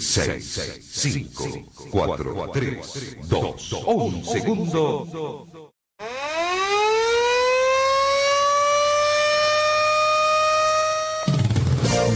6, 0.00 0.80
5, 0.80 1.44
4, 1.90 2.50
3, 2.54 3.18
2, 3.28 3.72
1 3.86 4.24
segundo. 4.24 5.72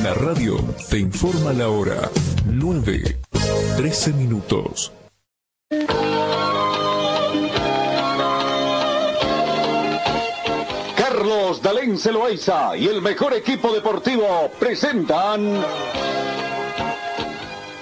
La 0.02 0.14
radio 0.14 0.56
te 0.88 0.98
informa 0.98 1.52
la 1.52 1.68
hora 1.68 2.10
9, 2.46 3.18
13 3.76 4.12
minutos. 4.14 4.90
Carlos 10.96 11.60
Dalén 11.62 11.98
Celoaiza 11.98 12.76
y 12.78 12.88
el 12.88 13.02
mejor 13.02 13.34
equipo 13.34 13.72
deportivo 13.72 14.50
presentan 14.58 15.62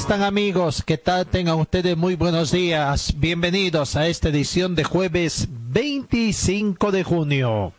Están 0.00 0.22
amigos? 0.22 0.82
¿Qué 0.82 0.96
tal? 0.96 1.26
Tengan 1.26 1.58
ustedes 1.58 1.94
muy 1.94 2.16
buenos 2.16 2.50
días. 2.50 3.12
Bienvenidos 3.18 3.96
a 3.96 4.08
esta 4.08 4.30
edición 4.30 4.74
de 4.74 4.82
jueves 4.82 5.46
25 5.50 6.90
de 6.90 7.04
junio. 7.04 7.74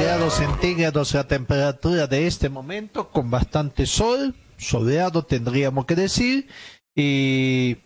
grados 0.00 0.34
centígrados 0.34 1.14
la 1.14 1.26
temperatura 1.28 2.06
de 2.08 2.26
este 2.26 2.48
momento 2.48 3.10
con 3.10 3.30
bastante 3.30 3.86
sol, 3.86 4.34
soleado 4.56 5.24
tendríamos 5.24 5.86
que 5.86 5.94
decir, 5.94 6.48
y 6.96 7.76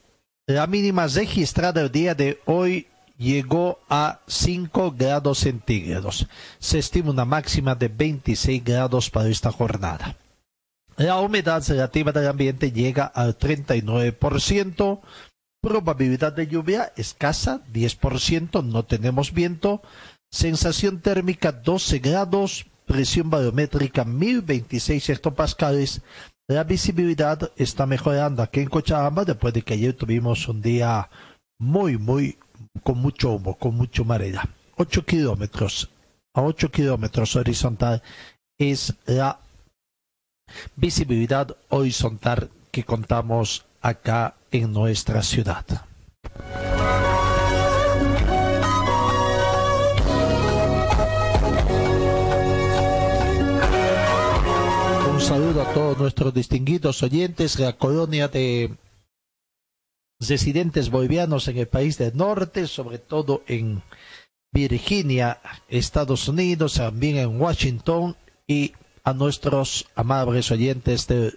la 0.47 0.67
mínima 0.67 1.07
registrada 1.07 1.83
el 1.83 1.93
día 1.93 2.15
de 2.15 2.41
hoy 2.47 2.87
llegó 3.19 3.79
a 3.89 4.21
5 4.27 4.93
grados 4.93 5.39
centígrados. 5.39 6.27
Se 6.59 6.79
estima 6.79 7.11
una 7.11 7.25
máxima 7.25 7.75
de 7.75 7.89
26 7.89 8.63
grados 8.65 9.11
para 9.11 9.29
esta 9.29 9.51
jornada. 9.51 10.17
La 10.97 11.21
humedad 11.21 11.63
relativa 11.69 12.13
del 12.13 12.29
ambiente 12.29 12.73
llega 12.73 13.05
al 13.05 13.39
39%. 13.39 15.01
Probabilidad 15.61 16.33
de 16.33 16.47
lluvia 16.47 16.93
escasa, 16.97 17.61
10%. 17.73 18.65
No 18.65 18.85
tenemos 18.85 19.33
viento. 19.33 19.83
Sensación 20.31 21.01
térmica 21.01 21.53
12 21.53 21.99
grados. 21.99 22.67
Presión 22.87 23.29
barométrica 23.29 24.05
1026 24.05 25.11
hectopascales. 25.11 26.03
La 26.49 26.63
visibilidad 26.63 27.51
está 27.57 27.85
mejorando 27.85 28.43
aquí 28.43 28.61
en 28.61 28.69
Cochabamba 28.69 29.25
después 29.25 29.53
de 29.53 29.63
que 29.63 29.75
ayer 29.75 29.93
tuvimos 29.93 30.47
un 30.49 30.63
día 30.63 31.11
muy, 31.59 31.99
muy 31.99 32.39
con 32.83 32.99
mucho 32.99 33.33
humo, 33.33 33.57
con 33.57 33.75
mucho 33.75 34.05
marea. 34.05 34.49
8 34.77 35.05
kilómetros, 35.05 35.91
a 36.35 36.43
8 36.43 36.71
kilómetros 36.71 37.35
horizontal 37.37 38.03
es 38.59 38.95
la 39.07 39.39
visibilidad 40.77 41.57
horizontal 41.69 42.51
que 42.71 42.85
contamos 42.85 43.65
acá 43.81 44.35
en 44.51 44.73
nuestra 44.73 45.23
ciudad. 45.23 45.65
Un 55.11 55.21
saludo 55.21 55.63
a 55.63 55.73
todos 55.73 55.99
nuestros 55.99 56.35
distinguidos 56.35 57.03
oyentes, 57.03 57.59
la 57.59 57.73
colonia 57.73 58.29
de 58.29 58.77
residentes 60.21 60.91
bolivianos 60.91 61.49
en 61.49 61.59
el 61.59 61.69
país 61.69 61.99
del 61.99 62.17
norte, 62.17 62.67
sobre 62.67 62.99
todo 62.99 63.43
en 63.47 63.83
Virginia, 64.53 65.41
Estados 65.69 66.29
Unidos, 66.29 66.75
también 66.75 67.17
en 67.17 67.41
Washington 67.41 68.17
y 68.47 68.73
a 69.05 69.13
nuestros 69.13 69.87
amables 69.95 70.51
oyentes 70.51 71.07
de 71.07 71.35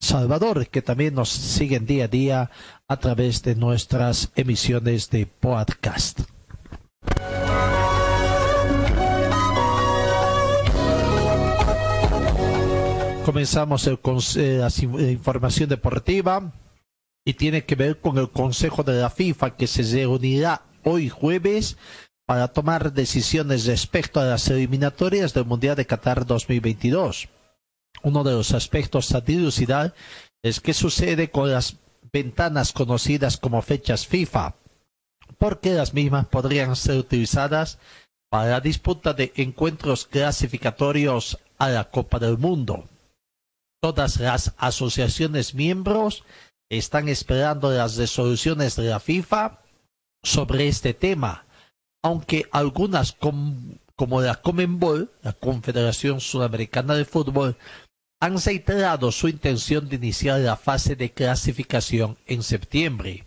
Salvador 0.00 0.66
que 0.66 0.82
también 0.82 1.14
nos 1.14 1.28
siguen 1.30 1.86
día 1.86 2.04
a 2.04 2.08
día 2.08 2.50
a 2.88 2.96
través 2.96 3.42
de 3.42 3.54
nuestras 3.54 4.30
emisiones 4.34 5.08
de 5.10 5.26
podcast. 5.26 6.20
Comenzamos 13.24 13.86
el, 13.86 13.98
eh, 14.36 14.58
la 14.58 15.10
información 15.10 15.68
deportiva 15.68 16.52
y 17.24 17.34
tiene 17.34 17.64
que 17.64 17.74
ver 17.74 18.00
con 18.00 18.18
el 18.18 18.30
Consejo 18.30 18.82
de 18.82 19.00
la 19.00 19.10
FIFA 19.10 19.56
que 19.56 19.66
se 19.66 19.82
reunirá 19.82 20.62
hoy 20.84 21.08
jueves 21.08 21.76
para 22.26 22.48
tomar 22.48 22.92
decisiones 22.92 23.66
respecto 23.66 24.20
a 24.20 24.24
las 24.24 24.48
eliminatorias 24.48 25.34
del 25.34 25.44
Mundial 25.44 25.76
de 25.76 25.86
Qatar 25.86 26.26
2022. 26.26 27.28
Uno 28.02 28.24
de 28.24 28.32
los 28.32 28.52
aspectos 28.52 29.12
a 29.14 29.20
dilucidar 29.20 29.94
es 30.42 30.60
qué 30.60 30.74
sucede 30.74 31.30
con 31.30 31.50
las 31.52 31.76
ventanas 32.12 32.72
conocidas 32.72 33.36
como 33.36 33.62
fechas 33.62 34.06
FIFA, 34.06 34.56
porque 35.38 35.70
las 35.70 35.94
mismas 35.94 36.26
podrían 36.26 36.74
ser 36.74 36.98
utilizadas 36.98 37.78
para 38.28 38.50
la 38.50 38.60
disputa 38.60 39.12
de 39.12 39.32
encuentros 39.36 40.06
clasificatorios 40.06 41.38
a 41.58 41.68
la 41.68 41.90
Copa 41.90 42.18
del 42.18 42.38
Mundo. 42.38 42.88
Todas 43.80 44.18
las 44.20 44.54
asociaciones 44.56 45.54
miembros 45.54 46.24
están 46.78 47.08
esperando 47.10 47.70
las 47.70 47.96
resoluciones 47.96 48.76
de 48.76 48.84
la 48.84 48.98
FIFA 48.98 49.60
sobre 50.22 50.68
este 50.68 50.94
tema, 50.94 51.44
aunque 52.02 52.48
algunas 52.50 53.12
como 53.12 54.20
la 54.22 54.36
Comenbol, 54.36 55.12
la 55.20 55.34
Confederación 55.34 56.20
Sudamericana 56.20 56.94
de 56.94 57.04
Fútbol, 57.04 57.58
han 58.20 58.38
reiterado 58.40 59.12
su 59.12 59.28
intención 59.28 59.88
de 59.88 59.96
iniciar 59.96 60.40
la 60.40 60.56
fase 60.56 60.96
de 60.96 61.12
clasificación 61.12 62.16
en 62.26 62.42
septiembre. 62.42 63.26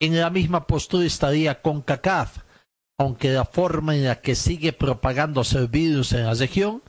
En 0.00 0.18
la 0.18 0.30
misma 0.30 0.66
postura 0.66 1.04
estaría 1.04 1.60
CONCACAF, 1.60 2.38
aunque 2.98 3.32
la 3.32 3.44
forma 3.44 3.94
en 3.94 4.04
la 4.04 4.22
que 4.22 4.34
sigue 4.34 4.72
propagándose 4.72 5.58
el 5.58 5.68
virus 5.68 6.12
en 6.12 6.24
la 6.24 6.32
región 6.32 6.82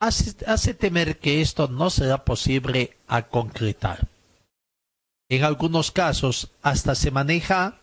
hace, 0.00 0.34
hace 0.46 0.74
temer 0.74 1.20
que 1.20 1.40
esto 1.42 1.68
no 1.68 1.90
será 1.90 2.24
posible 2.24 2.96
a 3.06 3.22
concretar. 3.22 4.08
En 5.28 5.44
algunos 5.44 5.90
casos 5.90 6.50
hasta 6.62 6.94
se 6.94 7.10
maneja 7.10 7.80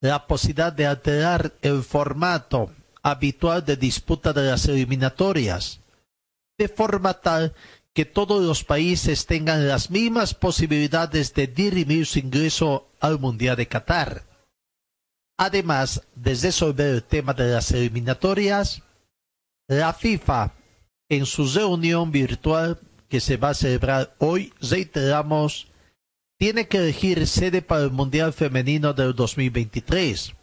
la 0.00 0.26
posibilidad 0.26 0.72
de 0.72 0.86
alterar 0.86 1.54
el 1.62 1.82
formato 1.82 2.70
habitual 3.02 3.64
de 3.64 3.76
disputa 3.76 4.32
de 4.32 4.42
las 4.42 4.66
eliminatorias, 4.66 5.80
de 6.58 6.68
forma 6.68 7.14
tal 7.14 7.54
que 7.94 8.04
todos 8.04 8.42
los 8.42 8.64
países 8.64 9.26
tengan 9.26 9.68
las 9.68 9.90
mismas 9.90 10.34
posibilidades 10.34 11.32
de 11.32 11.46
dirimir 11.46 12.06
su 12.06 12.18
ingreso 12.18 12.88
al 13.00 13.20
Mundial 13.20 13.56
de 13.56 13.68
Qatar. 13.68 14.24
Además 15.38 16.02
de 16.16 16.34
resolver 16.34 16.94
el 16.94 17.02
tema 17.04 17.34
de 17.34 17.52
las 17.52 17.70
eliminatorias, 17.70 18.82
la 19.68 19.92
FIFA, 19.92 20.54
en 21.08 21.26
su 21.26 21.46
reunión 21.46 22.10
virtual 22.10 22.80
que 23.08 23.20
se 23.20 23.36
va 23.36 23.50
a 23.50 23.54
celebrar 23.54 24.14
hoy, 24.18 24.52
reiteramos, 24.60 25.68
tiene 26.44 26.68
que 26.68 26.76
elegir 26.76 27.26
sede 27.26 27.62
para 27.62 27.84
el 27.84 27.90
Mundial 27.90 28.34
Femenino 28.34 28.92
del 28.92 29.14
2023. 29.14 30.34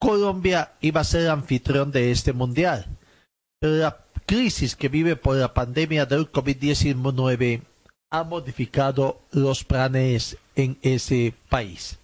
Colombia 0.00 0.72
iba 0.80 1.02
a 1.02 1.04
ser 1.04 1.30
anfitrión 1.30 1.92
de 1.92 2.10
este 2.10 2.32
Mundial, 2.32 2.86
pero 3.60 3.74
la 3.74 4.04
crisis 4.26 4.74
que 4.74 4.88
vive 4.88 5.14
por 5.14 5.36
la 5.36 5.54
pandemia 5.54 6.06
del 6.06 6.32
COVID-19 6.32 7.62
ha 8.10 8.24
modificado 8.24 9.20
los 9.30 9.62
planes 9.62 10.36
en 10.56 10.76
ese 10.82 11.34
país. 11.48 12.00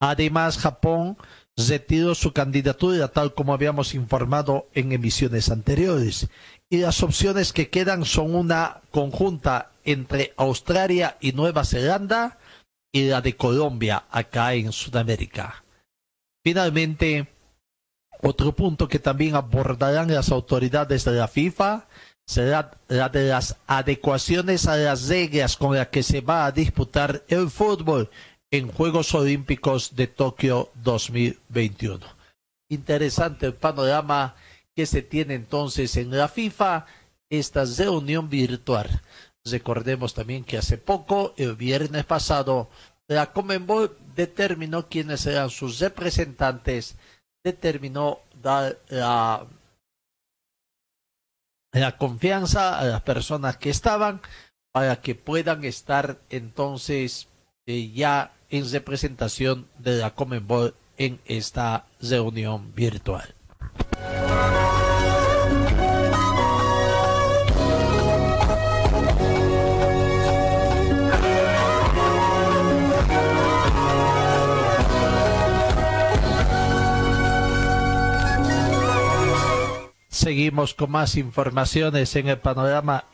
Además, 0.00 0.56
Japón 0.56 1.18
retiró 1.54 2.14
su 2.14 2.32
candidatura 2.32 3.08
tal 3.08 3.34
como 3.34 3.52
habíamos 3.52 3.92
informado 3.92 4.68
en 4.72 4.92
emisiones 4.92 5.50
anteriores 5.50 6.28
y 6.70 6.78
las 6.78 7.02
opciones 7.02 7.52
que 7.52 7.70
quedan 7.70 8.04
son 8.04 8.34
una 8.34 8.80
conjunta 8.90 9.70
entre 9.84 10.34
Australia 10.36 11.16
y 11.20 11.32
Nueva 11.32 11.64
Zelanda 11.64 12.38
y 12.92 13.08
la 13.08 13.20
de 13.20 13.36
Colombia 13.36 14.04
acá 14.10 14.54
en 14.54 14.72
Sudamérica. 14.72 15.64
Finalmente, 16.44 17.28
Otro 18.22 18.52
punto 18.52 18.88
que 18.88 18.98
también 18.98 19.34
abordarán 19.34 20.12
las 20.12 20.30
autoridades 20.30 21.04
de 21.04 21.12
la 21.12 21.28
FIFA 21.28 21.86
será 22.26 22.72
la 22.88 23.08
de 23.08 23.28
las 23.28 23.56
adecuaciones 23.66 24.66
a 24.66 24.76
las 24.76 25.08
reglas 25.08 25.56
con 25.56 25.76
las 25.76 25.88
que 25.88 26.02
se 26.02 26.22
va 26.22 26.46
a 26.46 26.52
disputar 26.52 27.22
el 27.28 27.50
fútbol 27.50 28.10
en 28.50 28.72
Juegos 28.72 29.14
Olímpicos 29.14 29.94
de 29.94 30.06
Tokio 30.06 30.70
2021. 30.82 32.00
Interesante 32.70 33.46
el 33.46 33.54
panorama 33.54 34.34
que 34.76 34.86
se 34.86 35.00
tiene 35.00 35.34
entonces 35.34 35.96
en 35.96 36.16
la 36.16 36.28
FIFA, 36.28 36.84
esta 37.30 37.64
reunión 37.64 38.28
virtual. 38.28 39.02
Recordemos 39.44 40.12
también 40.12 40.44
que 40.44 40.58
hace 40.58 40.76
poco, 40.76 41.32
el 41.38 41.56
viernes 41.56 42.04
pasado, 42.04 42.68
la 43.08 43.32
Comenbol 43.32 43.96
determinó 44.14 44.88
quiénes 44.88 45.20
serán 45.20 45.48
sus 45.50 45.78
representantes, 45.78 46.96
determinó 47.42 48.20
dar 48.42 48.78
la, 48.88 49.46
la 51.72 51.96
confianza 51.96 52.78
a 52.78 52.84
las 52.84 53.02
personas 53.02 53.56
que 53.56 53.70
estaban 53.70 54.20
para 54.72 55.00
que 55.00 55.14
puedan 55.14 55.64
estar 55.64 56.18
entonces 56.28 57.28
eh, 57.66 57.92
ya 57.92 58.34
en 58.50 58.70
representación 58.70 59.68
de 59.78 59.96
la 59.96 60.14
Comenbol 60.14 60.74
en 60.98 61.20
esta 61.24 61.86
reunión 62.00 62.74
virtual. 62.74 63.35
Seguimos 80.26 80.74
con 80.74 80.90
más 80.90 81.16
informaciones 81.16 82.16
en 82.16 82.26
el 82.28 82.40
panorama 82.40 83.04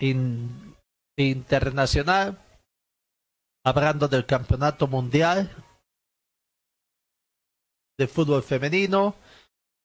internacional. 1.19 2.39
Hablando 3.65 4.09
del 4.09 4.25
campeonato 4.25 4.87
mundial 4.89 5.51
de 7.99 8.09
fútbol 8.09 8.43
femenino, 8.43 9.15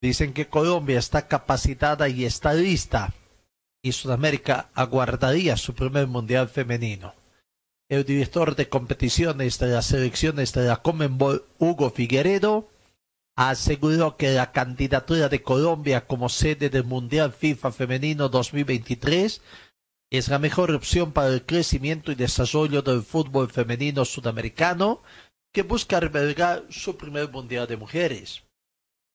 dicen 0.02 0.34
que 0.34 0.48
Colombia 0.48 1.00
está 1.00 1.28
capacitada 1.28 2.10
y 2.10 2.26
está 2.26 2.54
lista. 2.54 3.14
Y 3.82 3.92
Sudamérica 3.92 4.70
aguardaría 4.74 5.56
su 5.58 5.74
primer 5.74 6.08
mundial 6.08 6.50
femenino. 6.50 7.14
El 7.90 8.04
director 8.04 8.56
de 8.56 8.68
competiciones 8.68 9.60
de 9.60 9.68
las 9.68 9.86
selecciones 9.86 10.52
de 10.54 10.66
la 10.66 10.78
Comenbol, 10.78 11.46
Hugo 11.58 11.90
Figueredo, 11.90 12.68
aseguró 13.38 14.18
que 14.18 14.32
la 14.32 14.52
candidatura 14.52 15.30
de 15.30 15.42
Colombia 15.42 16.06
como 16.06 16.28
sede 16.28 16.70
del 16.70 16.84
Mundial 16.84 17.32
FIFA 17.32 17.72
Femenino 17.72 18.30
2023 18.30 19.42
es 20.10 20.28
la 20.30 20.40
mejor 20.40 20.72
opción 20.72 21.12
para 21.12 21.30
el 21.30 21.46
crecimiento 21.46 22.12
y 22.12 22.16
desarrollo 22.16 22.82
del 22.82 23.04
fútbol 23.04 23.50
femenino 23.50 24.06
sudamericano 24.06 25.02
que 25.54 25.64
busca 25.64 25.98
albergar 25.98 26.66
su 26.70 26.98
primer 26.98 27.30
Mundial 27.30 27.68
de 27.68 27.78
Mujeres. 27.78 28.47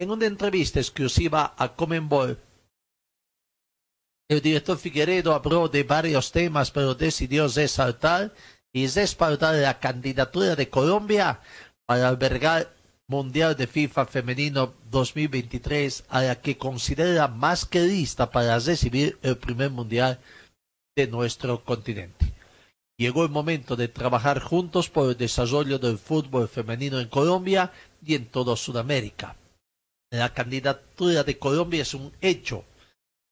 En 0.02 0.10
una 0.10 0.26
entrevista 0.26 0.80
exclusiva 0.80 1.54
a 1.56 1.76
Comenbol, 1.76 2.36
el 4.28 4.42
director 4.42 4.76
Figueredo 4.76 5.32
habló 5.32 5.68
de 5.68 5.84
varios 5.84 6.32
temas, 6.32 6.72
pero 6.72 6.96
decidió 6.96 7.46
resaltar 7.46 8.34
y 8.72 8.88
respaldar 8.88 9.54
la 9.54 9.78
candidatura 9.78 10.56
de 10.56 10.68
Colombia 10.68 11.38
para 11.86 12.08
albergar 12.08 12.74
Mundial 13.06 13.54
de 13.54 13.68
FIFA 13.68 14.06
Femenino 14.06 14.74
2023 14.90 16.02
a 16.08 16.22
la 16.22 16.40
que 16.40 16.58
considera 16.58 17.28
más 17.28 17.64
que 17.64 17.82
lista 17.82 18.28
para 18.32 18.58
recibir 18.58 19.20
el 19.22 19.38
primer 19.38 19.70
Mundial 19.70 20.18
de 20.96 21.06
nuestro 21.06 21.64
continente. 21.64 22.32
Llegó 22.98 23.22
el 23.22 23.30
momento 23.30 23.76
de 23.76 23.86
trabajar 23.86 24.40
juntos 24.40 24.88
por 24.88 25.10
el 25.10 25.16
desarrollo 25.16 25.78
del 25.78 25.96
fútbol 25.96 26.48
femenino 26.48 26.98
en 26.98 27.08
Colombia 27.08 27.70
y 28.04 28.16
en 28.16 28.26
toda 28.26 28.56
Sudamérica. 28.56 29.36
La 30.12 30.34
candidatura 30.34 31.24
de 31.24 31.38
Colombia 31.38 31.80
es 31.80 31.94
un 31.94 32.12
hecho 32.20 32.66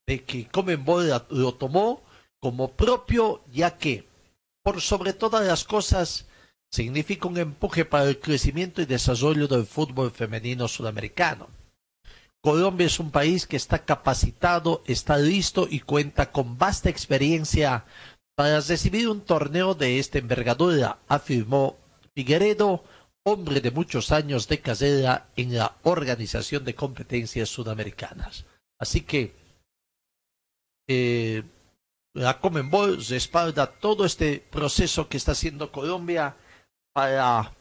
de 0.09 0.25
que 0.25 0.49
Comenbol 0.49 1.12
lo 1.29 1.55
tomó 1.55 2.03
como 2.41 2.73
propio 2.73 3.43
ya 3.53 3.77
que, 3.77 4.09
por 4.65 4.81
sobre 4.81 5.12
todas 5.12 5.47
las 5.47 5.65
cosas, 5.65 6.27
significa 6.73 7.29
un 7.29 7.37
empuje 7.37 7.85
para 7.85 8.05
el 8.05 8.19
crecimiento 8.19 8.81
y 8.81 8.87
desarrollo 8.87 9.47
del 9.47 9.67
fútbol 9.67 10.11
femenino 10.11 10.69
sudamericano. 10.69 11.49
Colombia 12.43 12.87
es 12.87 12.99
un 12.99 13.11
país 13.11 13.47
que 13.47 13.59
está 13.59 13.85
capacitado, 13.85 14.83
está 14.87 15.19
listo 15.19 15.69
y 15.71 15.81
cuenta 15.81 16.33
con 16.33 16.56
vasta 16.56 16.88
experiencia 16.88 17.85
para 18.35 18.59
recibir 18.59 19.06
un 19.11 19.21
torneo 19.21 19.75
de 19.75 19.99
esta 19.99 20.17
envergadura, 20.17 20.99
afirmó 21.09 21.76
Figueredo, 22.15 22.83
hombre 23.25 23.61
de 23.61 23.71
muchos 23.71 24.13
años 24.13 24.49
de 24.49 24.61
carrera 24.61 25.29
en 25.37 25.57
la 25.57 25.77
Organización 25.83 26.65
de 26.65 26.75
Competencias 26.75 27.49
Sudamericanas. 27.49 28.45
Así 28.79 29.03
que 29.03 29.35
eh, 30.89 31.43
la 32.15 32.41
Comenbol 32.41 33.05
respalda 33.05 33.67
todo 33.71 34.05
este 34.05 34.39
proceso 34.51 35.09
que 35.09 35.17
está 35.17 35.33
haciendo 35.33 35.71
Colombia 35.71 36.37
para 36.93 37.53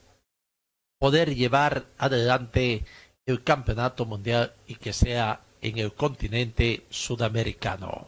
poder 0.99 1.35
llevar 1.35 1.85
adelante 1.97 2.85
el 3.25 3.43
campeonato 3.43 4.05
mundial 4.05 4.55
y 4.67 4.75
que 4.75 4.93
sea 4.93 5.41
en 5.61 5.77
el 5.77 5.93
continente 5.93 6.85
sudamericano. 6.89 8.07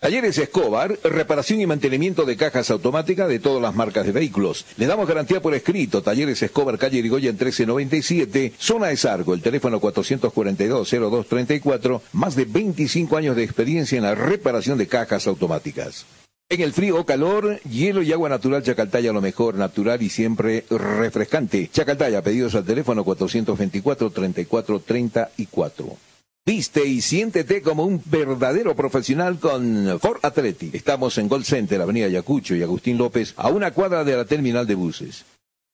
Talleres 0.00 0.36
Escobar, 0.36 0.98
reparación 1.04 1.60
y 1.60 1.66
mantenimiento 1.66 2.24
de 2.24 2.36
cajas 2.36 2.68
automáticas 2.70 3.28
de 3.28 3.38
todas 3.38 3.62
las 3.62 3.72
marcas 3.74 4.04
de 4.04 4.12
vehículos. 4.12 4.66
Le 4.76 4.84
damos 4.86 5.08
garantía 5.08 5.40
por 5.40 5.54
escrito. 5.54 6.02
Talleres 6.02 6.42
Escobar, 6.42 6.76
calle 6.78 6.98
Irigoyen 6.98 7.34
1397, 7.34 8.52
zona 8.58 8.88
de 8.88 8.98
Sargo, 8.98 9.32
el 9.32 9.40
teléfono 9.40 9.80
442-0234, 9.80 12.02
más 12.12 12.36
de 12.36 12.44
25 12.44 13.16
años 13.16 13.36
de 13.36 13.44
experiencia 13.44 13.96
en 13.96 14.04
la 14.04 14.14
reparación 14.14 14.76
de 14.76 14.86
cajas 14.86 15.26
automáticas. 15.26 16.04
En 16.48 16.60
el 16.60 16.72
frío 16.72 17.00
o 17.00 17.06
calor, 17.06 17.60
hielo 17.62 18.02
y 18.02 18.12
agua 18.12 18.28
natural 18.28 18.62
Chacaltaya 18.62 19.12
lo 19.12 19.20
mejor, 19.20 19.56
natural 19.56 20.00
y 20.02 20.10
siempre 20.10 20.64
refrescante. 20.70 21.68
Chacaltaya, 21.72 22.22
pedidos 22.22 22.54
al 22.54 22.64
teléfono 22.64 23.04
424-3434. 23.04 25.96
Viste 26.48 26.86
y 26.86 27.00
siéntete 27.00 27.60
como 27.60 27.84
un 27.84 28.00
verdadero 28.04 28.76
profesional 28.76 29.40
con 29.40 29.98
Ford 29.98 30.20
Athletic. 30.22 30.76
Estamos 30.76 31.18
en 31.18 31.26
Gold 31.26 31.44
Center, 31.44 31.82
Avenida 31.82 32.06
Yacucho 32.06 32.54
y 32.54 32.62
Agustín 32.62 32.98
López, 32.98 33.34
a 33.36 33.48
una 33.48 33.72
cuadra 33.72 34.04
de 34.04 34.16
la 34.16 34.26
terminal 34.26 34.64
de 34.64 34.76
buses. 34.76 35.24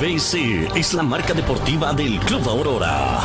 BC 0.00 0.76
es 0.76 0.92
la 0.92 1.02
marca 1.02 1.32
deportiva 1.32 1.94
del 1.94 2.18
Club 2.20 2.46
Aurora. 2.48 3.22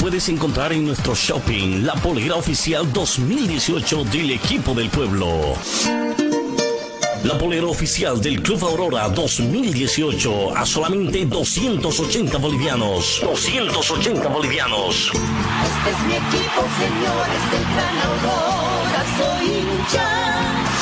Puedes 0.00 0.28
encontrar 0.28 0.72
en 0.72 0.84
nuestro 0.84 1.14
shopping 1.14 1.84
la 1.84 1.94
polera 1.94 2.34
oficial 2.34 2.92
2018 2.92 4.04
del 4.04 4.32
equipo 4.32 4.74
del 4.74 4.88
pueblo. 4.90 5.54
La 7.22 7.38
polera 7.38 7.66
oficial 7.66 8.20
del 8.20 8.42
Club 8.42 8.64
Aurora 8.64 9.08
2018 9.08 10.56
a 10.56 10.66
solamente 10.66 11.24
280 11.24 12.36
bolivianos. 12.38 13.20
280 13.22 14.28
bolivianos. 14.28 15.12
Este 15.12 15.90
es 15.90 16.00
mi 16.06 16.14
equipo, 16.14 16.62
señores 16.78 17.50
del 17.52 17.64
Gran 17.74 17.98
Aurora, 18.08 19.04
soy 19.16 19.46
hincha. 19.46 20.57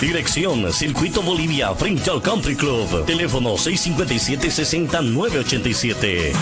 Dirección 0.00 0.72
Circuito 0.72 1.22
Bolivia 1.22 1.72
frente 1.74 2.10
al 2.10 2.20
Country 2.20 2.56
Club. 2.56 3.06
Teléfono 3.06 3.54
657-6987. 3.54 6.32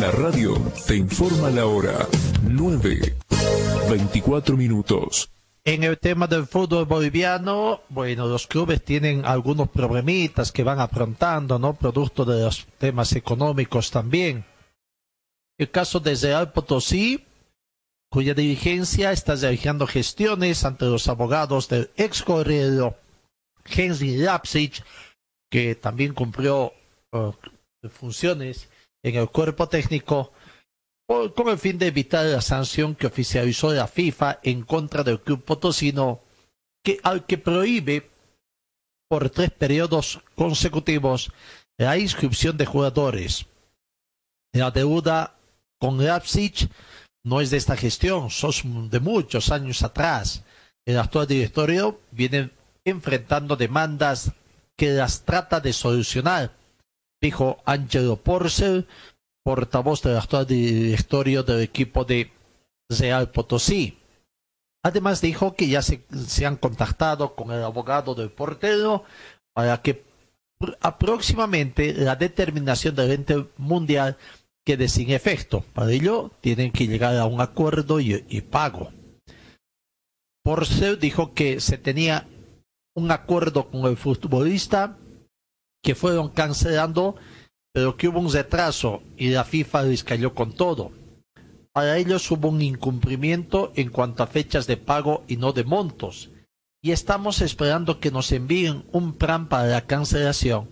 La 0.00 0.10
radio 0.10 0.54
te 0.86 0.96
informa 0.96 1.50
la 1.50 1.66
hora 1.66 2.08
9, 2.42 3.14
24 3.88 4.56
minutos. 4.56 5.30
En 5.66 5.82
el 5.82 5.98
tema 5.98 6.28
del 6.28 6.46
fútbol 6.46 6.84
boliviano, 6.84 7.80
bueno, 7.88 8.28
los 8.28 8.46
clubes 8.46 8.84
tienen 8.84 9.24
algunos 9.24 9.68
problemitas 9.68 10.52
que 10.52 10.62
van 10.62 10.78
afrontando, 10.78 11.58
¿no? 11.58 11.74
Producto 11.74 12.24
de 12.24 12.44
los 12.44 12.68
temas 12.78 13.12
económicos 13.16 13.90
también. 13.90 14.44
El 15.58 15.68
caso 15.72 15.98
de 15.98 16.14
Real 16.14 16.52
Potosí, 16.52 17.26
cuya 18.08 18.32
dirigencia 18.32 19.10
está 19.10 19.34
realizando 19.34 19.88
gestiones 19.88 20.64
ante 20.64 20.84
los 20.84 21.08
abogados 21.08 21.68
del 21.68 21.90
ex 21.96 22.22
correo 22.22 22.96
Henry 23.64 24.18
Lapsich, 24.18 24.84
que 25.50 25.74
también 25.74 26.14
cumplió 26.14 26.74
eh, 27.10 27.32
funciones 27.90 28.68
en 29.02 29.16
el 29.16 29.28
cuerpo 29.30 29.68
técnico 29.68 30.32
con 31.06 31.48
el 31.48 31.58
fin 31.58 31.78
de 31.78 31.86
evitar 31.86 32.26
la 32.26 32.40
sanción 32.40 32.94
que 32.94 33.06
oficializó 33.06 33.72
la 33.72 33.86
FIFA 33.86 34.40
en 34.42 34.62
contra 34.62 35.04
del 35.04 35.20
club 35.20 35.44
potosino, 35.44 36.20
que, 36.84 36.98
al 37.02 37.26
que 37.26 37.38
prohíbe 37.38 38.10
por 39.08 39.30
tres 39.30 39.50
periodos 39.50 40.20
consecutivos 40.34 41.30
la 41.78 41.96
inscripción 41.98 42.56
de 42.56 42.66
jugadores. 42.66 43.46
La 44.52 44.70
deuda 44.70 45.36
con 45.78 45.98
Leipzig 45.98 46.70
no 47.24 47.40
es 47.40 47.50
de 47.50 47.58
esta 47.58 47.76
gestión, 47.76 48.30
son 48.30 48.88
de 48.90 49.00
muchos 49.00 49.50
años 49.50 49.82
atrás. 49.82 50.42
El 50.84 50.98
actual 50.98 51.26
directorio 51.26 52.00
viene 52.10 52.50
enfrentando 52.84 53.56
demandas 53.56 54.32
que 54.76 54.90
las 54.90 55.22
trata 55.22 55.60
de 55.60 55.72
solucionar, 55.72 56.52
dijo 57.20 57.62
Angelo 57.64 58.16
Porcel, 58.16 58.86
portavoz 59.46 60.02
del 60.02 60.16
actual 60.16 60.44
directorio 60.44 61.44
del 61.44 61.60
equipo 61.60 62.04
de 62.04 62.32
Real 62.90 63.30
Potosí. 63.30 63.96
Además 64.82 65.20
dijo 65.20 65.54
que 65.54 65.68
ya 65.68 65.82
se, 65.82 66.04
han 66.44 66.56
contactado 66.56 67.36
con 67.36 67.52
el 67.52 67.62
abogado 67.62 68.16
del 68.16 68.32
portero 68.32 69.04
para 69.54 69.80
que 69.82 70.04
pr- 70.58 70.98
próximamente 70.98 71.92
la 71.94 72.16
determinación 72.16 72.96
del 72.96 73.12
ente 73.12 73.46
mundial 73.56 74.16
quede 74.64 74.88
sin 74.88 75.10
efecto. 75.10 75.64
Para 75.74 75.92
ello 75.92 76.32
tienen 76.40 76.72
que 76.72 76.88
llegar 76.88 77.16
a 77.16 77.26
un 77.26 77.40
acuerdo 77.40 78.00
y, 78.00 78.24
y 78.28 78.40
pago. 78.40 78.90
Porcel 80.42 80.98
dijo 80.98 81.34
que 81.34 81.60
se 81.60 81.78
tenía 81.78 82.26
un 82.96 83.12
acuerdo 83.12 83.70
con 83.70 83.84
el 83.84 83.96
futbolista 83.96 84.98
que 85.84 85.94
fueron 85.94 86.30
cancelando 86.30 87.14
pero 87.76 87.94
que 87.94 88.08
hubo 88.08 88.20
un 88.20 88.32
retraso 88.32 89.02
y 89.18 89.28
la 89.28 89.44
FIFA 89.44 89.82
les 89.82 90.02
cayó 90.02 90.32
con 90.32 90.54
todo. 90.54 90.92
Para 91.74 91.98
ellos 91.98 92.30
hubo 92.30 92.48
un 92.48 92.62
incumplimiento 92.62 93.70
en 93.76 93.90
cuanto 93.90 94.22
a 94.22 94.26
fechas 94.26 94.66
de 94.66 94.78
pago 94.78 95.24
y 95.28 95.36
no 95.36 95.52
de 95.52 95.62
montos, 95.62 96.30
y 96.82 96.92
estamos 96.92 97.42
esperando 97.42 98.00
que 98.00 98.10
nos 98.10 98.32
envíen 98.32 98.86
un 98.92 99.12
plan 99.12 99.50
para 99.50 99.66
la 99.66 99.82
cancelación, 99.82 100.70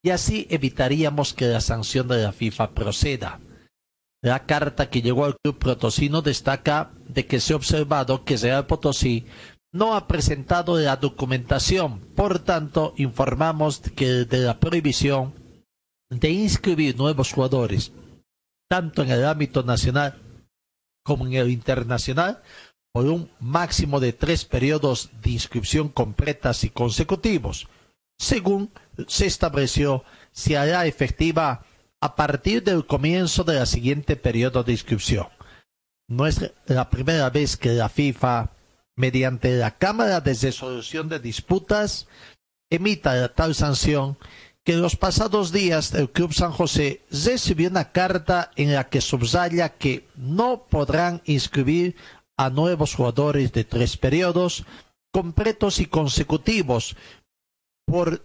y 0.00 0.10
así 0.10 0.46
evitaríamos 0.48 1.34
que 1.34 1.46
la 1.46 1.60
sanción 1.60 2.06
de 2.06 2.22
la 2.22 2.30
FIFA 2.30 2.70
proceda. 2.70 3.40
La 4.22 4.46
carta 4.46 4.88
que 4.88 5.02
llegó 5.02 5.24
al 5.24 5.34
club 5.42 5.58
potosino 5.58 6.22
destaca 6.22 6.92
de 7.08 7.26
que 7.26 7.40
se 7.40 7.54
ha 7.54 7.56
observado 7.56 8.24
que 8.24 8.36
Real 8.36 8.66
Potosí 8.66 9.26
no 9.72 9.96
ha 9.96 10.06
presentado 10.06 10.78
la 10.78 10.98
documentación, 10.98 11.98
por 12.14 12.38
tanto 12.38 12.94
informamos 12.96 13.80
que 13.80 14.24
de 14.24 14.38
la 14.38 14.60
prohibición 14.60 15.42
de 16.18 16.30
inscribir 16.30 16.96
nuevos 16.96 17.32
jugadores, 17.32 17.92
tanto 18.68 19.02
en 19.02 19.10
el 19.10 19.24
ámbito 19.24 19.62
nacional 19.62 20.20
como 21.04 21.26
en 21.26 21.34
el 21.34 21.50
internacional, 21.50 22.42
por 22.92 23.06
un 23.06 23.30
máximo 23.40 24.00
de 24.00 24.12
tres 24.12 24.44
periodos 24.44 25.10
de 25.20 25.30
inscripción 25.30 25.88
completas 25.88 26.64
y 26.64 26.70
consecutivos. 26.70 27.68
Según 28.18 28.70
se 29.08 29.26
estableció, 29.26 30.04
se 30.32 30.56
hará 30.56 30.86
efectiva 30.86 31.66
a 32.00 32.16
partir 32.16 32.62
del 32.62 32.86
comienzo 32.86 33.44
de 33.44 33.54
la 33.54 33.66
siguiente 33.66 34.16
periodo 34.16 34.62
de 34.62 34.72
inscripción. 34.72 35.26
No 36.08 36.26
es 36.26 36.52
la 36.66 36.90
primera 36.90 37.30
vez 37.30 37.56
que 37.56 37.70
la 37.70 37.88
FIFA, 37.88 38.50
mediante 38.96 39.56
la 39.56 39.76
Cámara 39.76 40.20
de 40.20 40.34
Resolución 40.34 41.08
de 41.08 41.18
Disputas, 41.18 42.06
emita 42.70 43.34
tal 43.34 43.54
sanción 43.54 44.18
que 44.64 44.76
los 44.76 44.96
pasados 44.96 45.52
días 45.52 45.92
el 45.92 46.10
Club 46.10 46.32
San 46.32 46.50
José 46.50 47.02
recibió 47.10 47.68
una 47.68 47.92
carta 47.92 48.50
en 48.56 48.72
la 48.72 48.88
que 48.88 49.02
subraya 49.02 49.68
que 49.68 50.08
no 50.16 50.66
podrán 50.68 51.20
inscribir 51.26 51.96
a 52.36 52.48
nuevos 52.48 52.94
jugadores 52.94 53.52
de 53.52 53.64
tres 53.64 53.96
periodos 53.96 54.64
completos 55.12 55.78
y 55.80 55.86
consecutivos 55.86 56.96
por 57.86 58.24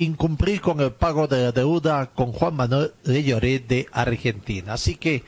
incumplir 0.00 0.60
con 0.60 0.80
el 0.80 0.92
pago 0.92 1.28
de 1.28 1.42
la 1.42 1.52
deuda 1.52 2.12
con 2.12 2.32
Juan 2.32 2.56
Manuel 2.56 2.94
Lloré 3.04 3.58
de 3.58 3.86
Argentina. 3.92 4.72
Así 4.72 4.96
que 4.96 5.22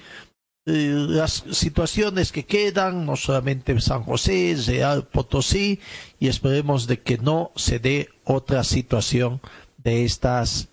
eh, 0.70 1.06
las 1.08 1.44
situaciones 1.50 2.32
que 2.32 2.44
quedan, 2.44 3.04
no 3.04 3.16
solamente 3.16 3.78
San 3.80 4.04
José, 4.04 4.56
Real 4.66 5.06
Potosí, 5.06 5.80
y 6.18 6.28
esperemos 6.28 6.86
de 6.86 7.00
que 7.00 7.18
no 7.18 7.52
se 7.56 7.78
dé 7.78 8.08
otra 8.24 8.64
situación 8.64 9.40
de 9.78 10.04
estas 10.04 10.68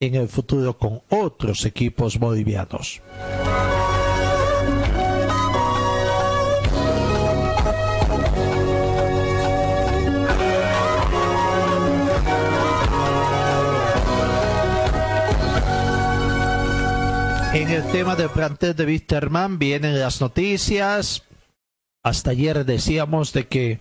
en 0.00 0.14
el 0.14 0.28
futuro 0.28 0.76
con 0.76 1.02
otros 1.08 1.64
equipos 1.64 2.18
bolivianos. 2.18 3.00
En 17.56 17.70
el 17.70 17.90
tema 17.90 18.14
del 18.16 18.28
plantel 18.28 18.76
de 18.76 18.84
Wisterman 18.84 19.58
vienen 19.58 19.98
las 19.98 20.20
noticias. 20.20 21.22
Hasta 22.02 22.32
ayer 22.32 22.66
decíamos 22.66 23.32
de 23.32 23.46
que 23.46 23.80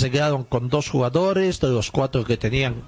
llegaron 0.00 0.44
con 0.44 0.68
dos 0.68 0.90
jugadores 0.90 1.58
de 1.58 1.70
los 1.70 1.90
cuatro 1.90 2.24
que 2.24 2.36
tenían 2.36 2.84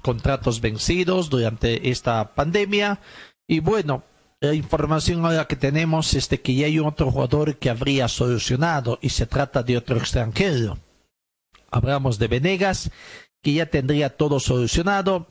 contratos 0.00 0.60
vencidos 0.60 1.28
durante 1.28 1.90
esta 1.90 2.36
pandemia. 2.36 3.00
Y 3.48 3.58
bueno, 3.58 4.04
la 4.40 4.54
información 4.54 5.24
ahora 5.24 5.48
que 5.48 5.56
tenemos 5.56 6.14
es 6.14 6.28
de 6.28 6.40
que 6.40 6.54
ya 6.54 6.66
hay 6.66 6.78
otro 6.78 7.10
jugador 7.10 7.56
que 7.56 7.68
habría 7.68 8.06
solucionado 8.06 9.00
y 9.02 9.08
se 9.08 9.26
trata 9.26 9.64
de 9.64 9.76
otro 9.76 9.96
extranjero. 9.96 10.78
Hablamos 11.68 12.20
de 12.20 12.28
Venegas, 12.28 12.92
que 13.42 13.54
ya 13.54 13.66
tendría 13.66 14.16
todo 14.16 14.38
solucionado. 14.38 15.26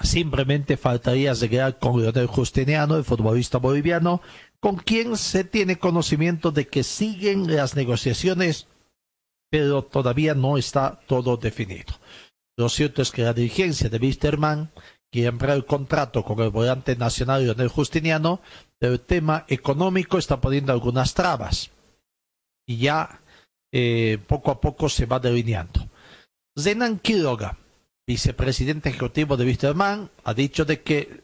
Simplemente 0.00 0.76
faltaría 0.76 1.34
llegar 1.34 1.78
con 1.78 2.00
Leonel 2.00 2.26
Justiniano, 2.26 2.96
el 2.96 3.04
futbolista 3.04 3.58
boliviano, 3.58 4.22
con 4.58 4.76
quien 4.76 5.16
se 5.16 5.44
tiene 5.44 5.78
conocimiento 5.78 6.50
de 6.50 6.68
que 6.68 6.82
siguen 6.82 7.54
las 7.54 7.76
negociaciones, 7.76 8.66
pero 9.50 9.82
todavía 9.82 10.34
no 10.34 10.56
está 10.56 11.00
todo 11.06 11.36
definido. 11.36 11.94
Lo 12.56 12.68
cierto 12.68 13.02
es 13.02 13.10
que 13.10 13.22
la 13.22 13.34
dirigencia 13.34 13.88
de 13.88 13.98
Wisterman 13.98 14.70
ampliar 15.28 15.56
el 15.56 15.64
contrato 15.64 16.22
con 16.24 16.40
el 16.40 16.50
volante 16.50 16.96
nacional 16.96 17.44
Leonel 17.44 17.68
Justiniano, 17.68 18.40
pero 18.78 18.92
el 18.92 19.00
tema 19.00 19.44
económico 19.48 20.18
está 20.18 20.40
poniendo 20.40 20.72
algunas 20.72 21.14
trabas. 21.14 21.70
Y 22.66 22.78
ya 22.78 23.20
eh, 23.72 24.18
poco 24.26 24.50
a 24.50 24.60
poco 24.60 24.88
se 24.88 25.06
va 25.06 25.18
delineando. 25.18 25.88
Zenan 26.56 26.98
Quiroga, 26.98 27.58
vicepresidente 28.06 28.88
ejecutivo 28.88 29.36
de 29.36 29.44
Wisterman, 29.44 30.10
ha 30.24 30.34
dicho 30.34 30.64
de 30.64 30.82
que 30.82 31.22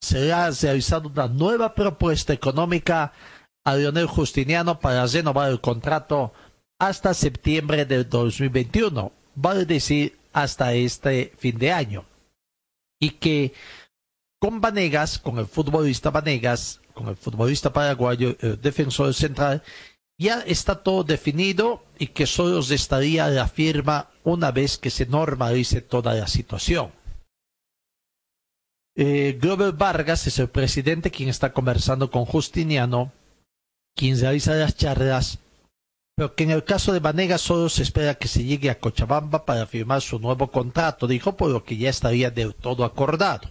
será 0.00 0.50
realizada 0.50 1.06
una 1.08 1.28
nueva 1.28 1.74
propuesta 1.74 2.32
económica 2.32 3.12
a 3.64 3.74
Leonel 3.74 4.06
Justiniano 4.06 4.78
para 4.78 5.06
renovar 5.06 5.50
el 5.50 5.60
contrato 5.60 6.32
hasta 6.78 7.14
septiembre 7.14 7.84
del 7.86 8.08
2021, 8.08 9.12
vale 9.34 9.64
decir 9.64 10.18
hasta 10.32 10.74
este 10.74 11.32
fin 11.38 11.58
de 11.58 11.72
año. 11.72 12.04
Y 13.00 13.10
que 13.10 13.54
con 14.38 14.60
Vanegas, 14.60 15.18
con 15.18 15.38
el 15.38 15.46
futbolista 15.46 16.10
Vanegas, 16.10 16.80
con 16.94 17.08
el 17.08 17.16
futbolista 17.16 17.72
paraguayo, 17.72 18.36
el 18.40 18.60
defensor 18.60 19.12
central, 19.14 19.62
ya 20.18 20.40
está 20.40 20.82
todo 20.82 21.04
definido 21.04 21.82
y 21.98 22.08
que 22.08 22.26
solo 22.26 22.60
estaría 22.60 23.28
la 23.28 23.48
firma 23.48 24.10
una 24.24 24.50
vez 24.50 24.78
que 24.78 24.90
se 24.90 25.06
normalice 25.06 25.80
toda 25.80 26.14
la 26.14 26.26
situación. 26.26 26.90
Eh, 28.96 29.38
Vargas 29.76 30.26
es 30.26 30.38
el 30.38 30.48
presidente 30.48 31.10
quien 31.10 31.28
está 31.28 31.52
conversando 31.52 32.10
con 32.10 32.24
Justiniano, 32.24 33.12
quien 33.94 34.18
realiza 34.18 34.54
las 34.54 34.74
charlas, 34.76 35.38
pero 36.16 36.34
que 36.34 36.44
en 36.44 36.50
el 36.50 36.64
caso 36.64 36.94
de 36.94 37.00
Vanegas 37.00 37.42
solo 37.42 37.68
se 37.68 37.82
espera 37.82 38.14
que 38.14 38.26
se 38.26 38.42
llegue 38.42 38.70
a 38.70 38.78
Cochabamba 38.80 39.44
para 39.44 39.66
firmar 39.66 40.00
su 40.00 40.18
nuevo 40.18 40.50
contrato, 40.50 41.06
dijo, 41.06 41.36
por 41.36 41.50
lo 41.50 41.62
que 41.62 41.76
ya 41.76 41.90
estaría 41.90 42.30
de 42.30 42.54
todo 42.54 42.84
acordado. 42.84 43.50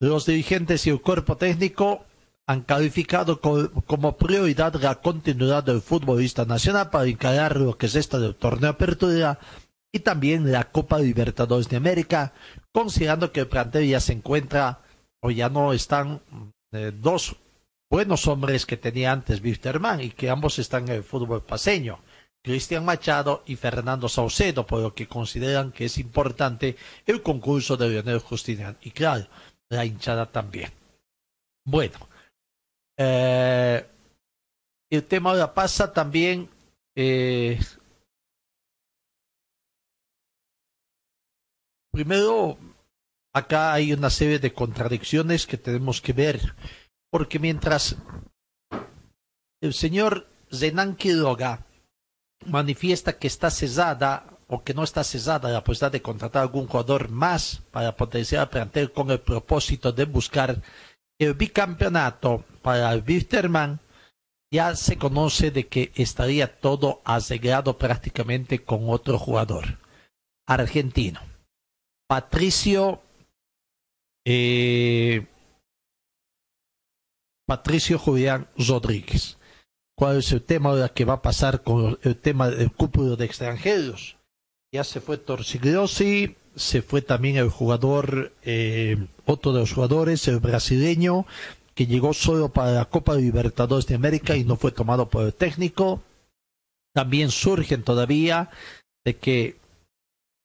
Los 0.00 0.24
dirigentes 0.24 0.86
y 0.86 0.90
el 0.90 1.02
cuerpo 1.02 1.36
técnico 1.36 2.06
han 2.48 2.62
calificado 2.62 3.42
como 3.42 4.16
prioridad 4.16 4.74
la 4.80 4.94
continuidad 4.94 5.62
del 5.62 5.82
futbolista 5.82 6.46
nacional 6.46 6.88
para 6.88 7.04
encarar 7.04 7.58
lo 7.58 7.76
que 7.76 7.84
es 7.86 7.94
esta 7.94 8.18
del 8.18 8.36
torneo 8.36 8.70
apertura 8.70 9.38
y 9.92 9.98
también 9.98 10.50
la 10.50 10.64
Copa 10.64 10.98
Libertadores 10.98 11.68
de 11.68 11.76
América, 11.76 12.32
considerando 12.72 13.32
que 13.32 13.40
el 13.40 13.48
plantel 13.48 13.86
ya 13.86 14.00
se 14.00 14.14
encuentra 14.14 14.80
o 15.20 15.30
ya 15.30 15.50
no 15.50 15.74
están 15.74 16.22
eh, 16.72 16.90
dos 16.98 17.36
buenos 17.90 18.26
hombres 18.26 18.64
que 18.64 18.78
tenía 18.78 19.12
antes 19.12 19.42
Wisterman 19.42 20.00
y 20.00 20.08
que 20.08 20.30
ambos 20.30 20.58
están 20.58 20.88
en 20.88 20.94
el 20.94 21.02
fútbol 21.04 21.42
paseño. 21.42 21.98
Cristian 22.42 22.82
Machado 22.82 23.42
y 23.44 23.56
Fernando 23.56 24.08
Saucedo, 24.08 24.66
por 24.66 24.80
lo 24.80 24.94
que 24.94 25.06
consideran 25.06 25.70
que 25.70 25.84
es 25.84 25.98
importante 25.98 26.76
el 27.04 27.20
concurso 27.20 27.76
de 27.76 27.90
Leonel 27.90 28.20
Justinian. 28.20 28.78
Y 28.80 28.92
claro, 28.92 29.26
la 29.68 29.84
hinchada 29.84 30.24
también. 30.24 30.70
Bueno, 31.66 31.98
eh, 32.98 33.86
el 34.90 35.04
tema 35.04 35.30
ahora 35.30 35.54
pasa 35.54 35.92
también 35.92 36.48
eh, 36.96 37.58
primero 41.92 42.58
acá 43.32 43.72
hay 43.72 43.92
una 43.92 44.10
serie 44.10 44.38
de 44.38 44.52
contradicciones 44.52 45.46
que 45.46 45.56
tenemos 45.56 46.00
que 46.00 46.12
ver 46.12 46.54
porque 47.10 47.38
mientras 47.38 47.96
el 49.60 49.74
señor 49.74 50.26
Zenan 50.52 50.96
Quiroga 50.96 51.66
manifiesta 52.46 53.18
que 53.18 53.26
está 53.26 53.50
cesada 53.50 54.38
o 54.48 54.64
que 54.64 54.74
no 54.74 54.82
está 54.82 55.04
cesada 55.04 55.50
la 55.50 55.62
posibilidad 55.62 55.92
de 55.92 56.02
contratar 56.02 56.42
algún 56.42 56.66
jugador 56.66 57.10
más 57.10 57.62
para 57.70 57.94
potenciar 57.96 58.42
el 58.44 58.48
plantel 58.48 58.92
con 58.92 59.10
el 59.10 59.20
propósito 59.20 59.92
de 59.92 60.04
buscar 60.04 60.62
el 61.18 61.34
bicampeonato 61.34 62.44
para 62.62 62.94
Wisterman 62.96 63.80
ya 64.50 64.74
se 64.76 64.96
conoce 64.96 65.50
de 65.50 65.66
que 65.66 65.92
estaría 65.94 66.60
todo 66.60 67.02
asegurado 67.04 67.76
prácticamente 67.76 68.64
con 68.64 68.88
otro 68.88 69.18
jugador 69.18 69.78
argentino. 70.46 71.20
Patricio 72.06 73.02
eh, 74.24 75.26
Patricio 77.46 77.98
Julián 77.98 78.46
Rodríguez. 78.58 79.38
¿Cuál 79.96 80.18
es 80.18 80.30
el 80.32 80.42
tema 80.42 80.68
ahora 80.68 80.90
que 80.90 81.06
va 81.06 81.14
a 81.14 81.22
pasar 81.22 81.62
con 81.62 81.98
el 82.02 82.16
tema 82.16 82.50
del 82.50 82.70
cúpulo 82.70 83.16
de 83.16 83.24
extranjeros? 83.24 84.18
Ya 84.70 84.84
se 84.84 85.00
fue 85.00 85.16
Torsigliosi, 85.16 86.36
se 86.58 86.82
fue 86.82 87.02
también 87.02 87.36
el 87.36 87.48
jugador, 87.48 88.32
eh, 88.42 89.06
otro 89.24 89.52
de 89.52 89.60
los 89.60 89.72
jugadores, 89.72 90.26
el 90.28 90.40
brasileño, 90.40 91.26
que 91.74 91.86
llegó 91.86 92.12
solo 92.12 92.48
para 92.48 92.72
la 92.72 92.84
Copa 92.86 93.14
Libertadores 93.14 93.86
de 93.86 93.94
América 93.94 94.36
y 94.36 94.44
no 94.44 94.56
fue 94.56 94.72
tomado 94.72 95.08
por 95.08 95.24
el 95.24 95.32
técnico. 95.32 96.02
También 96.92 97.30
surgen 97.30 97.84
todavía 97.84 98.50
de 99.04 99.16
que 99.16 99.56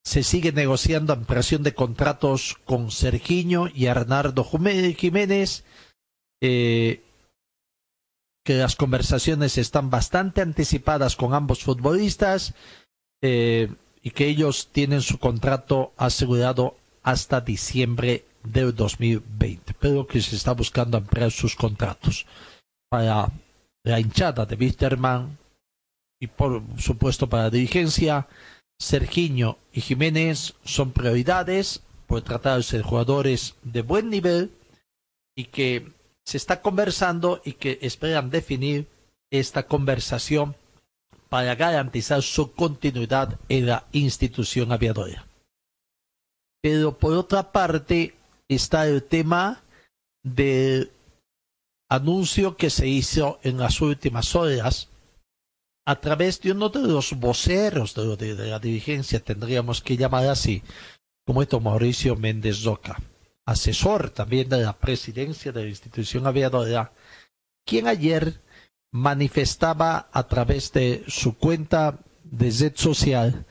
se 0.04 0.22
sigue 0.22 0.52
negociando 0.52 1.12
ampliación 1.12 1.62
de 1.62 1.74
contratos 1.74 2.56
con 2.64 2.90
Sergiño 2.90 3.68
y 3.74 3.86
Arnardo 3.86 4.44
Jiménez, 4.44 5.64
eh, 6.40 7.02
que 8.44 8.54
las 8.54 8.76
conversaciones 8.76 9.58
están 9.58 9.90
bastante 9.90 10.42
anticipadas 10.42 11.16
con 11.16 11.34
ambos 11.34 11.64
futbolistas. 11.64 12.54
Eh, 13.22 13.70
y 14.04 14.10
que 14.10 14.28
ellos 14.28 14.68
tienen 14.70 15.00
su 15.00 15.18
contrato 15.18 15.92
asegurado 15.96 16.76
hasta 17.02 17.40
diciembre 17.40 18.26
del 18.44 18.74
2020, 18.74 19.72
pero 19.80 20.06
que 20.06 20.20
se 20.20 20.36
está 20.36 20.52
buscando 20.52 20.98
ampliar 20.98 21.30
sus 21.30 21.56
contratos. 21.56 22.26
Para 22.90 23.32
la 23.82 23.98
hinchada 23.98 24.44
de 24.44 24.56
Wisterman 24.56 25.38
y 26.20 26.26
por 26.26 26.62
supuesto 26.78 27.30
para 27.30 27.44
la 27.44 27.50
dirigencia, 27.50 28.28
Sergiño 28.78 29.56
y 29.72 29.80
Jiménez 29.80 30.54
son 30.64 30.92
prioridades 30.92 31.82
por 32.06 32.20
tratarse 32.20 32.76
de 32.76 32.82
jugadores 32.82 33.54
de 33.62 33.80
buen 33.80 34.10
nivel 34.10 34.50
y 35.34 35.44
que 35.46 35.90
se 36.26 36.36
está 36.36 36.60
conversando 36.60 37.40
y 37.42 37.52
que 37.52 37.78
esperan 37.80 38.28
definir 38.28 38.86
esta 39.30 39.66
conversación 39.66 40.56
para 41.34 41.56
garantizar 41.56 42.22
su 42.22 42.52
continuidad 42.52 43.40
en 43.48 43.66
la 43.66 43.88
institución 43.90 44.70
aviadora. 44.70 45.26
Pero 46.62 46.96
por 46.96 47.14
otra 47.14 47.50
parte 47.50 48.14
está 48.46 48.86
el 48.86 49.02
tema 49.02 49.64
del 50.22 50.92
anuncio 51.90 52.56
que 52.56 52.70
se 52.70 52.86
hizo 52.86 53.40
en 53.42 53.58
las 53.58 53.80
últimas 53.80 54.36
horas 54.36 54.90
a 55.84 56.00
través 56.00 56.40
de 56.40 56.52
uno 56.52 56.68
de 56.68 56.82
los 56.82 57.14
voceros 57.14 57.96
de, 57.96 58.34
la 58.36 58.60
dirigencia, 58.60 59.18
tendríamos 59.18 59.82
que 59.82 59.96
llamar 59.96 60.28
así, 60.28 60.62
como 61.26 61.42
esto 61.42 61.58
Mauricio 61.58 62.14
Méndez 62.14 62.62
Roca, 62.62 63.02
asesor 63.44 64.10
también 64.10 64.48
de 64.48 64.62
la 64.62 64.78
presidencia 64.78 65.50
de 65.50 65.64
la 65.64 65.68
institución 65.68 66.28
aviadora, 66.28 66.92
quien 67.66 67.88
ayer 67.88 68.40
manifestaba 68.94 70.08
a 70.12 70.28
través 70.28 70.72
de 70.72 71.02
su 71.08 71.36
cuenta 71.36 71.98
de 72.22 72.50
red 72.50 72.76
social 72.76 73.44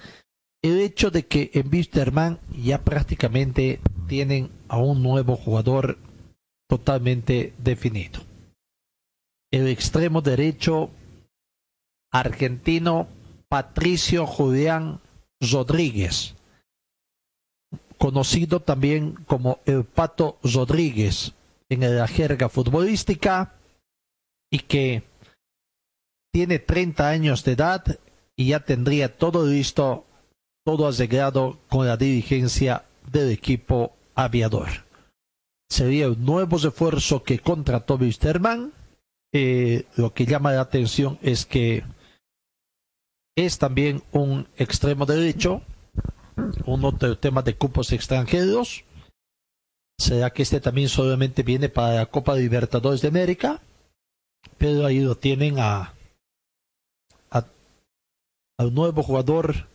el 0.62 0.80
hecho 0.80 1.12
de 1.12 1.28
que 1.28 1.52
en 1.54 1.68
Wisterman 1.70 2.40
ya 2.64 2.82
prácticamente 2.82 3.82
tienen 4.08 4.50
a 4.70 4.78
un 4.78 5.04
nuevo 5.04 5.36
jugador 5.36 5.98
totalmente 6.70 7.54
definido. 7.58 8.22
El 9.52 9.68
extremo 9.68 10.22
derecho 10.22 10.90
argentino 12.10 13.10
Patricio 13.50 14.26
Julián 14.26 15.02
Rodríguez, 15.42 16.36
conocido 17.98 18.62
también 18.62 19.16
como 19.28 19.60
el 19.66 19.84
Pato 19.84 20.40
Rodríguez, 20.42 21.34
en 21.68 21.98
la 21.98 22.08
jerga 22.08 22.48
futbolística 22.48 23.56
y 24.50 24.60
que 24.60 25.04
tiene 26.34 26.58
30 26.60 27.08
años 27.08 27.44
de 27.44 27.52
edad 27.52 28.00
y 28.36 28.48
ya 28.48 28.60
tendría 28.62 29.16
todo 29.16 29.46
listo, 29.46 30.06
todo 30.66 30.88
arreglado 30.88 31.60
con 31.70 31.86
la 31.86 31.96
dirigencia 31.96 32.86
del 33.12 33.32
equipo 33.32 33.96
aviador. 34.16 34.68
Sería 35.70 36.10
un 36.10 36.26
nuevo 36.26 36.58
refuerzo 36.58 37.24
que 37.24 37.40
contrató 37.40 37.96
Wisterman. 37.96 38.74
Eh, 39.32 39.86
lo 39.96 40.14
que 40.14 40.26
llama 40.26 40.52
la 40.52 40.62
atención 40.62 41.20
es 41.22 41.46
que 41.46 41.84
es 43.36 43.58
también 43.58 44.04
un 44.12 44.48
extremo 44.58 45.06
derecho, 45.06 45.62
uno 46.66 46.92
de 46.92 47.10
los 47.10 47.20
temas 47.20 47.46
de 47.46 47.56
cupos 47.56 47.92
extranjeros. 47.92 48.84
¿Será 50.00 50.32
que 50.32 50.44
este 50.44 50.60
también 50.60 50.90
solamente 50.90 51.44
viene 51.44 51.70
para 51.70 51.94
la 51.94 52.06
Copa 52.08 52.36
Libertadores 52.36 53.02
de 53.02 53.08
América? 53.08 53.62
Pero 54.58 54.86
ahí 54.86 55.00
lo 55.00 55.16
tienen 55.16 55.60
a, 55.60 55.94
un 58.58 58.74
nuevo 58.74 59.04
jugador 59.04 59.68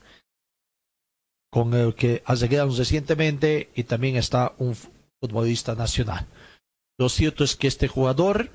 con 1.50 1.74
el 1.74 1.94
que 1.94 2.22
llegado 2.36 2.74
recientemente 2.76 3.70
y 3.74 3.84
también 3.84 4.16
está 4.16 4.52
un 4.58 4.76
futbolista 5.20 5.74
nacional. 5.74 6.26
Lo 6.98 7.08
cierto 7.08 7.44
es 7.44 7.56
que 7.56 7.68
este 7.68 7.88
jugador, 7.88 8.50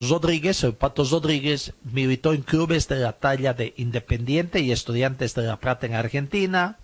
Rodríguez, 0.00 0.62
el 0.64 0.74
Pato 0.74 1.04
Rodríguez, 1.04 1.74
militó 1.82 2.32
en 2.32 2.42
clubes 2.42 2.88
de 2.88 2.96
la 2.96 3.12
talla 3.12 3.54
de 3.54 3.74
Independiente 3.76 4.60
y 4.60 4.72
Estudiantes 4.72 5.34
de 5.34 5.42
La 5.42 5.58
Plata 5.58 5.86
en 5.86 5.94
Argentina. 5.94 6.78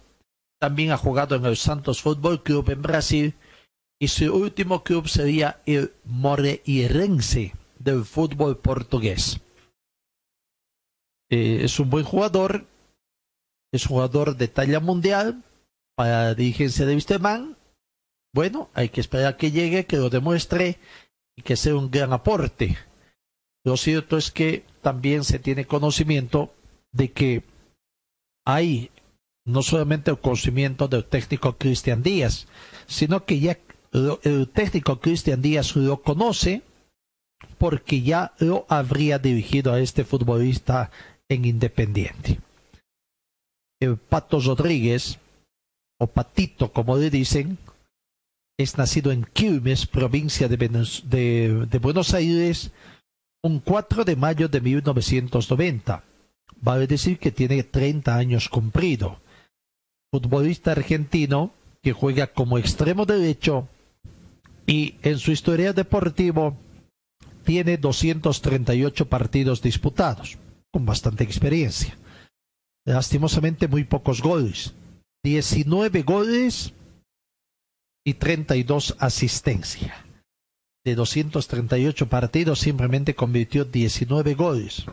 También 0.58 0.90
ha 0.90 0.96
jugado 0.96 1.36
en 1.36 1.44
el 1.44 1.56
Santos 1.56 2.00
Fútbol 2.02 2.42
Club 2.42 2.70
en 2.70 2.82
Brasil 2.82 3.34
y 3.98 4.08
su 4.08 4.34
último 4.34 4.82
club 4.82 5.08
sería 5.08 5.60
el 5.66 5.92
Moreirense 6.04 7.54
del 7.78 8.04
fútbol 8.04 8.58
portugués. 8.58 9.40
Eh, 11.30 11.60
es 11.62 11.80
un 11.80 11.90
buen 11.90 12.04
jugador, 12.04 12.66
es 13.72 13.86
jugador 13.86 14.36
de 14.36 14.48
talla 14.48 14.80
mundial 14.80 15.42
para 15.96 16.24
la 16.24 16.34
dirigencia 16.34 16.86
de 16.86 16.94
Wisterman. 16.94 17.56
Bueno, 18.32 18.70
hay 18.74 18.90
que 18.90 19.00
esperar 19.00 19.36
que 19.36 19.50
llegue, 19.50 19.86
que 19.86 19.96
lo 19.96 20.10
demuestre 20.10 20.78
y 21.36 21.42
que 21.42 21.56
sea 21.56 21.74
un 21.74 21.90
gran 21.90 22.12
aporte. 22.12 22.76
Lo 23.64 23.76
cierto 23.76 24.16
es 24.16 24.30
que 24.30 24.64
también 24.82 25.24
se 25.24 25.38
tiene 25.38 25.64
conocimiento 25.64 26.54
de 26.92 27.10
que 27.10 27.42
hay 28.44 28.90
no 29.44 29.62
solamente 29.62 30.10
el 30.10 30.18
conocimiento 30.18 30.86
del 30.86 31.04
técnico 31.04 31.56
Cristian 31.56 32.02
Díaz, 32.02 32.46
sino 32.86 33.24
que 33.24 33.40
ya 33.40 33.58
el 34.22 34.48
técnico 34.48 35.00
Cristian 35.00 35.42
Díaz 35.42 35.74
lo 35.76 36.02
conoce 36.02 36.62
porque 37.58 38.02
ya 38.02 38.34
lo 38.38 38.66
habría 38.68 39.18
dirigido 39.18 39.72
a 39.72 39.80
este 39.80 40.04
futbolista 40.04 40.90
en 41.28 41.44
Independiente. 41.44 42.40
El 43.80 43.96
Pato 43.96 44.40
Rodríguez, 44.40 45.18
o 46.00 46.06
Patito 46.06 46.72
como 46.72 46.96
le 46.96 47.10
dicen, 47.10 47.58
es 48.58 48.78
nacido 48.78 49.12
en 49.12 49.24
Quilmes, 49.24 49.86
provincia 49.86 50.48
de, 50.48 50.56
de 50.56 51.78
Buenos 51.78 52.14
Aires, 52.14 52.70
un 53.42 53.60
4 53.60 54.04
de 54.04 54.16
mayo 54.16 54.48
de 54.48 54.60
1990. 54.60 56.02
Vale 56.60 56.86
decir 56.86 57.18
que 57.18 57.30
tiene 57.30 57.62
30 57.62 58.16
años 58.16 58.48
cumplido. 58.48 59.20
Futbolista 60.10 60.72
argentino 60.72 61.52
que 61.82 61.92
juega 61.92 62.28
como 62.28 62.58
extremo 62.58 63.04
derecho 63.04 63.68
y 64.66 64.96
en 65.02 65.18
su 65.18 65.30
historia 65.32 65.72
deportivo 65.72 66.56
tiene 67.44 67.76
238 67.76 69.08
partidos 69.08 69.62
disputados, 69.62 70.36
con 70.76 70.84
bastante 70.84 71.24
experiencia. 71.24 71.96
Lastimosamente 72.84 73.66
muy 73.66 73.84
pocos 73.84 74.20
goles, 74.20 74.74
19 75.24 76.02
goles 76.02 76.74
y 78.04 78.12
32 78.12 78.94
asistencias. 78.98 79.96
De 80.84 80.94
238 80.94 82.10
partidos 82.10 82.58
simplemente 82.58 83.14
convirtió 83.14 83.64
19 83.64 84.34
goles. 84.34 84.84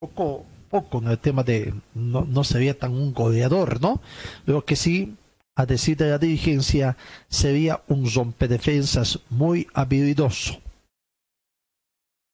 Poco, 0.00 0.44
poco 0.68 0.98
en 0.98 1.06
el 1.06 1.18
tema 1.20 1.44
de 1.44 1.72
no, 1.94 2.24
no 2.24 2.42
sería 2.42 2.76
tan 2.76 2.90
un 2.90 3.14
goleador, 3.14 3.80
¿no? 3.80 4.02
Lo 4.46 4.64
que 4.64 4.74
sí 4.74 5.14
a 5.54 5.64
decir 5.64 5.96
de 5.96 6.10
la 6.10 6.18
dirigencia, 6.18 6.96
sería 7.28 7.84
un 7.86 8.12
rompedefensas 8.12 9.20
muy 9.28 9.68
habilidoso. 9.74 10.60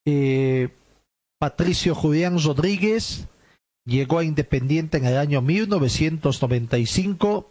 Eh, 0.06 0.70
Patricio 1.38 1.94
Julián 1.94 2.42
Rodríguez 2.42 3.26
llegó 3.84 4.20
a 4.20 4.24
Independiente 4.24 4.96
en 4.96 5.04
el 5.04 5.18
año 5.18 5.42
1995. 5.42 7.50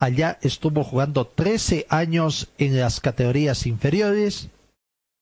Allá 0.00 0.40
estuvo 0.42 0.82
jugando 0.82 1.28
13 1.28 1.86
años 1.88 2.48
en 2.58 2.80
las 2.80 2.98
categorías 2.98 3.66
inferiores. 3.66 4.48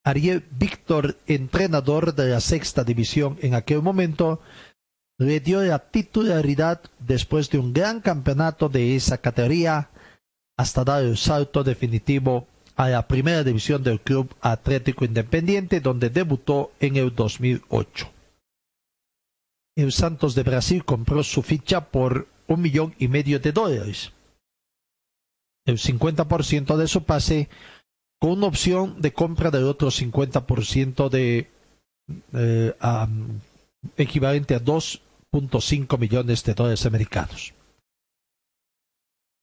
Ariel 0.04 0.42
Víctor, 0.52 1.18
entrenador 1.26 2.14
de 2.14 2.30
la 2.30 2.40
sexta 2.40 2.82
división 2.82 3.36
en 3.42 3.54
aquel 3.54 3.82
momento, 3.82 4.40
le 5.18 5.40
dio 5.40 5.62
la 5.62 5.90
titularidad 5.90 6.80
después 6.98 7.50
de 7.50 7.58
un 7.58 7.74
gran 7.74 8.00
campeonato 8.00 8.70
de 8.70 8.96
esa 8.96 9.18
categoría 9.18 9.90
hasta 10.56 10.82
dar 10.82 11.02
el 11.02 11.18
salto 11.18 11.62
definitivo 11.62 12.46
a 12.80 12.88
la 12.88 13.06
primera 13.06 13.44
división 13.44 13.82
del 13.82 14.00
Club 14.00 14.34
Atlético 14.40 15.04
Independiente, 15.04 15.80
donde 15.80 16.08
debutó 16.08 16.72
en 16.80 16.96
el 16.96 17.14
2008. 17.14 18.10
El 19.76 19.92
Santos 19.92 20.34
de 20.34 20.44
Brasil 20.44 20.82
compró 20.86 21.22
su 21.22 21.42
ficha 21.42 21.90
por 21.90 22.26
un 22.46 22.62
millón 22.62 22.94
y 22.98 23.08
medio 23.08 23.38
de 23.38 23.52
dólares. 23.52 24.12
El 25.66 25.76
50% 25.76 26.78
de 26.78 26.88
su 26.88 27.04
pase 27.04 27.50
con 28.18 28.30
una 28.30 28.46
opción 28.46 29.02
de 29.02 29.12
compra 29.12 29.50
del 29.50 29.64
otro 29.64 29.90
50% 29.90 31.10
de 31.10 31.50
eh, 32.32 32.74
equivalente 33.98 34.54
a 34.54 34.58
dos 34.58 35.02
cinco 35.60 35.98
millones 35.98 36.44
de 36.44 36.54
dólares 36.54 36.86
americanos. 36.86 37.52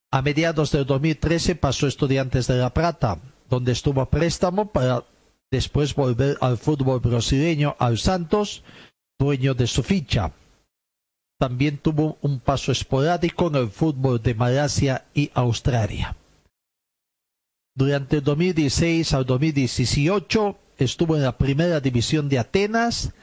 A 0.10 0.22
mediados 0.22 0.72
del 0.72 0.86
2013 0.86 1.56
pasó 1.56 1.86
a 1.86 1.90
Estudiantes 1.90 2.48
de 2.48 2.56
La 2.56 2.74
Plata, 2.74 3.20
donde 3.50 3.74
estuvo 3.74 4.00
a 4.00 4.10
préstamo 4.10 4.72
para 4.72 5.04
después 5.52 5.96
volver 5.96 6.38
al 6.40 6.58
fútbol 6.58 7.02
brasileño 7.02 7.76
al 7.78 7.98
Santos, 7.98 8.64
dueño 9.20 9.54
de 9.54 9.68
su 9.68 9.84
ficha. 9.84 10.32
También 11.38 11.78
tuvo 11.78 12.18
un 12.22 12.40
paso 12.40 12.72
esporádico 12.72 13.48
en 13.48 13.56
el 13.56 13.70
fútbol 13.70 14.22
de 14.22 14.34
Malasia 14.34 15.06
y 15.14 15.30
Australia. 15.34 16.16
Durante 17.76 18.18
el 18.18 18.24
2016 18.24 19.14
al 19.14 19.26
2018 19.26 20.58
estuvo 20.78 21.18
en 21.18 21.24
la 21.24 21.38
primera 21.38 21.82
división 21.82 22.30
de 22.30 22.40
Atenas, 22.40 23.14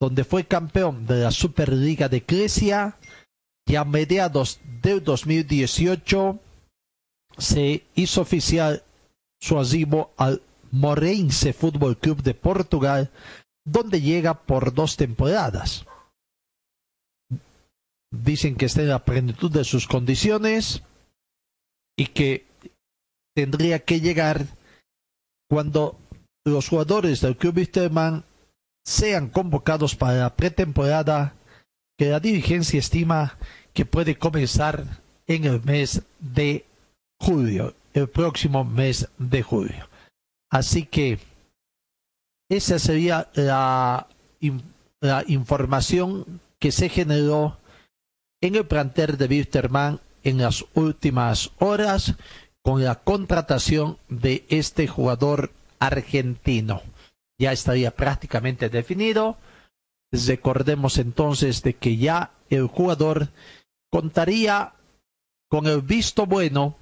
donde 0.00 0.22
fue 0.22 0.44
campeón 0.44 1.04
de 1.04 1.16
la 1.16 1.32
Superliga 1.32 2.08
de 2.08 2.20
Grecia 2.20 2.96
y 3.68 3.76
a 3.76 3.84
mediados 3.84 4.60
del 4.82 5.04
2018 5.04 6.38
se 7.36 7.84
hizo 7.94 8.22
oficial 8.22 8.82
su 9.40 9.58
arribo 9.58 10.12
al 10.16 10.42
Morense 10.70 11.52
Fútbol 11.52 11.98
Club 11.98 12.22
de 12.22 12.34
Portugal, 12.34 13.10
donde 13.64 14.00
llega 14.00 14.34
por 14.34 14.72
dos 14.72 14.96
temporadas. 14.96 15.84
Dicen 18.10 18.56
que 18.56 18.66
está 18.66 18.80
en 18.80 18.88
la 18.88 19.04
plenitud 19.04 19.52
de 19.52 19.64
sus 19.64 19.86
condiciones 19.86 20.82
y 21.96 22.06
que 22.06 22.46
tendría 23.36 23.80
que 23.80 24.00
llegar 24.00 24.46
cuando 25.50 25.98
los 26.46 26.68
jugadores 26.68 27.20
del 27.20 27.36
Club 27.36 27.58
Wisterman 27.58 28.24
sean 28.86 29.28
convocados 29.28 29.94
para 29.94 30.14
la 30.14 30.34
pretemporada 30.36 31.34
que 31.98 32.06
la 32.06 32.20
dirigencia 32.20 32.78
estima 32.78 33.36
que 33.78 33.86
puede 33.86 34.18
comenzar 34.18 34.84
en 35.28 35.44
el 35.44 35.62
mes 35.62 36.02
de 36.18 36.64
julio, 37.20 37.76
el 37.94 38.08
próximo 38.08 38.64
mes 38.64 39.06
de 39.18 39.40
julio. 39.44 39.88
Así 40.50 40.84
que 40.84 41.20
esa 42.50 42.80
sería 42.80 43.30
la, 43.34 44.08
información 45.28 46.40
que 46.58 46.72
se 46.72 46.88
generó 46.88 47.56
en 48.40 48.56
el 48.56 48.66
plantel 48.66 49.16
de 49.16 49.26
Wisterman 49.26 50.00
en 50.24 50.38
las 50.38 50.64
últimas 50.74 51.52
horas 51.60 52.16
con 52.64 52.82
la 52.82 52.96
contratación 52.96 53.96
de 54.08 54.44
este 54.48 54.88
jugador 54.88 55.52
argentino 55.78 56.82
ya 57.38 57.52
estaría 57.52 57.92
prácticamente 57.92 58.70
definido. 58.70 59.36
Recordemos 60.10 60.98
entonces 60.98 61.62
de 61.62 61.74
que 61.74 61.96
ya 61.96 62.32
el 62.50 62.66
jugador 62.66 63.28
contaría 63.90 64.74
con 65.50 65.66
el 65.66 65.82
visto 65.82 66.26
bueno 66.26 66.76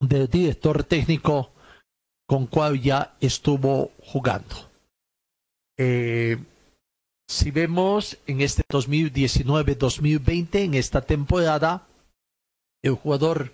del 0.00 0.28
director 0.28 0.84
técnico 0.84 1.50
con 2.26 2.46
cual 2.46 2.80
ya 2.80 3.14
estuvo 3.20 3.92
jugando. 4.00 4.70
Eh, 5.78 6.38
si 7.28 7.50
vemos 7.50 8.18
en 8.26 8.40
este 8.40 8.62
2019-2020, 8.68 10.64
en 10.64 10.74
esta 10.74 11.00
temporada, 11.02 11.86
el 12.82 12.94
jugador 12.94 13.52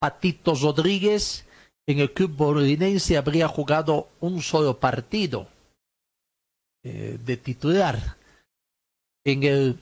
Patito 0.00 0.54
Rodríguez 0.54 1.46
en 1.86 1.98
el 1.98 2.12
club 2.12 2.36
borinense 2.36 3.16
habría 3.16 3.48
jugado 3.48 4.08
un 4.20 4.40
solo 4.40 4.78
partido 4.78 5.48
eh, 6.84 7.18
de 7.24 7.36
titular. 7.36 8.16
En, 9.24 9.42
el, 9.42 9.78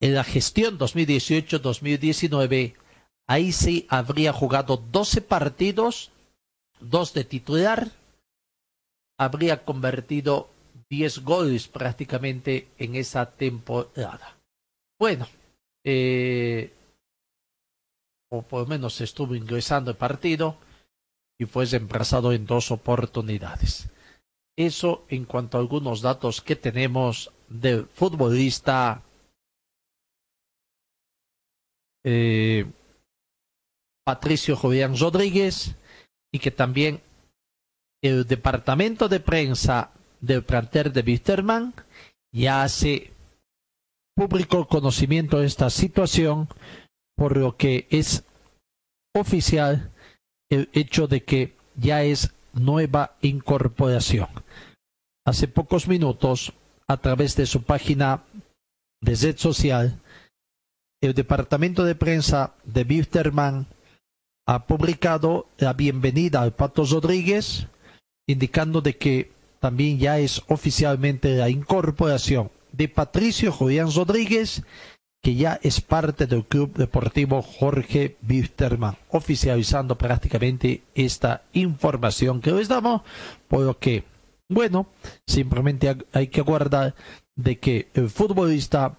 en 0.00 0.14
la 0.14 0.24
gestión 0.24 0.78
2018-2019, 0.78 2.74
ahí 3.26 3.52
sí 3.52 3.86
habría 3.88 4.32
jugado 4.32 4.76
12 4.76 5.20
partidos, 5.22 6.10
dos 6.80 7.14
de 7.14 7.24
titular, 7.24 7.90
habría 9.18 9.64
convertido 9.64 10.48
10 10.90 11.20
goles 11.20 11.68
prácticamente 11.68 12.68
en 12.78 12.96
esa 12.96 13.30
temporada. 13.30 14.36
Bueno, 14.98 15.26
eh, 15.84 16.72
o 18.30 18.42
por 18.42 18.62
lo 18.62 18.66
menos 18.66 19.00
estuvo 19.00 19.34
ingresando 19.34 19.90
el 19.90 19.96
partido 19.96 20.56
y 21.38 21.46
fue 21.46 21.66
reemplazado 21.66 22.32
en 22.32 22.46
dos 22.46 22.70
oportunidades. 22.70 23.88
Eso 24.56 25.04
en 25.08 25.24
cuanto 25.24 25.58
a 25.58 25.60
algunos 25.60 26.00
datos 26.00 26.40
que 26.40 26.56
tenemos 26.56 27.32
del 27.48 27.86
futbolista 27.86 29.02
eh, 32.04 32.66
Patricio 34.04 34.56
Jovian 34.56 34.98
Rodríguez 34.98 35.76
y 36.32 36.38
que 36.38 36.50
también 36.50 37.00
el 38.02 38.26
departamento 38.26 39.08
de 39.08 39.20
prensa 39.20 39.90
del 40.20 40.44
plantel 40.44 40.92
de 40.92 41.00
Wisterman 41.00 41.74
ya 42.32 42.62
hace 42.62 43.12
público 44.14 44.68
conocimiento 44.68 45.38
de 45.38 45.46
esta 45.46 45.70
situación, 45.70 46.48
por 47.16 47.36
lo 47.36 47.56
que 47.56 47.86
es 47.90 48.24
oficial 49.14 49.90
el 50.50 50.68
hecho 50.72 51.06
de 51.06 51.24
que 51.24 51.56
ya 51.76 52.02
es 52.02 52.32
nueva 52.52 53.16
incorporación. 53.22 54.28
Hace 55.26 55.48
pocos 55.48 55.88
minutos, 55.88 56.52
a 56.86 56.98
través 56.98 57.34
de 57.36 57.46
su 57.46 57.62
página 57.62 58.24
de 59.00 59.14
red 59.14 59.38
social, 59.38 59.98
el 61.04 61.14
departamento 61.14 61.84
de 61.84 61.94
prensa 61.94 62.54
de 62.64 62.82
Wisterman 62.82 63.66
ha 64.46 64.66
publicado 64.66 65.46
la 65.58 65.72
bienvenida 65.72 66.40
al 66.40 66.52
Pato 66.52 66.84
Rodríguez, 66.84 67.66
indicando 68.26 68.80
de 68.80 68.96
que 68.96 69.30
también 69.60 69.98
ya 69.98 70.18
es 70.18 70.42
oficialmente 70.48 71.36
la 71.36 71.48
incorporación 71.48 72.50
de 72.72 72.88
Patricio 72.88 73.52
Julián 73.52 73.88
Rodríguez, 73.94 74.62
que 75.22 75.34
ya 75.34 75.58
es 75.62 75.80
parte 75.80 76.26
del 76.26 76.44
Club 76.44 76.74
Deportivo 76.74 77.42
Jorge 77.42 78.16
Wisterman, 78.28 78.96
oficializando 79.10 79.96
prácticamente 79.96 80.82
esta 80.94 81.42
información 81.52 82.40
que 82.40 82.52
les 82.52 82.68
damos, 82.68 83.02
por 83.48 83.60
lo 83.60 83.78
que, 83.78 84.04
bueno, 84.48 84.86
simplemente 85.26 85.96
hay 86.12 86.28
que 86.28 86.40
aguardar 86.40 86.94
de 87.36 87.58
que 87.58 87.88
el 87.94 88.10
futbolista 88.10 88.96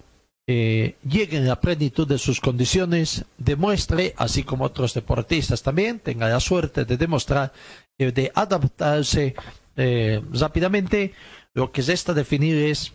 eh, 0.48 0.96
llegue 1.02 1.38
en 1.38 1.48
la 1.48 1.60
plenitud 1.60 2.06
de 2.06 2.18
sus 2.18 2.40
condiciones, 2.40 3.24
demuestre, 3.36 4.14
así 4.16 4.44
como 4.44 4.64
otros 4.64 4.94
deportistas 4.94 5.62
también, 5.62 5.98
tenga 5.98 6.28
la 6.28 6.40
suerte 6.40 6.84
de 6.84 6.96
demostrar, 6.96 7.52
eh, 7.98 8.12
de 8.12 8.30
adaptarse 8.34 9.34
eh, 9.76 10.22
rápidamente. 10.32 11.14
Lo 11.54 11.72
que 11.72 11.82
resta 11.82 12.14
definir 12.14 12.56
es 12.56 12.92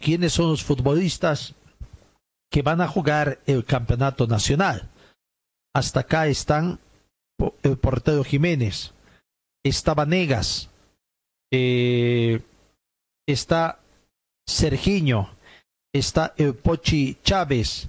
quiénes 0.00 0.32
son 0.32 0.50
los 0.50 0.64
futbolistas 0.64 1.54
que 2.50 2.62
van 2.62 2.80
a 2.80 2.88
jugar 2.88 3.40
el 3.46 3.64
campeonato 3.64 4.26
nacional. 4.26 4.90
Hasta 5.74 6.00
acá 6.00 6.26
están 6.26 6.78
el 7.62 7.78
portero 7.78 8.24
Jiménez, 8.24 8.92
está 9.64 9.94
Vanegas, 9.94 10.68
eh, 11.50 12.40
está 13.26 13.80
Sergiño, 14.46 15.30
está 15.92 16.34
el 16.36 16.54
Pochi 16.54 17.18
Chávez, 17.22 17.88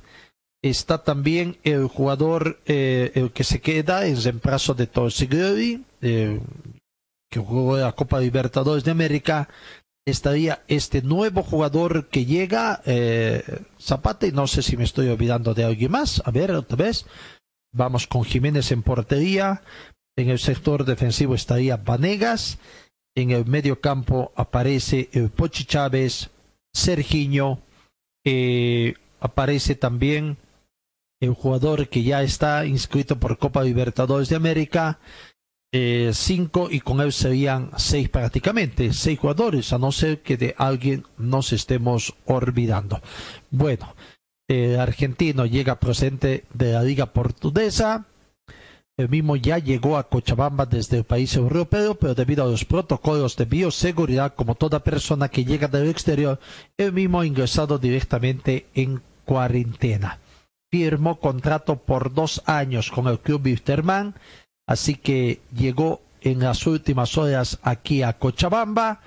está 0.61 1.03
también 1.03 1.57
el 1.63 1.87
jugador 1.87 2.59
eh, 2.65 3.11
el 3.15 3.31
que 3.31 3.43
se 3.43 3.61
queda 3.61 4.05
en 4.05 4.21
reemplazo 4.21 4.73
de 4.73 4.87
Torsigliori, 4.87 5.83
eh, 6.01 6.39
que 7.29 7.39
jugó 7.39 7.77
la 7.77 7.91
Copa 7.93 8.19
Libertadores 8.19 8.83
de 8.83 8.91
América, 8.91 9.49
estaría 10.05 10.63
este 10.67 11.01
nuevo 11.01 11.43
jugador 11.43 12.07
que 12.07 12.25
llega, 12.25 12.81
eh, 12.85 13.43
Zapata, 13.79 14.27
y 14.27 14.31
no 14.31 14.47
sé 14.47 14.61
si 14.61 14.77
me 14.77 14.83
estoy 14.83 15.07
olvidando 15.07 15.53
de 15.53 15.63
alguien 15.63 15.91
más. 15.91 16.21
A 16.25 16.31
ver, 16.31 16.51
otra 16.51 16.77
vez. 16.77 17.05
Vamos 17.75 18.05
con 18.05 18.23
Jiménez 18.23 18.71
en 18.71 18.83
portería. 18.83 19.63
En 20.15 20.29
el 20.29 20.37
sector 20.37 20.85
defensivo 20.85 21.33
estaría 21.33 21.77
Vanegas. 21.77 22.59
En 23.15 23.31
el 23.31 23.45
medio 23.45 23.79
campo 23.81 24.31
aparece 24.35 25.09
el 25.13 25.29
Pochi 25.29 25.65
Chávez, 25.65 26.29
Sergiño. 26.71 27.59
Eh, 28.25 28.95
aparece 29.19 29.75
también 29.75 30.37
el 31.19 31.33
jugador 31.33 31.87
que 31.87 32.03
ya 32.03 32.21
está 32.21 32.65
inscrito 32.65 33.19
por 33.19 33.37
Copa 33.37 33.63
Libertadores 33.63 34.29
de 34.29 34.35
América, 34.35 34.99
eh, 35.71 36.11
cinco 36.13 36.67
y 36.69 36.81
con 36.81 37.01
él 37.01 37.11
serían 37.11 37.71
seis 37.77 38.09
prácticamente, 38.09 38.93
seis 38.93 39.17
jugadores, 39.17 39.73
a 39.73 39.79
no 39.79 39.91
ser 39.91 40.21
que 40.21 40.37
de 40.37 40.53
alguien 40.57 41.05
nos 41.17 41.51
estemos 41.51 42.13
olvidando. 42.25 43.01
Bueno, 43.49 43.95
el 44.47 44.79
argentino 44.79 45.45
llega 45.45 45.79
procedente 45.79 46.43
de 46.53 46.73
la 46.73 46.83
liga 46.83 47.07
portuguesa, 47.07 48.05
el 49.03 49.09
mismo 49.09 49.35
ya 49.35 49.57
llegó 49.57 49.97
a 49.97 50.07
Cochabamba 50.07 50.65
desde 50.65 50.97
el 50.97 51.03
país 51.03 51.35
europeo, 51.35 51.95
pero 51.95 52.15
debido 52.15 52.43
a 52.43 52.47
los 52.47 52.65
protocolos 52.65 53.35
de 53.35 53.45
bioseguridad, 53.45 54.33
como 54.33 54.55
toda 54.55 54.83
persona 54.83 55.29
que 55.29 55.45
llega 55.45 55.67
del 55.67 55.89
exterior, 55.89 56.39
el 56.77 56.93
mismo 56.93 57.19
ha 57.19 57.25
ingresado 57.25 57.77
directamente 57.77 58.65
en 58.73 59.01
cuarentena. 59.25 60.19
Firmó 60.71 61.19
contrato 61.19 61.75
por 61.75 62.13
dos 62.13 62.41
años 62.45 62.89
con 62.89 63.07
el 63.07 63.19
club 63.19 63.45
Wisterman 63.45 64.15
Así 64.65 64.95
que 64.95 65.41
llegó 65.55 66.01
en 66.21 66.39
las 66.39 66.65
últimas 66.65 67.17
horas 67.17 67.59
aquí 67.63 68.01
a 68.01 68.13
Cochabamba. 68.13 69.01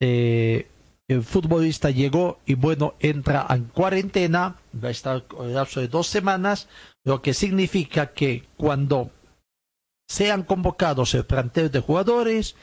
Eh, 0.00 0.68
el 1.08 1.22
futbolista 1.22 1.90
llegó 1.90 2.38
y 2.46 2.54
bueno, 2.54 2.94
entra 3.00 3.46
en 3.50 3.64
cuarentena, 3.64 4.56
va 4.82 4.88
a 4.88 4.90
estar 4.92 5.24
el 5.40 5.54
lapso 5.54 5.80
de 5.80 5.88
dos 5.88 6.06
semanas, 6.06 6.68
lo 7.08 7.22
que 7.22 7.32
significa 7.32 8.12
que 8.12 8.44
cuando 8.58 9.10
sean 10.06 10.42
convocados 10.42 11.14
el 11.14 11.24
plantel 11.24 11.70
de 11.70 11.80
jugadores, 11.80 12.54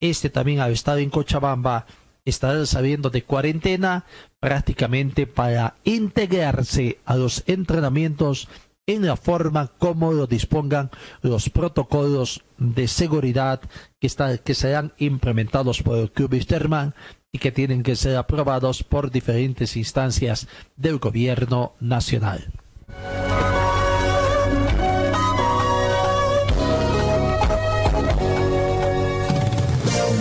este 0.00 0.30
también 0.30 0.58
al 0.58 0.72
estar 0.72 0.98
en 0.98 1.10
Cochabamba 1.10 1.86
estará 2.24 2.66
saliendo 2.66 3.08
de 3.08 3.22
cuarentena 3.22 4.04
prácticamente 4.40 5.28
para 5.28 5.76
integrarse 5.84 6.98
a 7.04 7.14
los 7.14 7.44
entrenamientos 7.46 8.48
en 8.88 9.06
la 9.06 9.16
forma 9.16 9.68
como 9.78 10.12
lo 10.12 10.26
dispongan 10.26 10.90
los 11.22 11.48
protocolos 11.48 12.42
de 12.58 12.88
seguridad 12.88 13.60
que, 14.00 14.10
que 14.42 14.54
serán 14.54 14.92
implementados 14.98 15.84
por 15.84 15.98
el 15.98 16.10
Club 16.10 16.32
Wisterman 16.32 16.96
y 17.30 17.38
que 17.38 17.52
tienen 17.52 17.84
que 17.84 17.94
ser 17.94 18.16
aprobados 18.16 18.82
por 18.82 19.12
diferentes 19.12 19.76
instancias 19.76 20.48
del 20.74 20.98
gobierno 20.98 21.74
nacional. 21.78 22.52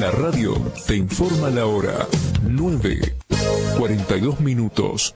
La 0.03 0.11
radio 0.11 0.53
te 0.85 0.97
informa 0.97 1.49
la 1.49 1.65
hora 1.65 2.05
9, 2.41 3.15
42 3.77 4.41
minutos. 4.41 5.15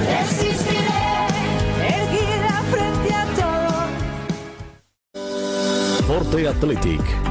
Forte 6.21 6.45
Athletic 6.45 7.30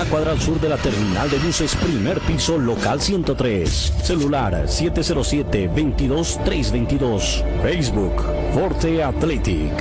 cuadra 0.05 0.31
al 0.31 0.41
sur 0.41 0.59
de 0.59 0.69
la 0.69 0.77
terminal 0.77 1.29
de 1.29 1.37
buses, 1.37 1.75
primer 1.75 2.19
piso, 2.21 2.57
local 2.57 2.99
103. 3.01 3.93
Celular 4.03 4.65
707-22322. 4.65 7.43
Facebook, 7.61 8.23
Forte 8.53 9.03
Athletic. 9.03 9.73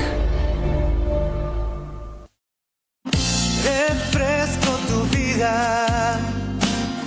Refresco 3.62 4.72
tu 4.88 5.04
vida, 5.16 6.18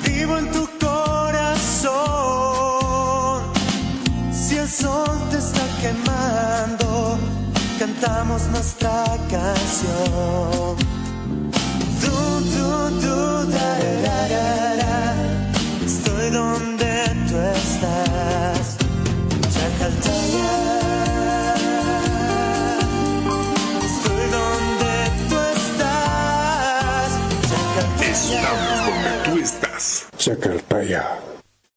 vivo 0.06 0.38
en 0.38 0.50
tu 0.52 0.66
corazón. 0.80 1.92
Si 4.32 4.56
el 4.58 4.70
sol 4.70 5.20
te 5.30 5.38
está 5.38 5.68
quemando, 5.82 7.18
cantamos 7.80 8.48
nuestra 8.48 9.04
canción. 9.30 10.78
Chacartaya. 30.24 31.20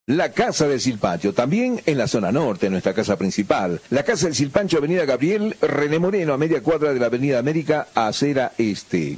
La 0.05 0.31
Casa 0.31 0.69
del 0.69 0.79
Silpancho, 0.79 1.33
también 1.33 1.81
en 1.85 1.97
la 1.97 2.07
zona 2.07 2.31
norte, 2.31 2.69
nuestra 2.69 2.93
casa 2.93 3.17
principal. 3.17 3.81
La 3.89 4.03
Casa 4.03 4.27
del 4.27 4.35
Silpancho, 4.35 4.77
Avenida 4.77 5.03
Gabriel, 5.03 5.57
René 5.59 5.99
Moreno, 5.99 6.33
a 6.33 6.37
media 6.37 6.63
cuadra 6.63 6.93
de 6.93 6.99
la 7.01 7.07
Avenida 7.07 7.39
América, 7.39 7.89
acera 7.93 8.53
este. 8.57 9.17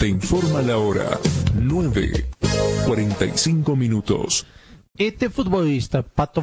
Te 0.00 0.08
informa 0.08 0.62
la 0.62 0.78
hora. 0.78 1.20
9. 1.54 2.26
45 2.86 3.76
minutos. 3.76 4.46
Este 4.96 5.28
futbolista, 5.28 6.00
Pato 6.02 6.42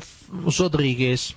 Rodríguez, 0.60 1.36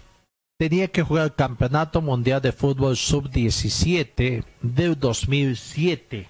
tenía 0.59 0.89
que 0.89 1.03
jugar 1.03 1.25
el 1.25 1.35
Campeonato 1.35 2.03
Mundial 2.03 2.43
de 2.43 2.53
Fútbol 2.53 2.99
Sub-17 2.99 4.45
del 4.61 5.01
2007 5.01 6.29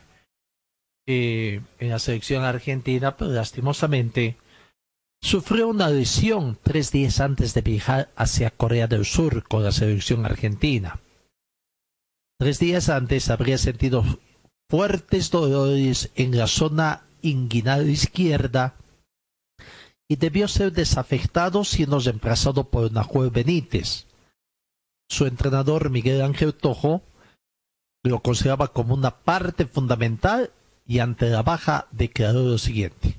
eh, 1.09 1.61
en 1.81 1.88
la 1.88 1.98
selección 1.98 2.44
argentina, 2.44 3.16
pero 3.16 3.33
lastimosamente 3.33 4.37
sufrió 5.20 5.66
una 5.66 5.90
lesión 5.90 6.57
tres 6.62 6.92
días 6.92 7.18
antes 7.20 7.53
de 7.53 7.62
viajar 7.62 8.11
hacia 8.14 8.53
Corea 8.53 8.87
del 8.87 9.05
Sur 9.05 9.42
con 9.42 9.64
la 9.64 9.72
selección 9.72 10.24
argentina. 10.24 11.00
Tres 12.38 12.61
días 12.61 12.88
antes 12.88 13.29
habría 13.29 13.59
sentido 13.59 14.05
fuertes 14.70 15.33
dolores 15.33 16.11
en 16.14 16.38
la 16.38 16.46
zona 16.46 17.02
inguinal 17.22 17.90
izquierda 17.90 18.76
y 20.09 20.14
debió 20.14 20.46
ser 20.46 20.72
desafectado 20.72 21.64
siendo 21.64 21.98
reemplazado 21.98 22.64
por 22.64 22.92
Nahuel 22.92 23.30
Benítez. 23.30 24.06
Su 25.09 25.26
entrenador 25.26 25.90
Miguel 25.90 26.22
Ángel 26.22 26.54
Tojo 26.54 27.02
lo 28.04 28.20
consideraba 28.20 28.68
como 28.68 28.94
una 28.94 29.11
parte 29.11 29.66
fundamental 29.66 30.52
y 30.87 31.00
ante 31.00 31.28
la 31.30 31.42
baja 31.42 31.88
declaró 31.90 32.44
lo 32.44 32.59
siguiente. 32.59 33.18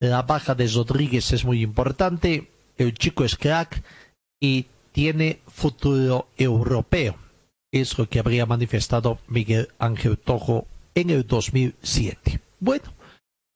La 0.00 0.22
baja 0.22 0.56
de 0.56 0.66
Rodríguez 0.66 1.32
es 1.32 1.44
muy 1.44 1.62
importante, 1.62 2.50
el 2.78 2.94
chico 2.94 3.24
es 3.24 3.36
crack 3.36 3.84
y 4.40 4.66
tiene 4.90 5.40
futuro 5.46 6.26
europeo. 6.36 7.14
Es 7.72 7.96
lo 7.96 8.08
que 8.08 8.18
habría 8.18 8.44
manifestado 8.44 9.20
Miguel 9.28 9.68
Ángel 9.78 10.18
Tojo 10.18 10.66
en 10.94 11.10
el 11.10 11.26
2007. 11.26 12.40
Bueno, 12.58 12.92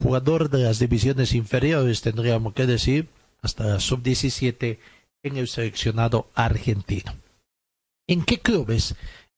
jugador 0.01 0.51
de 0.51 0.65
las 0.65 0.79
divisiones 0.79 1.35
inferiores, 1.35 2.03
tendríamos 2.03 2.55
que 2.55 2.67
decir, 2.67 3.09
hasta 3.43 3.65
la 3.65 3.81
sub-17 3.81 4.79
en 5.23 5.37
el 5.37 5.49
seleccionado 5.49 6.29
argentino. 6.35 7.15
¿En 8.09 8.25
qué 8.25 8.39
clubes? 8.41 8.95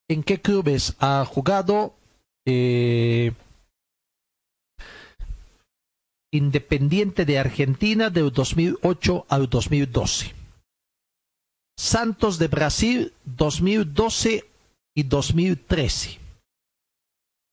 ¿En 0.08 0.22
qué 0.22 0.40
clubes 0.40 0.94
ha 0.98 1.24
jugado? 1.24 1.94
Eh, 2.46 3.32
Independiente 6.32 7.24
de 7.24 7.38
Argentina 7.38 8.10
del 8.10 8.30
2008 8.30 9.26
al 9.28 9.48
2012. 9.48 10.34
Santos 11.78 12.38
de 12.38 12.48
Brasil 12.48 13.12
2012 13.24 14.44
y 14.94 15.02
2013. 15.04 16.25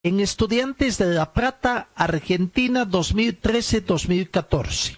En 0.05 0.19
Estudiantes 0.19 0.97
de 0.97 1.13
La 1.13 1.31
Plata, 1.31 1.87
Argentina 1.95 2.85
2013-2014. 2.85 4.97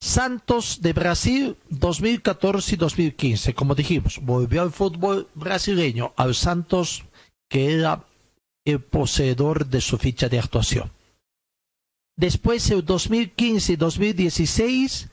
Santos 0.00 0.80
de 0.80 0.94
Brasil 0.94 1.58
2014 1.68 2.74
y 2.74 2.78
2015. 2.78 3.52
Como 3.52 3.74
dijimos, 3.74 4.18
volvió 4.22 4.62
al 4.62 4.72
fútbol 4.72 5.28
brasileño, 5.34 6.14
al 6.16 6.34
Santos 6.34 7.04
que 7.50 7.74
era 7.74 8.06
el 8.64 8.80
poseedor 8.80 9.66
de 9.66 9.82
su 9.82 9.98
ficha 9.98 10.30
de 10.30 10.38
actuación. 10.38 10.90
Después, 12.16 12.70
en 12.70 12.82
2015 12.82 13.74
y 13.74 13.76
2016, 13.76 15.10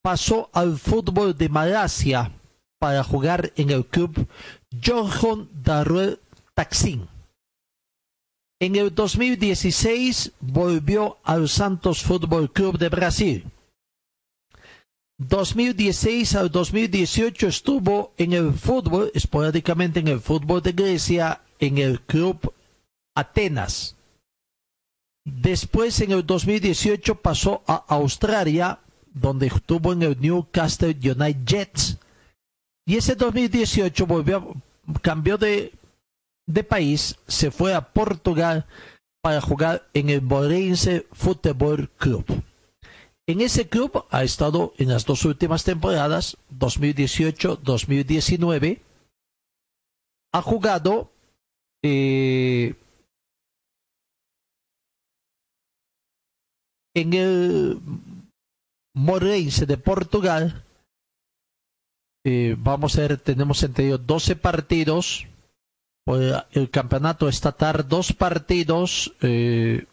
pasó 0.00 0.48
al 0.52 0.78
fútbol 0.78 1.36
de 1.36 1.48
Malasia 1.48 2.30
para 2.78 3.02
jugar 3.02 3.52
en 3.56 3.70
el 3.70 3.84
club 3.84 4.28
John 4.80 5.50
Darrell 5.52 6.20
Taksin. 6.54 7.08
En 8.62 8.76
el 8.76 8.94
2016 8.94 10.32
volvió 10.40 11.16
al 11.24 11.48
Santos 11.48 12.02
Fútbol 12.02 12.52
Club 12.52 12.76
de 12.76 12.90
Brasil. 12.90 13.44
2016 15.16 16.34
al 16.34 16.50
2018 16.50 17.48
estuvo 17.48 18.12
en 18.18 18.34
el 18.34 18.52
fútbol, 18.52 19.10
esporádicamente 19.14 20.00
en 20.00 20.08
el 20.08 20.20
fútbol 20.20 20.60
de 20.60 20.72
Grecia, 20.72 21.40
en 21.58 21.78
el 21.78 22.02
club 22.02 22.52
Atenas. 23.14 23.96
Después, 25.24 25.98
en 26.02 26.12
el 26.12 26.26
2018, 26.26 27.14
pasó 27.14 27.62
a 27.66 27.84
Australia, 27.88 28.80
donde 29.14 29.46
estuvo 29.46 29.94
en 29.94 30.02
el 30.02 30.20
Newcastle 30.20 30.96
United 31.02 31.44
Jets. 31.46 31.98
Y 32.86 32.96
ese 32.96 33.14
2018 33.14 34.06
volvió, 34.06 34.54
cambió 35.02 35.38
de, 35.38 35.72
de 36.52 36.64
país, 36.64 37.16
se 37.26 37.50
fue 37.50 37.74
a 37.74 37.92
Portugal 37.92 38.66
para 39.22 39.40
jugar 39.40 39.88
en 39.94 40.10
el 40.10 40.20
Morense 40.22 41.06
Football 41.12 41.88
Club. 41.96 42.26
En 43.28 43.40
ese 43.40 43.68
club 43.68 44.06
ha 44.10 44.24
estado 44.24 44.74
en 44.78 44.88
las 44.88 45.06
dos 45.06 45.24
últimas 45.24 45.62
temporadas, 45.62 46.36
2018-2019. 46.58 48.80
Ha 50.32 50.42
jugado 50.42 51.12
eh, 51.84 52.74
en 56.94 57.14
el 57.14 57.80
Morense 58.94 59.66
de 59.66 59.78
Portugal. 59.78 60.64
Eh, 62.24 62.56
vamos 62.58 62.98
a 62.98 63.02
ver, 63.02 63.18
tenemos 63.18 63.62
entre 63.62 63.86
ellos 63.86 64.04
12 64.06 64.34
partidos. 64.36 65.26
Por 66.10 66.20
el 66.50 66.70
campeonato 66.70 67.28
estatal, 67.28 67.86
dos 67.88 68.12
partidos. 68.12 69.14
Eh, 69.20 69.86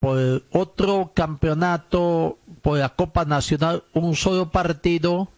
por 0.00 0.42
otro 0.50 1.12
campeonato, 1.14 2.38
por 2.62 2.78
la 2.78 2.88
Copa 2.88 3.26
Nacional, 3.26 3.84
un 3.92 4.16
solo 4.16 4.50
partido. 4.50 5.28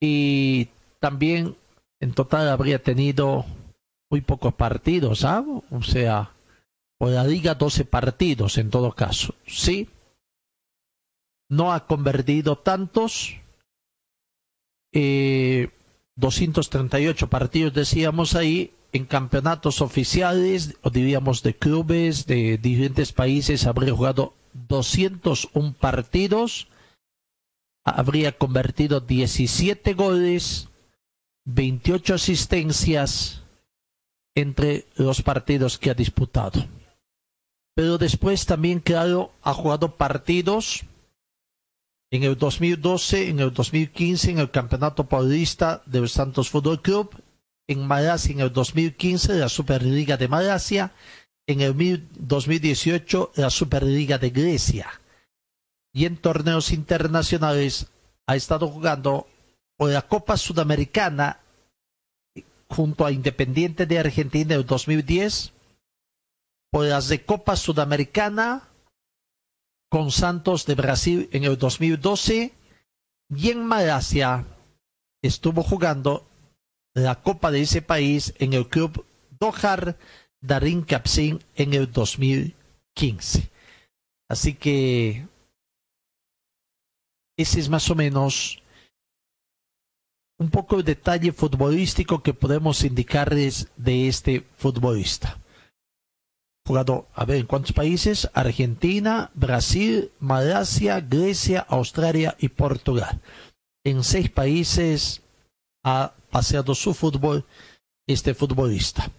Y 0.00 0.70
también 0.98 1.56
en 2.00 2.14
total 2.14 2.48
habría 2.48 2.82
tenido 2.82 3.46
muy 4.10 4.22
pocos 4.22 4.54
partidos, 4.54 5.20
¿sabes? 5.20 5.62
O 5.70 5.82
sea, 5.84 6.32
por 6.98 7.10
la 7.10 7.22
liga 7.22 7.54
12 7.54 7.84
partidos 7.84 8.58
en 8.58 8.70
todo 8.70 8.90
caso. 8.90 9.36
Sí, 9.46 9.88
no 11.48 11.72
ha 11.72 11.86
convertido 11.86 12.58
tantos. 12.58 13.36
Eh, 14.92 15.70
238 16.16 17.28
partidos 17.28 17.74
decíamos 17.74 18.34
ahí 18.34 18.72
en 18.92 19.04
campeonatos 19.04 19.80
oficiales 19.80 20.76
o 20.82 20.90
diríamos 20.90 21.42
de 21.42 21.54
clubes 21.54 22.26
de 22.26 22.58
diferentes 22.58 23.12
países 23.12 23.66
habría 23.66 23.94
jugado 23.94 24.34
201 24.54 25.74
partidos 25.78 26.68
habría 27.84 28.32
convertido 28.32 29.00
17 29.00 29.94
goles 29.94 30.68
28 31.44 32.14
asistencias 32.14 33.42
entre 34.34 34.86
los 34.96 35.22
partidos 35.22 35.78
que 35.78 35.90
ha 35.90 35.94
disputado. 35.94 36.66
Pero 37.74 37.98
después 37.98 38.44
también, 38.46 38.80
claro, 38.80 39.32
ha 39.42 39.54
jugado 39.54 39.96
partidos 39.96 40.84
en 42.10 42.22
el 42.22 42.36
2012, 42.36 43.28
en 43.28 43.40
el 43.40 43.52
2015, 43.52 44.30
en 44.30 44.38
el 44.38 44.50
Campeonato 44.50 45.08
Paulista 45.08 45.82
del 45.86 46.08
Santos 46.08 46.50
Fútbol 46.50 46.80
Club, 46.80 47.10
en 47.68 47.86
Malasia 47.86 48.32
en 48.32 48.40
el 48.40 48.52
2015, 48.52 49.34
la 49.34 49.48
Superliga 49.48 50.16
de 50.16 50.28
Malasia, 50.28 50.92
en 51.46 51.60
el 51.60 52.08
2018, 52.18 53.32
la 53.36 53.50
Superliga 53.50 54.18
de 54.18 54.30
Grecia. 54.30 55.00
Y 55.92 56.04
en 56.04 56.16
torneos 56.16 56.72
internacionales 56.72 57.88
ha 58.26 58.36
estado 58.36 58.68
jugando 58.68 59.26
por 59.76 59.90
la 59.90 60.02
Copa 60.02 60.36
Sudamericana 60.36 61.40
junto 62.68 63.06
a 63.06 63.12
Independiente 63.12 63.86
de 63.86 63.98
Argentina 63.98 64.54
en 64.54 64.60
el 64.60 64.66
2010, 64.66 65.52
por 66.70 66.84
las 66.84 67.08
de 67.08 67.24
Copa 67.24 67.56
Sudamericana 67.56 68.68
con 69.88 70.10
Santos 70.10 70.66
de 70.66 70.74
Brasil 70.74 71.28
en 71.32 71.44
el 71.44 71.56
2012 71.58 72.52
y 73.30 73.50
en 73.50 73.64
Malasia 73.64 74.44
estuvo 75.22 75.62
jugando 75.62 76.26
la 76.94 77.22
Copa 77.22 77.50
de 77.50 77.62
ese 77.62 77.82
país 77.82 78.34
en 78.38 78.52
el 78.52 78.68
club 78.68 79.04
Dohar 79.38 79.98
Darin 80.40 80.82
Kapsin 80.82 81.40
en 81.54 81.74
el 81.74 81.90
2015. 81.92 83.50
Así 84.28 84.54
que 84.54 85.26
ese 87.36 87.60
es 87.60 87.68
más 87.68 87.90
o 87.90 87.94
menos 87.94 88.62
un 90.38 90.50
poco 90.50 90.76
el 90.76 90.84
detalle 90.84 91.32
futbolístico 91.32 92.22
que 92.22 92.34
podemos 92.34 92.84
indicarles 92.84 93.68
de 93.76 94.08
este 94.08 94.46
futbolista 94.56 95.38
jugado, 96.66 97.06
a 97.14 97.24
ver, 97.24 97.38
¿en 97.38 97.46
cuántos 97.46 97.72
países? 97.72 98.28
Argentina, 98.34 99.30
Brasil, 99.34 100.10
Malasia, 100.18 101.00
Grecia, 101.00 101.64
Australia 101.68 102.36
y 102.38 102.48
Portugal. 102.48 103.20
En 103.84 104.02
seis 104.02 104.28
países 104.30 105.22
ha 105.84 106.12
paseado 106.30 106.74
su 106.74 106.92
fútbol 106.92 107.44
este 108.08 108.34
futbolista. 108.34 109.10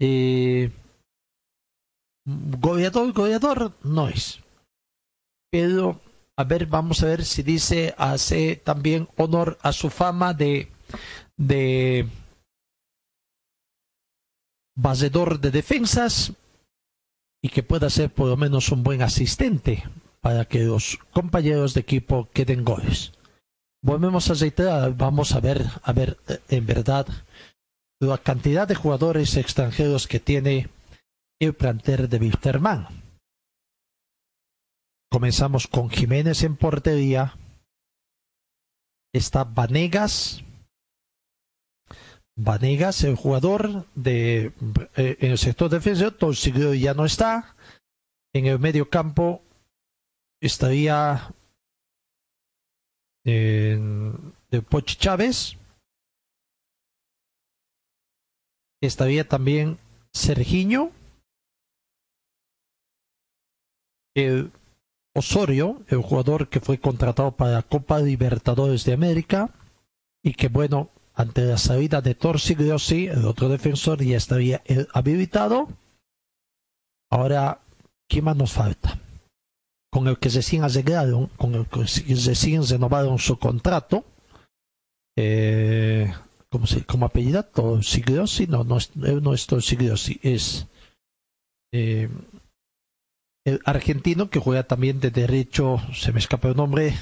Eh, 0.00 0.70
goleador, 2.26 3.12
goleador 3.12 3.72
no 3.82 4.08
es. 4.08 4.40
Pero, 5.50 6.00
a 6.36 6.44
ver, 6.44 6.66
vamos 6.66 7.02
a 7.02 7.06
ver 7.06 7.24
si 7.24 7.42
dice, 7.42 7.94
hace 7.98 8.56
también 8.56 9.08
honor 9.16 9.58
a 9.62 9.72
su 9.72 9.90
fama 9.90 10.32
de, 10.32 10.68
de 11.36 12.08
basedor 14.76 15.40
de 15.40 15.50
defensas 15.50 16.32
y 17.42 17.48
que 17.50 17.62
pueda 17.62 17.90
ser 17.90 18.10
por 18.10 18.28
lo 18.28 18.36
menos 18.36 18.70
un 18.72 18.82
buen 18.82 19.02
asistente 19.02 19.84
para 20.20 20.46
que 20.46 20.60
los 20.60 20.98
compañeros 21.12 21.74
de 21.74 21.80
equipo 21.80 22.28
queden 22.32 22.64
goles. 22.64 23.12
Volvemos 23.82 24.30
a 24.30 24.34
reiterar, 24.34 24.96
vamos 24.96 25.32
a 25.32 25.40
ver, 25.40 25.66
a 25.82 25.92
ver 25.92 26.16
eh, 26.28 26.40
en 26.48 26.64
verdad 26.64 27.06
la 28.00 28.18
cantidad 28.18 28.66
de 28.66 28.74
jugadores 28.74 29.36
extranjeros 29.36 30.08
que 30.08 30.20
tiene 30.20 30.68
el 31.40 31.54
planter 31.54 32.08
de 32.08 32.18
Wilterman. 32.18 32.88
Comenzamos 35.10 35.66
con 35.66 35.90
Jiménez 35.90 36.42
en 36.42 36.56
portería. 36.56 37.36
Está 39.12 39.44
Vanegas, 39.44 40.42
Vanegas, 42.36 43.04
el 43.04 43.14
jugador 43.14 43.86
de 43.94 44.52
eh, 44.96 45.16
en 45.20 45.30
el 45.30 45.38
sector 45.38 45.70
defensivo, 45.70 46.10
Torsiglio 46.10 46.74
ya 46.74 46.94
no 46.94 47.04
está. 47.04 47.54
En 48.32 48.46
el 48.46 48.58
medio 48.58 48.90
campo 48.90 49.42
estaría 50.40 51.32
en, 53.24 54.34
de 54.50 54.64
Chávez. 54.84 55.56
Estaría 58.82 59.26
también 59.26 59.78
Sergiño. 60.12 60.90
El 64.16 64.52
Osorio, 65.14 65.82
el 65.88 66.02
jugador 66.02 66.48
que 66.48 66.60
fue 66.60 66.78
contratado 66.78 67.30
para 67.32 67.52
la 67.52 67.62
Copa 67.62 68.00
Libertadores 68.00 68.84
de 68.84 68.92
América 68.92 69.50
y 70.22 70.34
que 70.34 70.48
bueno, 70.48 70.90
ante 71.14 71.42
la 71.42 71.58
salida 71.58 72.00
de 72.00 72.14
Torsigliosi, 72.14 73.06
el 73.06 73.24
otro 73.24 73.48
defensor 73.48 74.02
ya 74.02 74.16
estaría 74.16 74.62
habilitado. 74.92 75.68
Ahora, 77.10 77.60
¿quién 78.08 78.24
más 78.24 78.36
nos 78.36 78.52
falta? 78.52 78.98
Con 79.92 80.08
el 80.08 80.18
que 80.18 80.28
recién 80.28 80.64
arreglaron, 80.64 81.28
con 81.36 81.54
el 81.54 81.66
que 81.66 81.80
recién 81.82 82.66
renovaron 82.66 83.18
su 83.18 83.38
contrato. 83.38 84.04
Eh, 85.16 86.12
¿cómo, 86.50 86.66
se, 86.66 86.84
¿Cómo 86.84 87.06
apellida? 87.06 87.44
Torsigliosi, 87.44 88.48
no, 88.48 88.64
no, 88.64 88.78
no 88.94 89.34
es 89.34 89.46
Torsigliosi, 89.46 90.18
es 90.22 90.66
eh, 91.72 92.08
el 93.46 93.60
argentino 93.64 94.30
que 94.30 94.40
juega 94.40 94.64
también 94.64 94.98
de 94.98 95.12
derecho, 95.12 95.80
se 95.92 96.12
me 96.12 96.18
escapa 96.18 96.48
el 96.48 96.56
nombre, 96.56 96.94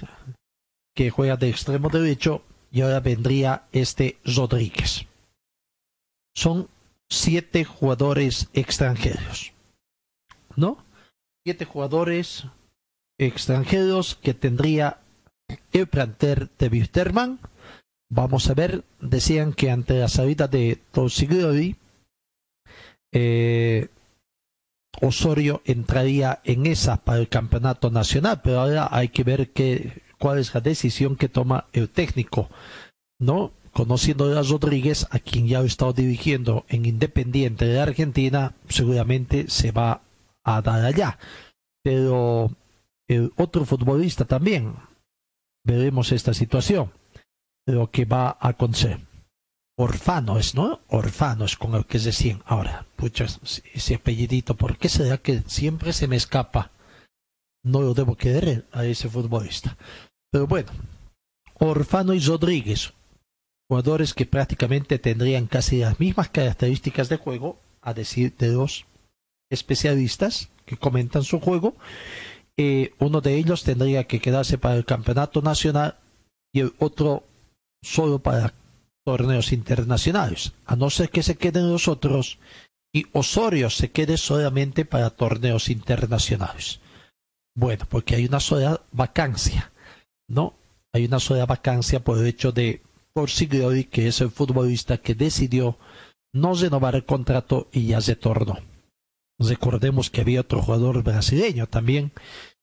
que 0.95 1.09
juega 1.09 1.39
de 1.39 1.49
extremo 1.49 1.89
derecho 1.89 2.43
y 2.73 2.81
ahora 2.81 3.01
vendría 3.01 3.65
este 3.73 4.17
Rodríguez. 4.25 5.07
Son 6.35 6.69
siete 7.09 7.65
jugadores 7.65 8.49
extranjeros. 8.55 9.53
¿No? 10.57 10.79
Siete 11.45 11.67
jugadores 11.67 12.47
extranjeros 13.19 14.17
que 14.17 14.33
tendría 14.33 14.99
el 15.73 15.87
planter 15.87 16.49
de 16.59 16.69
Wisterman. 16.69 17.39
Vamos 18.11 18.49
a 18.49 18.55
ver, 18.55 18.85
decían 19.01 19.53
que 19.53 19.71
ante 19.71 19.99
la 19.99 20.09
salida 20.09 20.49
de 20.49 20.79
Torsiglioli, 20.93 21.77
eh, 23.13 23.89
Osorio 25.01 25.63
entraría 25.65 26.41
en 26.45 26.67
esa 26.67 26.99
para 26.99 27.19
el 27.19 27.29
campeonato 27.29 27.91
nacional, 27.91 28.41
pero 28.43 28.61
ahora 28.61 28.89
hay 28.91 29.09
que 29.09 29.25
ver 29.25 29.51
qué, 29.51 30.03
cuál 30.23 30.39
es 30.39 30.55
la 30.55 30.61
decisión 30.61 31.17
que 31.17 31.29
toma 31.29 31.67
el 31.73 31.89
técnico, 31.89 32.49
¿no? 33.19 33.51
Conociendo 33.73 34.39
a 34.39 34.43
Rodríguez, 34.43 35.09
a 35.11 35.19
quien 35.19 35.49
ya 35.49 35.59
ha 35.59 35.65
estado 35.65 35.93
dirigiendo 35.93 36.65
en 36.69 36.87
Independiente 36.87 37.65
de 37.65 37.81
Argentina, 37.81 38.55
seguramente 38.69 39.51
se 39.51 39.73
va 39.73 40.03
a 40.45 40.63
dar 40.63 40.85
allá. 40.85 41.19
Pero 41.83 42.53
el 43.09 43.33
otro 43.37 43.65
futbolista 43.65 44.25
también, 44.25 44.77
veremos 45.65 46.13
esta 46.13 46.35
situación, 46.35 46.93
lo 47.67 47.91
que 47.91 48.05
va 48.05 48.29
a 48.39 48.51
acontecer. 48.51 49.01
Orfanos, 49.77 50.55
¿no? 50.55 50.83
Orfanos 50.87 51.57
con 51.57 51.75
el 51.75 51.85
que 51.85 51.99
se 51.99 52.11
decían. 52.11 52.45
Ahora, 52.47 52.87
pucha, 52.95 53.27
ese 53.75 53.97
apellidito, 53.97 54.55
¿por 54.55 54.79
qué 54.79 54.89
será 54.89 55.19
que 55.19 55.43
siempre 55.49 55.93
se 55.93 56.07
me 56.07 56.15
escapa? 56.15 56.71
No 57.65 57.81
lo 57.81 57.95
debo 57.95 58.15
querer 58.17 58.67
a 58.71 58.85
ese 58.85 59.09
futbolista. 59.09 59.77
Pero 60.33 60.47
bueno, 60.47 60.73
Orfano 61.55 62.15
y 62.15 62.21
Rodríguez, 62.21 62.93
jugadores 63.69 64.15
que 64.15 64.27
prácticamente 64.27 64.99
tendrían 64.99 65.47
casi 65.47 65.79
las 65.79 66.01
mismas 66.01 66.31
características 66.31 67.09
de 67.09 67.19
juego, 67.19 67.61
a 67.83 67.95
decir 67.95 68.35
de 68.39 68.49
dos 68.49 68.87
especialistas 69.51 70.49
que 70.65 70.77
comentan 70.77 71.23
su 71.23 71.39
juego. 71.39 71.75
Eh, 72.57 72.95
uno 72.99 73.21
de 73.21 73.37
ellos 73.37 73.65
tendría 73.65 74.05
que 74.05 74.21
quedarse 74.21 74.57
para 74.57 74.77
el 74.77 74.85
campeonato 74.85 75.43
nacional 75.43 75.99
y 76.53 76.61
el 76.61 76.73
otro 76.79 77.25
solo 77.83 78.21
para 78.21 78.55
torneos 79.05 79.53
internacionales, 79.53 80.53
a 80.65 80.77
no 80.77 80.89
ser 80.89 81.11
que 81.11 81.23
se 81.23 81.37
queden 81.37 81.71
los 81.71 81.89
otros 81.89 82.39
y 82.95 83.07
Osorio 83.13 83.69
se 83.71 83.91
quede 83.91 84.17
solamente 84.17 84.85
para 84.85 85.11
torneos 85.11 85.71
internacionales. 85.71 86.81
Bueno, 87.55 87.85
porque 87.89 88.15
hay 88.15 88.27
una 88.27 88.41
sola 88.41 88.83
vacancia, 88.93 89.72
¿no? 90.33 90.55
Hay 90.93 91.05
una 91.05 91.21
sola 91.21 91.47
vacancia 91.47 92.03
por 92.03 92.19
el 92.19 92.27
hecho 92.27 92.53
de 92.53 92.83
Porcigliori, 93.13 93.85
que 93.85 94.09
es 94.09 94.21
el 94.21 94.31
futbolista 94.31 94.99
que 94.99 95.15
decidió 95.15 95.79
no 96.35 96.55
renovar 96.55 96.95
el 96.95 97.05
contrato 97.05 97.69
y 97.73 97.87
ya 97.87 98.01
se 98.01 98.17
tornó. 98.17 98.59
Recordemos 99.39 100.11
que 100.11 100.23
había 100.23 100.41
otro 100.41 100.63
jugador 100.63 101.03
brasileño 101.03 101.67
también 101.67 102.13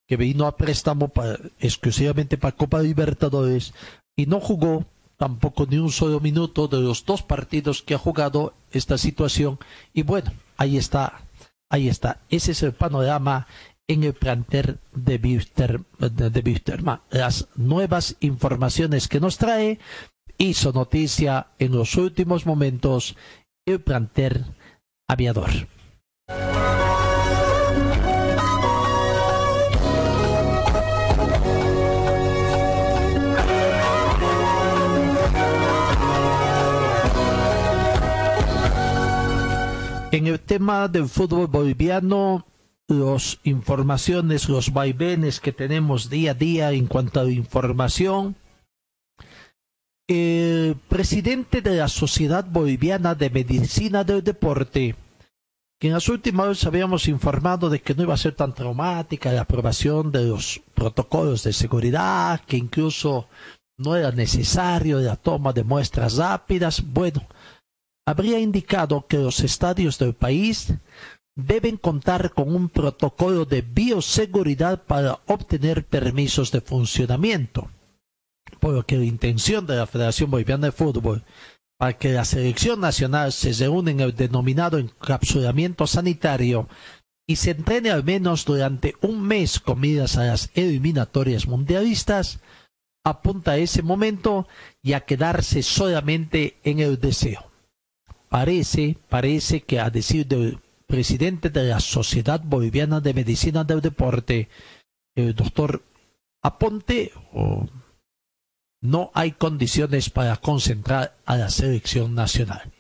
que 0.08 0.18
vino 0.18 0.48
a 0.48 0.58
préstamo 0.58 1.12
exclusivamente 1.60 2.38
para 2.38 2.56
Copa 2.56 2.82
Libertadores 2.82 3.74
y 4.16 4.26
no 4.26 4.40
jugó 4.40 4.86
tampoco 5.18 5.68
ni 5.70 5.78
un 5.78 5.92
solo 5.92 6.20
minuto 6.20 6.68
de 6.68 6.80
los 6.82 7.06
dos 7.06 7.22
partidos 7.22 7.84
que 7.84 7.94
ha 7.94 8.00
jugado 8.00 8.54
esta 8.72 8.98
situación. 8.98 9.60
Y 9.94 10.02
bueno, 10.02 10.32
ahí 10.58 10.78
está, 10.78 11.22
ahí 11.70 11.90
está. 11.90 12.22
Ese 12.32 12.54
es 12.54 12.64
el 12.64 12.74
panorama 12.74 13.46
en 13.90 14.04
el 14.04 14.14
planter 14.14 14.78
de, 14.94 15.18
Bister, 15.18 15.82
de, 15.98 16.62
Las 17.10 17.48
nuevas 17.56 18.16
informaciones 18.20 19.08
que 19.08 19.20
nos 19.20 19.40
trae 19.40 19.80
hizo 20.38 20.72
noticia 20.72 21.48
en 21.58 21.76
los 21.76 21.96
últimos 21.96 22.46
momentos 22.46 23.18
el 23.66 23.82
planter 23.82 24.46
aviador. 25.08 25.50
En 40.12 40.28
el 40.28 40.40
tema 40.40 40.88
del 40.88 41.08
fútbol 41.10 41.48
boliviano, 41.48 42.46
las 42.90 43.40
informaciones, 43.44 44.50
los 44.50 44.74
vaivenes 44.74 45.40
que 45.40 45.52
tenemos 45.52 46.10
día 46.10 46.32
a 46.32 46.34
día 46.34 46.72
en 46.72 46.88
cuanto 46.88 47.20
a 47.20 47.32
información. 47.32 48.36
El 50.08 50.76
presidente 50.88 51.62
de 51.62 51.78
la 51.78 51.88
Sociedad 51.88 52.44
Boliviana 52.44 53.14
de 53.14 53.30
Medicina 53.30 54.04
del 54.04 54.24
Deporte, 54.24 54.96
que 55.80 55.88
en 55.88 55.94
las 55.94 56.10
últimas 56.10 56.48
veces 56.48 56.66
habíamos 56.66 57.08
informado 57.08 57.70
de 57.70 57.80
que 57.80 57.94
no 57.94 58.04
iba 58.04 58.16
a 58.16 58.18
ser 58.18 58.36
tan 58.36 58.56
traumática 58.56 59.32
la 59.32 59.42
aprobación 59.42 60.12
de 60.12 60.26
los 60.26 60.60
protocolos 60.74 61.44
de 61.44 61.54
seguridad, 61.54 62.42
que 62.42 62.58
incluso 62.58 63.28
no 63.78 63.96
era 63.96 64.12
necesario 64.12 65.00
la 65.00 65.16
toma 65.16 65.54
de 65.54 65.64
muestras 65.64 66.18
rápidas. 66.18 66.84
Bueno, 66.84 67.28
habría 68.08 68.40
indicado 68.40 69.06
que 69.06 69.18
los 69.18 69.42
estadios 69.42 70.00
del 70.00 70.16
país 70.16 70.74
deben 71.46 71.78
contar 71.78 72.32
con 72.32 72.54
un 72.54 72.70
protocolo 72.70 73.46
de 73.46 73.62
bioseguridad 73.62 74.84
para 74.84 75.20
obtener 75.28 75.86
permisos 75.86 76.52
de 76.52 76.62
funcionamiento. 76.62 77.70
Por 78.60 78.74
lo 78.74 78.86
que 78.86 78.98
la 78.98 79.06
intención 79.06 79.66
de 79.66 79.76
la 79.76 79.88
Federación 79.88 80.32
Boliviana 80.32 80.68
de 80.68 80.72
Fútbol 80.72 81.24
para 81.78 81.98
que 81.98 82.12
la 82.12 82.26
selección 82.26 82.82
nacional 82.82 83.32
se 83.32 83.54
reúne 83.54 83.92
en 83.92 84.02
el 84.02 84.16
denominado 84.16 84.78
encapsulamiento 84.78 85.88
sanitario 85.88 86.68
y 87.26 87.38
se 87.38 87.52
entrene 87.52 87.92
al 87.92 88.04
menos 88.04 88.44
durante 88.44 88.96
un 89.02 89.22
mes 89.22 89.60
con 89.60 89.80
miras 89.80 90.18
a 90.18 90.26
las 90.26 90.50
eliminatorias 90.56 91.48
mundialistas, 91.48 92.40
apunta 93.06 93.52
a 93.52 93.58
ese 93.58 93.82
momento 93.82 94.48
y 94.82 94.94
a 94.94 95.02
quedarse 95.02 95.64
solamente 95.64 96.58
en 96.64 96.80
el 96.80 97.00
deseo 97.00 97.50
parece, 98.30 98.98
parece 99.10 99.62
que 99.62 99.80
a 99.80 99.90
decir 99.90 100.26
del 100.28 100.60
presidente 100.90 101.52
de 101.52 101.66
la 101.66 101.80
Sociedad 101.80 102.42
Boliviana 102.44 103.00
de 103.00 103.14
Medicina 103.14 103.64
del 103.64 103.80
Deporte, 103.80 104.50
el 105.16 105.36
doctor 105.36 105.84
Aponte, 106.42 107.14
no 108.82 109.12
hay 109.14 109.34
condiciones 109.34 110.10
para 110.10 110.36
concentrar 110.38 111.16
a 111.26 111.38
la 111.38 111.50
selección 111.52 112.16
nacional. 112.16 112.72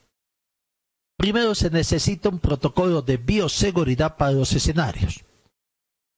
Primero 1.17 1.53
se 1.53 1.69
necesita 1.69 2.29
un 2.29 2.39
protocolo 2.39 3.03
de 3.03 3.17
bioseguridad 3.17 4.17
para 4.17 4.31
los 4.31 4.53
escenarios. 4.53 5.23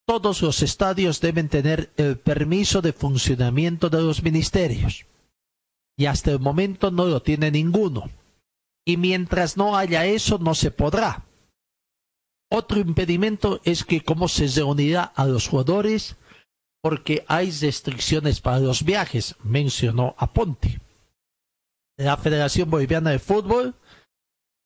Todos 0.06 0.40
los 0.40 0.62
estadios 0.62 1.20
deben 1.20 1.50
tener 1.50 1.92
el 1.98 2.18
permiso 2.18 2.80
de 2.80 2.94
funcionamiento 2.94 3.90
de 3.90 4.00
los 4.00 4.22
ministerios. 4.22 5.04
Y 5.98 6.06
hasta 6.06 6.30
el 6.30 6.40
momento 6.40 6.90
no 6.90 7.04
lo 7.04 7.20
tiene 7.20 7.50
ninguno 7.50 8.08
y 8.86 8.96
mientras 8.96 9.58
no 9.58 9.76
haya 9.76 10.06
eso 10.06 10.38
no 10.38 10.54
se 10.54 10.70
podrá. 10.70 11.26
Otro 12.54 12.80
impedimento 12.80 13.62
es 13.64 13.82
que 13.82 14.02
cómo 14.02 14.28
se 14.28 14.46
reunirá 14.46 15.04
a 15.04 15.24
los 15.24 15.48
jugadores 15.48 16.16
porque 16.82 17.24
hay 17.26 17.50
restricciones 17.50 18.42
para 18.42 18.58
los 18.58 18.84
viajes, 18.84 19.36
mencionó 19.42 20.14
Aponte. 20.18 20.78
La 21.96 22.18
Federación 22.18 22.68
Boliviana 22.68 23.08
de 23.08 23.18
Fútbol 23.18 23.74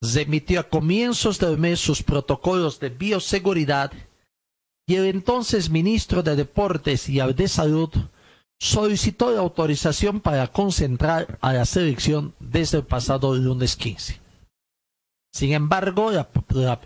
remitió 0.03 0.59
a 0.59 0.69
comienzos 0.69 1.39
del 1.39 1.59
mes 1.59 1.79
sus 1.79 2.03
protocolos 2.03 2.81
de 2.81 2.89
bioseguridad 2.89 3.93
y 4.89 4.97
el 4.97 5.05
entonces 5.05 5.71
ministro 5.71 6.25
de 6.25 6.35
Deportes 6.35 7.09
y 7.09 7.21
de 7.21 7.47
Salud 7.47 7.91
solicitó 8.59 9.31
la 9.31 9.43
autorización 9.43 10.21
para 10.21 10.49
concentrar 10.49 11.39
a 11.41 11.53
la 11.53 11.65
selección 11.65 12.35
desde 12.41 12.79
el 12.79 12.85
pasado 12.85 13.37
lunes 13.37 13.77
15. 13.77 14.26
Sin 15.37 15.53
embargo, 15.53 16.13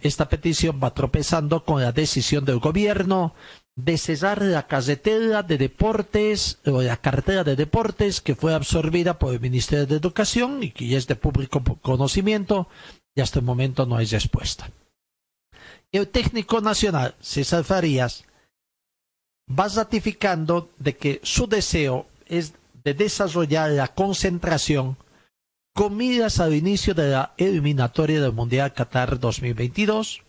esta 0.02 0.28
petición 0.28 0.80
va 0.82 0.92
tropezando 0.92 1.64
con 1.64 1.80
la 1.80 1.92
decisión 1.92 2.44
del 2.44 2.58
gobierno 2.58 3.32
de 3.76 3.96
cesar 3.96 4.42
la 4.42 4.66
carretera 4.66 5.44
de 5.44 5.56
deportes 5.56 6.58
o 6.66 6.82
la 6.82 6.96
cartera 6.96 7.44
de 7.44 7.54
deportes 7.54 8.20
que 8.20 8.34
fue 8.34 8.52
absorbida 8.52 9.20
por 9.20 9.32
el 9.34 9.38
Ministerio 9.38 9.86
de 9.86 9.94
Educación 9.94 10.64
y 10.64 10.72
que 10.72 10.96
es 10.96 11.06
de 11.06 11.14
público 11.14 11.62
conocimiento 11.80 12.66
y 13.14 13.20
hasta 13.20 13.38
el 13.38 13.44
momento 13.44 13.86
no 13.86 13.96
hay 13.98 14.06
respuesta. 14.06 14.68
El 15.92 16.08
técnico 16.08 16.60
nacional, 16.60 17.14
César 17.20 17.62
Farías, 17.62 18.24
va 19.48 19.68
ratificando 19.68 20.70
de 20.76 20.96
que 20.96 21.20
su 21.22 21.46
deseo 21.46 22.06
es 22.26 22.54
de 22.82 22.94
desarrollar 22.94 23.70
la 23.70 23.86
concentración 23.94 24.96
con 25.74 25.96
miras 25.96 26.40
al 26.40 26.54
inicio 26.54 26.94
de 26.94 27.10
la 27.10 27.34
eliminatoria 27.36 28.20
del 28.20 28.32
Mundial 28.32 28.72
Qatar 28.72 29.18
2022 29.18 30.22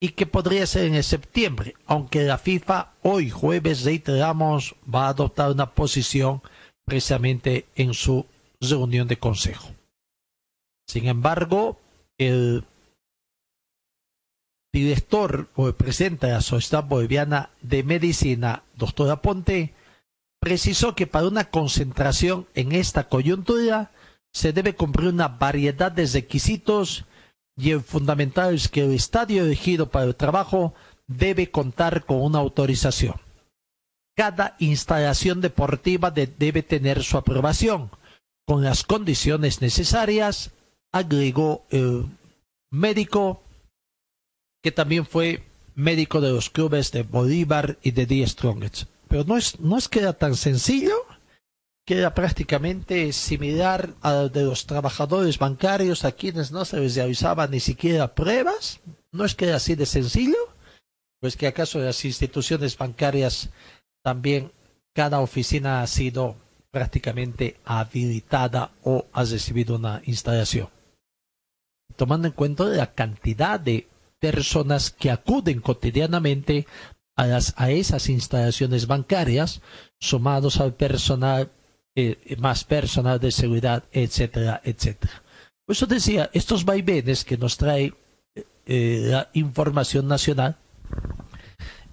y 0.00 0.10
que 0.10 0.26
podría 0.26 0.66
ser 0.66 0.92
en 0.92 1.02
septiembre, 1.02 1.76
aunque 1.86 2.24
la 2.24 2.38
FIFA 2.38 2.92
hoy 3.02 3.30
jueves, 3.30 3.84
reiteramos, 3.84 4.74
va 4.92 5.06
a 5.06 5.10
adoptar 5.10 5.52
una 5.52 5.74
posición 5.74 6.42
precisamente 6.84 7.66
en 7.76 7.94
su 7.94 8.26
reunión 8.60 9.06
de 9.06 9.18
consejo. 9.18 9.68
Sin 10.88 11.06
embargo, 11.06 11.78
el 12.18 12.64
director 14.72 15.48
o 15.54 15.68
el 15.68 15.74
presidente 15.74 16.26
de 16.26 16.32
la 16.32 16.40
Sociedad 16.40 16.84
Boliviana 16.84 17.50
de 17.60 17.84
Medicina, 17.84 18.64
doctor 18.74 19.10
Aponte, 19.10 19.74
precisó 20.40 20.96
que 20.96 21.06
para 21.06 21.28
una 21.28 21.44
concentración 21.44 22.48
en 22.54 22.72
esta 22.72 23.08
coyuntura 23.08 23.92
se 24.32 24.52
debe 24.52 24.74
cumplir 24.74 25.08
una 25.08 25.28
variedad 25.28 25.92
de 25.92 26.06
requisitos 26.06 27.04
y 27.56 27.70
el 27.70 27.82
fundamental 27.82 28.54
es 28.54 28.68
que 28.68 28.84
el 28.84 28.92
estadio 28.92 29.44
elegido 29.44 29.90
para 29.90 30.06
el 30.06 30.16
trabajo 30.16 30.74
debe 31.06 31.50
contar 31.50 32.04
con 32.04 32.22
una 32.22 32.38
autorización. 32.38 33.16
Cada 34.16 34.56
instalación 34.58 35.40
deportiva 35.40 36.10
debe 36.10 36.62
tener 36.62 37.02
su 37.02 37.16
aprobación 37.16 37.90
con 38.46 38.62
las 38.62 38.82
condiciones 38.82 39.60
necesarias, 39.60 40.50
agregó 40.92 41.64
el 41.70 42.06
médico, 42.70 43.42
que 44.62 44.72
también 44.72 45.06
fue 45.06 45.44
médico 45.74 46.20
de 46.20 46.30
los 46.30 46.50
clubes 46.50 46.92
de 46.92 47.02
Bolívar 47.02 47.78
y 47.82 47.92
de 47.92 48.06
Die 48.06 48.26
Strongest. 48.26 48.84
Pero 49.08 49.24
no 49.24 49.36
es, 49.36 49.60
no 49.60 49.78
es 49.78 49.88
que 49.88 50.00
era 50.00 50.12
tan 50.12 50.36
sencillo, 50.36 50.94
que 51.84 51.98
era 51.98 52.14
prácticamente 52.14 53.12
similar 53.12 53.94
al 54.02 54.30
de 54.30 54.44
los 54.44 54.66
trabajadores 54.66 55.38
bancarios 55.38 56.04
a 56.04 56.12
quienes 56.12 56.52
no 56.52 56.64
se 56.64 56.78
les 56.78 56.94
realizaban 56.94 57.50
ni 57.50 57.60
siquiera 57.60 58.14
pruebas. 58.14 58.80
No 59.10 59.24
es 59.24 59.34
que 59.34 59.46
era 59.46 59.56
así 59.56 59.74
de 59.74 59.86
sencillo, 59.86 60.54
pues 61.20 61.36
que 61.36 61.46
acaso 61.46 61.80
las 61.80 62.04
instituciones 62.04 62.76
bancarias 62.76 63.50
también 64.02 64.52
cada 64.94 65.20
oficina 65.20 65.82
ha 65.82 65.86
sido 65.86 66.36
prácticamente 66.70 67.58
habilitada 67.64 68.72
o 68.82 69.06
ha 69.12 69.24
recibido 69.24 69.76
una 69.76 70.02
instalación. 70.04 70.68
Tomando 71.96 72.28
en 72.28 72.32
cuenta 72.32 72.64
la 72.64 72.94
cantidad 72.94 73.60
de 73.60 73.88
personas 74.18 74.90
que 74.90 75.10
acuden 75.10 75.60
cotidianamente 75.60 76.66
a, 77.16 77.26
las, 77.26 77.54
a 77.56 77.70
esas 77.70 78.08
instalaciones 78.08 78.86
bancarias, 78.86 79.60
sumados 80.00 80.60
al 80.60 80.74
personal, 80.74 81.50
eh, 81.94 82.36
más 82.38 82.64
personal 82.64 83.20
de 83.20 83.30
seguridad, 83.30 83.84
etcétera, 83.92 84.60
etcétera. 84.64 85.22
Por 85.66 85.76
eso 85.76 85.86
decía, 85.86 86.30
estos 86.32 86.64
vaivenes 86.64 87.24
que 87.24 87.36
nos 87.36 87.56
trae 87.56 87.92
eh, 88.66 89.06
la 89.10 89.28
información 89.34 90.08
nacional 90.08 90.56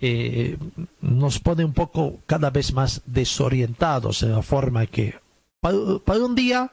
eh, 0.01 0.57
nos 1.01 1.39
pone 1.39 1.65
un 1.65 1.73
poco 1.73 2.19
cada 2.25 2.49
vez 2.49 2.73
más 2.73 3.01
desorientados 3.05 4.23
en 4.23 4.31
la 4.31 4.41
forma 4.41 4.85
que 4.85 5.19
para, 5.59 5.75
un 6.23 6.35
día 6.35 6.71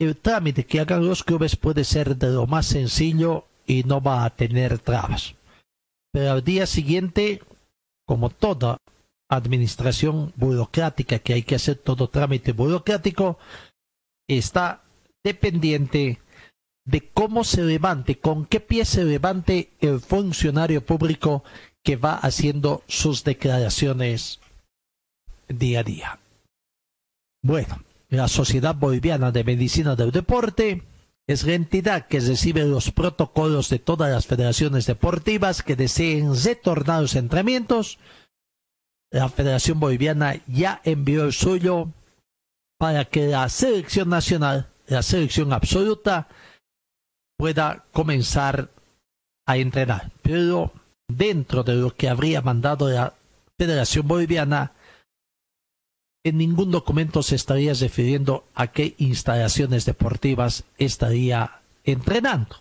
el 0.00 0.16
trámite 0.16 0.64
que 0.66 0.80
hagan 0.80 1.06
los 1.06 1.22
clubes 1.22 1.54
puede 1.54 1.84
ser 1.84 2.16
de 2.16 2.30
lo 2.30 2.46
más 2.46 2.66
sencillo 2.66 3.44
y 3.66 3.84
no 3.84 4.00
va 4.00 4.24
a 4.24 4.30
tener 4.30 4.78
trabas. 4.80 5.34
Pero 6.12 6.32
al 6.32 6.42
día 6.42 6.66
siguiente, 6.66 7.40
como 8.06 8.30
toda 8.30 8.78
administración 9.30 10.32
burocrática 10.36 11.20
que 11.20 11.32
hay 11.32 11.42
que 11.42 11.54
hacer 11.54 11.76
todo 11.76 12.10
trámite 12.10 12.52
burocrático, 12.52 13.38
está 14.28 14.82
dependiente 15.24 16.20
de 16.84 17.08
cómo 17.08 17.44
se 17.44 17.62
levante, 17.62 18.18
con 18.18 18.44
qué 18.44 18.60
pie 18.60 18.84
se 18.84 19.04
levante 19.04 19.70
el 19.80 20.00
funcionario 20.00 20.84
público 20.84 21.44
que 21.82 21.96
va 21.96 22.14
haciendo 22.14 22.82
sus 22.88 23.24
declaraciones 23.24 24.40
día 25.48 25.80
a 25.80 25.84
día. 25.84 26.18
Bueno, 27.42 27.82
la 28.08 28.28
Sociedad 28.28 28.74
Boliviana 28.74 29.30
de 29.30 29.44
Medicina 29.44 29.96
del 29.96 30.10
Deporte 30.10 30.82
es 31.26 31.44
la 31.44 31.54
entidad 31.54 32.08
que 32.08 32.20
recibe 32.20 32.64
los 32.64 32.90
protocolos 32.90 33.70
de 33.70 33.78
todas 33.78 34.10
las 34.10 34.26
federaciones 34.26 34.86
deportivas 34.86 35.62
que 35.62 35.76
deseen 35.76 36.34
retornar 36.34 37.02
los 37.02 37.14
entrenamientos. 37.14 37.98
La 39.12 39.28
Federación 39.28 39.80
Boliviana 39.80 40.40
ya 40.46 40.80
envió 40.84 41.24
el 41.24 41.32
suyo 41.32 41.88
para 42.78 43.04
que 43.04 43.26
la 43.26 43.48
selección 43.48 44.08
nacional, 44.08 44.68
la 44.86 45.02
selección 45.02 45.52
absoluta, 45.52 46.28
pueda 47.36 47.84
comenzar 47.92 48.70
a 49.46 49.56
entrenar. 49.56 50.12
Pero 50.22 50.72
dentro 51.08 51.64
de 51.64 51.74
lo 51.74 51.94
que 51.94 52.08
habría 52.08 52.40
mandado 52.40 52.88
la 52.88 53.14
Federación 53.58 54.06
Boliviana, 54.06 54.72
en 56.24 56.38
ningún 56.38 56.70
documento 56.70 57.22
se 57.22 57.34
estaría 57.34 57.74
refiriendo 57.74 58.44
a 58.54 58.68
qué 58.68 58.94
instalaciones 58.98 59.86
deportivas 59.86 60.64
estaría 60.78 61.60
entrenando. 61.84 62.56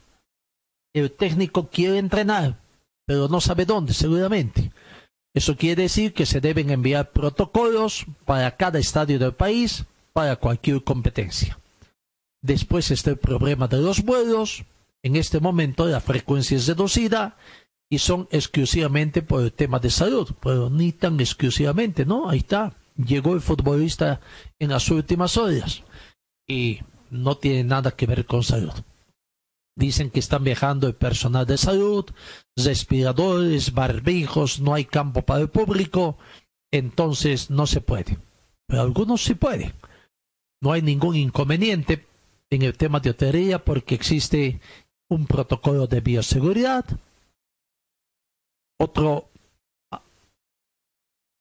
El 0.94 1.12
técnico 1.12 1.70
quiere 1.70 1.98
entrenar, 2.00 2.58
pero 3.06 3.28
no 3.28 3.40
sabe 3.42 3.66
dónde, 3.66 3.94
seguramente. 3.94 4.72
Eso 5.40 5.56
quiere 5.56 5.84
decir 5.84 6.12
que 6.12 6.26
se 6.26 6.42
deben 6.42 6.70
enviar 6.70 7.14
protocolos 7.14 8.06
para 8.26 8.58
cada 8.58 8.78
estadio 8.78 9.18
del 9.18 9.32
país, 9.32 9.86
para 10.12 10.36
cualquier 10.36 10.84
competencia. 10.84 11.58
Después 12.42 12.92
está 12.92 13.12
el 13.12 13.20
problema 13.20 13.70
de 13.70 13.78
los 13.78 14.04
vuelos. 14.04 14.66
En 15.02 15.16
este 15.16 15.40
momento 15.40 15.86
la 15.86 16.02
frecuencia 16.02 16.58
es 16.58 16.68
reducida 16.68 17.38
y 17.90 18.00
son 18.00 18.28
exclusivamente 18.32 19.22
por 19.22 19.42
el 19.42 19.54
tema 19.54 19.80
de 19.80 19.92
salud, 19.92 20.28
pero 20.42 20.70
ni 20.70 20.92
tan 20.92 21.18
exclusivamente, 21.22 22.06
¿no? 22.06 22.30
Ahí 22.30 22.40
está, 22.40 22.74
llegó 22.98 23.34
el 23.34 23.40
futbolista 23.40 24.20
en 24.60 24.72
las 24.72 24.92
últimas 24.92 25.38
horas 25.38 25.84
y 26.50 26.82
no 27.12 27.38
tiene 27.38 27.64
nada 27.64 27.92
que 27.92 28.08
ver 28.08 28.26
con 28.26 28.44
salud. 28.44 28.74
Dicen 29.80 30.12
que 30.12 30.20
están 30.20 30.44
viajando 30.44 30.88
el 30.88 30.94
personal 30.94 31.46
de 31.46 31.58
salud, 31.58 32.06
respiradores, 32.58 33.74
barbijos, 33.74 34.60
no 34.60 34.74
hay 34.74 34.84
campo 34.84 35.22
para 35.22 35.40
el 35.40 35.48
público, 35.48 36.18
entonces 36.70 37.50
no 37.50 37.66
se 37.66 37.80
puede. 37.80 38.18
Pero 38.68 38.82
algunos 38.82 39.24
sí 39.24 39.36
pueden. 39.36 39.72
No 40.62 40.74
hay 40.74 40.82
ningún 40.82 41.16
inconveniente 41.16 42.06
en 42.50 42.64
el 42.64 42.76
tema 42.76 43.00
de 43.00 43.12
hotelería 43.12 43.64
porque 43.64 43.96
existe 43.96 44.60
un 45.10 45.26
protocolo 45.26 45.88
de 45.88 46.02
bioseguridad, 46.02 46.86
otro 48.78 49.30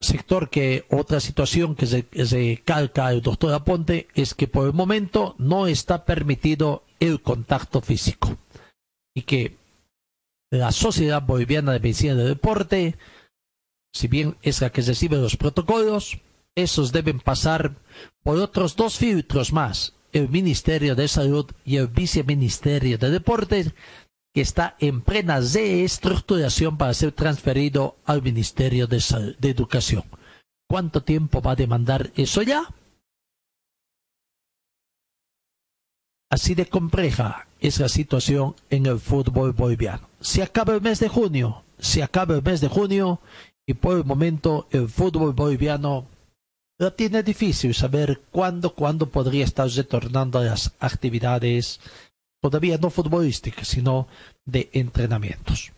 sector 0.01 0.49
que, 0.49 0.85
otra 0.91 1.19
situación 1.19 1.75
que 1.75 1.87
se, 1.87 2.63
calca 2.65 3.11
el 3.11 3.21
doctor 3.21 3.53
Aponte 3.53 4.07
es 4.15 4.35
que 4.35 4.47
por 4.47 4.67
el 4.67 4.73
momento 4.75 5.35
no 5.39 5.67
está 5.67 6.05
permitido 6.05 6.85
el 7.01 7.23
contacto 7.23 7.81
físico 7.81 8.37
y 9.15 9.23
que 9.23 9.57
la 10.51 10.73
Sociedad 10.73 11.23
Boliviana 11.23 11.73
de 11.73 11.81
Medicina 11.81 12.15
de 12.15 12.25
Deporte, 12.25 12.97
si 13.93 14.09
bien 14.09 14.37
es 14.43 14.61
la 14.61 14.71
que 14.71 14.83
recibe 14.83 15.17
los 15.17 15.37
protocolos, 15.37 16.19
esos 16.55 16.93
deben 16.93 17.21
pasar 17.21 17.77
por 18.23 18.39
otros 18.39 18.75
dos 18.77 18.97
filtros 18.97 19.53
más, 19.53 19.95
el 20.13 20.29
Ministerio 20.29 20.95
de 20.95 21.09
Salud 21.09 21.47
y 21.65 21.77
el 21.77 21.89
Viceministerio 21.89 22.99
de 22.99 23.11
Deportes, 23.11 23.75
que 24.35 24.41
está 24.41 24.77
en 24.79 25.01
plena 25.03 25.41
reestructuración 25.41 26.77
para 26.79 26.95
ser 26.95 27.13
transferido 27.13 27.97
al 28.05 28.23
Ministerio 28.23 28.87
de, 28.87 29.03
Educación. 29.43 30.05
¿Cuánto 30.69 31.03
tiempo 31.03 31.41
va 31.41 31.53
a 31.53 31.57
demandar 31.57 32.11
eso 32.17 32.43
ya? 32.43 32.63
Así 36.31 36.55
de 36.55 36.67
compleja 36.67 37.47
es 37.61 37.81
la 37.81 37.89
situación 37.89 38.55
en 38.71 38.87
el 38.87 38.99
fútbol 38.99 39.53
boliviano. 39.53 40.09
Se 40.21 40.43
acaba 40.43 40.75
el 40.75 40.83
mes 40.83 41.01
de 41.01 41.09
junio, 41.09 41.65
se 41.79 42.03
acaba 42.03 42.35
el 42.35 42.43
mes 42.43 42.61
de 42.61 42.69
junio 42.69 43.21
y 43.67 43.75
por 43.75 43.97
el 43.97 44.05
momento 44.05 44.69
el 44.71 44.89
fútbol 44.89 45.33
boliviano 45.33 46.07
lo 46.79 46.93
tiene 46.93 47.23
difícil 47.23 47.75
saber 47.75 48.21
cuándo, 48.31 48.75
cuándo 48.75 49.09
podría 49.09 49.45
estar 49.45 49.69
retornando 49.69 50.39
a 50.39 50.45
las 50.45 50.73
actividades 50.79 51.81
todavía 52.41 52.79
no 52.79 52.91
futbolística, 52.91 53.65
sino 53.65 54.07
de 54.45 54.71
entrenamientos. 54.73 55.73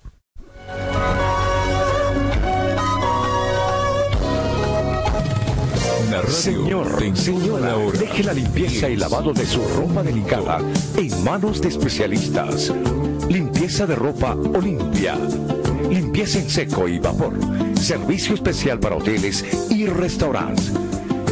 Señor, 6.31 6.87
señora, 7.17 7.77
deje 7.99 8.23
la 8.23 8.33
limpieza 8.33 8.89
y 8.89 8.97
lavado 8.97 9.33
de 9.33 9.45
su 9.45 9.61
ropa 9.77 10.03
delicada 10.03 10.61
en 10.97 11.25
manos 11.25 11.61
de 11.61 11.69
especialistas. 11.69 12.73
Limpieza 13.29 13.87
de 13.87 13.97
ropa 13.97 14.35
Olimpia. 14.35 15.19
Limpieza 15.91 16.39
en 16.39 16.49
seco 16.49 16.89
y 16.89 16.99
vapor. 16.99 17.35
Servicio 17.77 18.35
especial 18.35 18.79
para 18.79 18.97
hoteles 18.97 19.45
y 19.71 19.87
restaurantes 19.87 20.73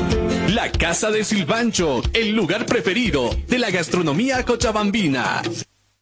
La 0.53 0.71
Casa 0.71 1.11
del 1.11 1.25
Silpancho, 1.25 2.01
el 2.13 2.31
lugar 2.31 2.65
preferido 2.65 3.35
de 3.49 3.59
la 3.59 3.71
gastronomía 3.71 4.43
cochabambina. 4.43 5.41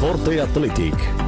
Forte 0.00 0.38
Athletic 0.38 1.27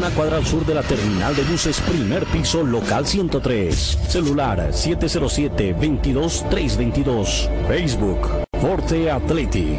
una 0.00 0.10
cuadra 0.14 0.38
al 0.38 0.46
sur 0.46 0.64
de 0.64 0.74
la 0.74 0.82
terminal 0.82 1.36
de 1.36 1.42
buses, 1.42 1.78
primer 1.82 2.24
piso, 2.24 2.62
local 2.62 3.06
103. 3.06 3.98
Celular 4.08 4.70
707-22322. 4.72 7.50
Facebook, 7.68 8.46
Forte 8.62 9.10
Athletic. 9.10 9.78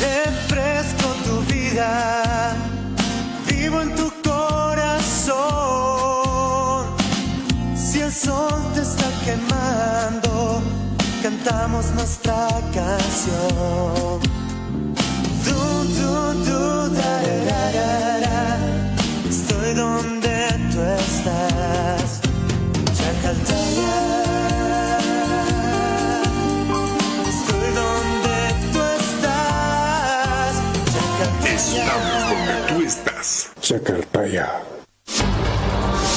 Refresco 0.00 1.14
tu 1.24 1.38
vida, 1.54 2.56
vivo 3.48 3.82
en 3.82 3.94
tu 3.94 4.12
corazón. 4.28 5.36
Si 7.76 8.00
el 8.00 8.10
sol 8.10 8.60
te 8.74 8.80
está 8.80 9.08
quemando, 9.24 10.60
cantamos 11.22 11.92
nuestra 11.92 12.48
canción. 12.74 14.29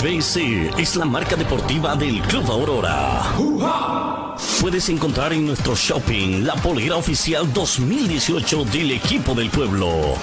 BC 0.02 0.74
es 0.80 0.96
la 0.96 1.06
marca 1.06 1.36
deportiva 1.36 1.96
del 1.96 2.20
Club 2.24 2.50
Aurora. 2.50 3.22
Puedes 4.60 4.90
encontrar 4.90 5.34
en 5.34 5.46
nuestro 5.46 5.76
shopping 5.76 6.46
la 6.46 6.56
polera 6.56 6.96
oficial 6.96 7.54
2018 7.54 8.66
del 8.66 8.94
equipo 8.94 9.36
del 9.36 9.52
pueblo. 9.52 10.16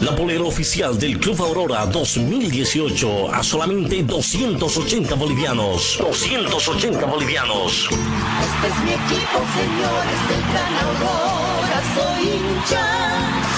La 0.00 0.16
polera 0.16 0.42
oficial 0.42 0.98
del 0.98 1.20
Club 1.20 1.40
Aurora 1.40 1.86
2018 1.86 3.32
a 3.32 3.40
solamente 3.44 4.02
280 4.02 5.14
bolivianos. 5.14 5.98
280 6.00 7.06
bolivianos. 7.06 7.88
Este 7.90 8.66
es 8.66 8.78
mi 8.82 8.90
equipo, 8.90 9.38
señores 9.54 10.28
del 10.28 10.42
Gran 10.50 10.74
Aurora, 10.84 11.82
soy 11.94 12.28
hincha. 12.28 13.39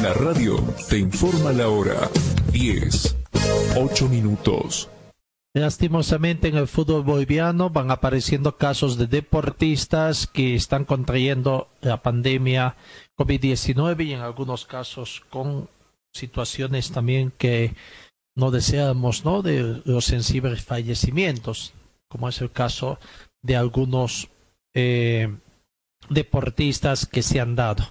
La 0.02 0.12
radio 0.14 0.56
te 0.88 0.98
informa 0.98 1.52
la 1.52 1.68
hora 1.68 2.10
10, 2.50 3.14
8 3.74 4.08
minutos. 4.08 4.90
Lastimosamente 5.54 6.48
en 6.48 6.56
el 6.56 6.68
fútbol 6.68 7.02
boliviano 7.02 7.70
van 7.70 7.90
apareciendo 7.90 8.56
casos 8.56 8.98
de 8.98 9.06
deportistas 9.06 10.26
que 10.26 10.54
están 10.54 10.84
contrayendo 10.84 11.68
la 11.80 12.02
pandemia 12.02 12.76
COVID-19 13.18 14.06
y 14.06 14.12
en 14.12 14.20
algunos 14.20 14.66
casos 14.66 15.22
con 15.30 15.68
situaciones 16.12 16.90
también 16.90 17.32
que 17.36 17.74
no 18.34 18.50
deseamos, 18.50 19.24
¿no? 19.24 19.42
De 19.42 19.82
los 19.84 20.04
sensibles 20.04 20.62
fallecimientos, 20.62 21.72
como 22.08 22.28
es 22.28 22.40
el 22.42 22.50
caso 22.50 22.98
de 23.42 23.56
algunos 23.56 24.28
eh, 24.74 25.34
deportistas 26.10 27.06
que 27.06 27.22
se 27.22 27.40
han 27.40 27.56
dado. 27.56 27.90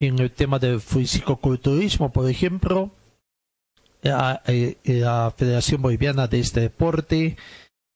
En 0.00 0.18
el 0.18 0.30
tema 0.30 0.58
del 0.58 0.80
fisicoculturismo, 0.80 2.12
por 2.12 2.28
ejemplo, 2.28 2.90
la, 4.02 4.42
eh, 4.46 4.76
la 4.84 5.32
Federación 5.36 5.80
Boliviana 5.80 6.26
de 6.26 6.40
este 6.40 6.60
deporte 6.60 7.36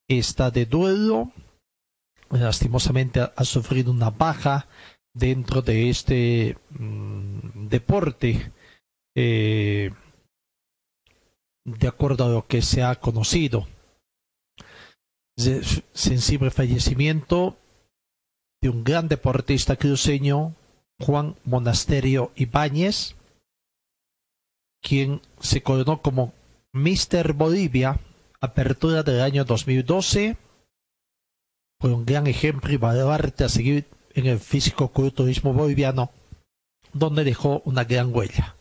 está 0.09 0.51
de 0.51 0.67
duelo. 0.67 1.33
Lastimosamente 2.31 3.21
ha, 3.21 3.45
sufrido 3.45 3.93
una 3.93 4.11
baja 4.11 4.67
dentro 5.15 5.63
de 5.63 5.91
este 5.91 6.57
mmm, 6.71 7.69
deporte. 7.69 8.53
Eh, 9.15 9.91
de 11.67 11.89
acuerdo 11.89 12.25
a 12.25 12.29
lo 12.29 12.47
que 12.47 12.63
se 12.63 12.83
ha 12.83 12.95
conocido. 12.95 13.67
Sensible 15.93 16.51
fallecimiento 16.51 17.59
de 18.63 18.71
un 18.71 18.85
gran 18.85 19.09
deportista 19.09 19.77
cruceño, 19.77 20.55
Juan 21.01 21.35
Monasterio 21.45 22.33
Ibáñez, 22.37 23.16
quien 24.83 25.21
se 25.41 25.63
coronó 25.63 26.03
como 26.03 26.33
Mister 26.73 27.33
Bolivia, 27.33 28.01
apertura 28.41 29.03
del 29.03 29.21
año 29.21 29.45
2012. 29.45 30.37
Fue 31.81 31.93
un 31.93 32.05
gran 32.07 32.27
ejemplo 32.27 32.73
y 32.73 32.77
baluarte 32.77 33.45
a 33.45 33.49
seguir 33.49 33.87
en 34.15 34.27
el 34.27 34.39
físico-culturismo 34.39 35.53
boliviano, 35.53 36.11
donde 36.93 37.25
dejó 37.25 37.61
una 37.65 37.85
gran 37.85 38.15
huella. 38.15 38.57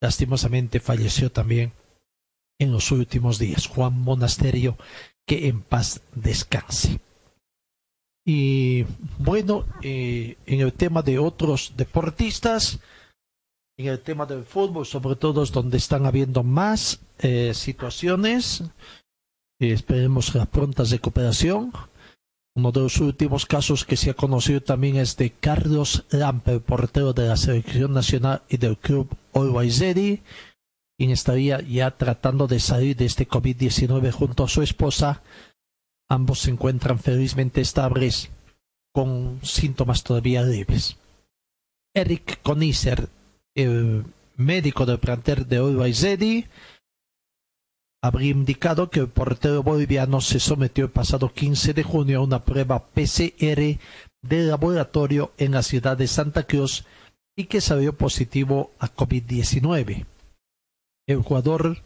Lastimosamente 0.00 0.80
falleció 0.80 1.30
también 1.30 1.72
en 2.58 2.72
los 2.72 2.90
últimos 2.90 3.38
días. 3.38 3.66
Juan 3.66 4.00
Monasterio, 4.00 4.76
que 5.26 5.48
en 5.48 5.62
paz 5.62 6.02
descanse. 6.14 7.00
Y 8.24 8.84
bueno, 9.18 9.64
eh, 9.82 10.36
en 10.46 10.60
el 10.60 10.72
tema 10.72 11.02
de 11.02 11.18
otros 11.18 11.74
deportistas, 11.76 12.80
en 13.80 13.88
el 13.88 14.00
tema 14.00 14.26
del 14.26 14.44
fútbol, 14.44 14.84
sobre 14.84 15.16
todo 15.16 15.42
es 15.42 15.52
donde 15.52 15.78
están 15.78 16.04
habiendo 16.04 16.42
más 16.42 17.00
eh, 17.18 17.52
situaciones, 17.54 18.62
eh, 19.58 19.72
esperemos 19.72 20.34
la 20.34 20.46
pronta 20.46 20.84
recuperación. 20.84 21.72
Uno 22.54 22.72
de 22.72 22.80
los 22.80 23.00
últimos 23.00 23.46
casos 23.46 23.84
que 23.84 23.96
se 23.96 24.10
ha 24.10 24.14
conocido 24.14 24.60
también 24.60 24.96
es 24.96 25.16
de 25.16 25.30
Carlos 25.30 26.04
Lampe, 26.10 26.60
portero 26.60 27.12
de 27.12 27.28
la 27.28 27.36
selección 27.36 27.94
nacional 27.94 28.42
y 28.48 28.58
del 28.58 28.76
club 28.76 29.08
Ready, 29.32 30.20
quien 30.98 31.10
estaría 31.10 31.60
ya 31.60 31.96
tratando 31.96 32.46
de 32.46 32.60
salir 32.60 32.96
de 32.96 33.06
este 33.06 33.26
COVID-19 33.26 34.10
junto 34.10 34.44
a 34.44 34.48
su 34.48 34.62
esposa. 34.62 35.22
Ambos 36.08 36.40
se 36.40 36.50
encuentran 36.50 36.98
felizmente 36.98 37.60
estables 37.60 38.30
con 38.92 39.38
síntomas 39.42 40.02
todavía 40.02 40.42
leves. 40.42 40.96
Eric 41.94 42.42
Coniser, 42.42 43.08
el 43.54 44.04
médico 44.36 44.86
del 44.86 44.98
plantel 44.98 45.48
de 45.48 45.56
Always 45.58 46.02
Ready, 46.02 46.46
habría 48.02 48.30
indicado 48.30 48.90
que 48.90 49.00
el 49.00 49.08
portero 49.08 49.62
boliviano 49.62 50.20
se 50.20 50.40
sometió 50.40 50.84
el 50.84 50.90
pasado 50.90 51.32
15 51.32 51.74
de 51.74 51.82
junio 51.82 52.20
a 52.20 52.24
una 52.24 52.44
prueba 52.44 52.86
PCR 52.86 53.78
de 54.22 54.42
laboratorio 54.44 55.32
en 55.36 55.52
la 55.52 55.62
ciudad 55.62 55.96
de 55.96 56.06
Santa 56.06 56.44
Cruz 56.44 56.84
y 57.36 57.44
que 57.44 57.60
salió 57.60 57.96
positivo 57.96 58.72
a 58.78 58.94
COVID-19. 58.94 60.06
El 61.06 61.22
jugador 61.22 61.82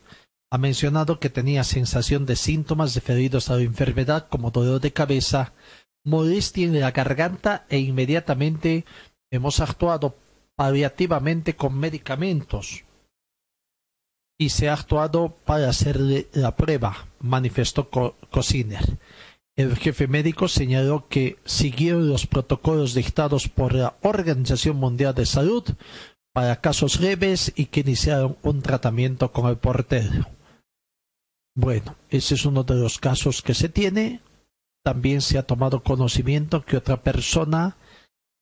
ha 0.51 0.59
mencionado 0.59 1.19
que 1.19 1.31
tenía 1.31 1.65
sensación 1.65 2.27
de 2.27 2.37
síntomas 2.37 2.95
referidos 2.95 3.51
a 3.51 3.57
la 3.57 3.63
enfermedad 3.63 4.29
como 4.29 4.51
dolor 4.51 4.81
de 4.81 4.93
cabeza, 4.93 5.53
molestia 6.05 6.67
en 6.67 6.79
la 6.79 6.93
garganta 6.93 7.67
e 7.69 7.79
inmediatamente 7.79 8.85
hemos 9.33 9.59
actuado 9.59 10.15
paliativamente 10.57 11.57
con 11.57 11.79
medicamentos 11.79 12.85
y 14.39 14.51
se 14.51 14.69
ha 14.69 14.75
actuado 14.75 15.31
para 15.45 15.69
hacerle 15.69 16.29
la 16.33 16.57
prueba, 16.57 17.07
manifestó 17.21 17.89
Cosiner. 18.31 18.99
El 19.57 19.77
jefe 19.77 20.09
médico 20.09 20.49
señaló 20.49 21.07
que 21.09 21.39
siguieron 21.45 22.09
los 22.09 22.27
protocolos 22.27 22.95
dictados 22.95 23.49
por 23.49 23.73
la 23.75 23.97
Organización 24.03 24.77
Mundial 24.77 25.15
de 25.15 25.27
Salud 25.27 25.63
para 26.33 26.61
casos 26.61 26.99
leves 26.99 27.53
y 27.55 27.67
que 27.67 27.81
iniciaron 27.81 28.37
un 28.43 28.63
tratamiento 28.63 29.31
con 29.31 29.49
el 29.49 29.57
portero. 29.57 30.27
Bueno, 31.57 31.95
ese 32.11 32.35
es 32.35 32.45
uno 32.45 32.65
de 32.65 32.75
los 32.75 32.99
casos 32.99 33.43
que 33.43 33.55
se 33.55 33.69
tiene. 33.69 34.21
También 34.83 35.21
se 35.21 35.39
ha 35.39 35.45
tomado 35.45 35.85
conocimiento 35.85 36.65
que 36.65 36.77
otra 36.77 37.01
persona 37.03 37.77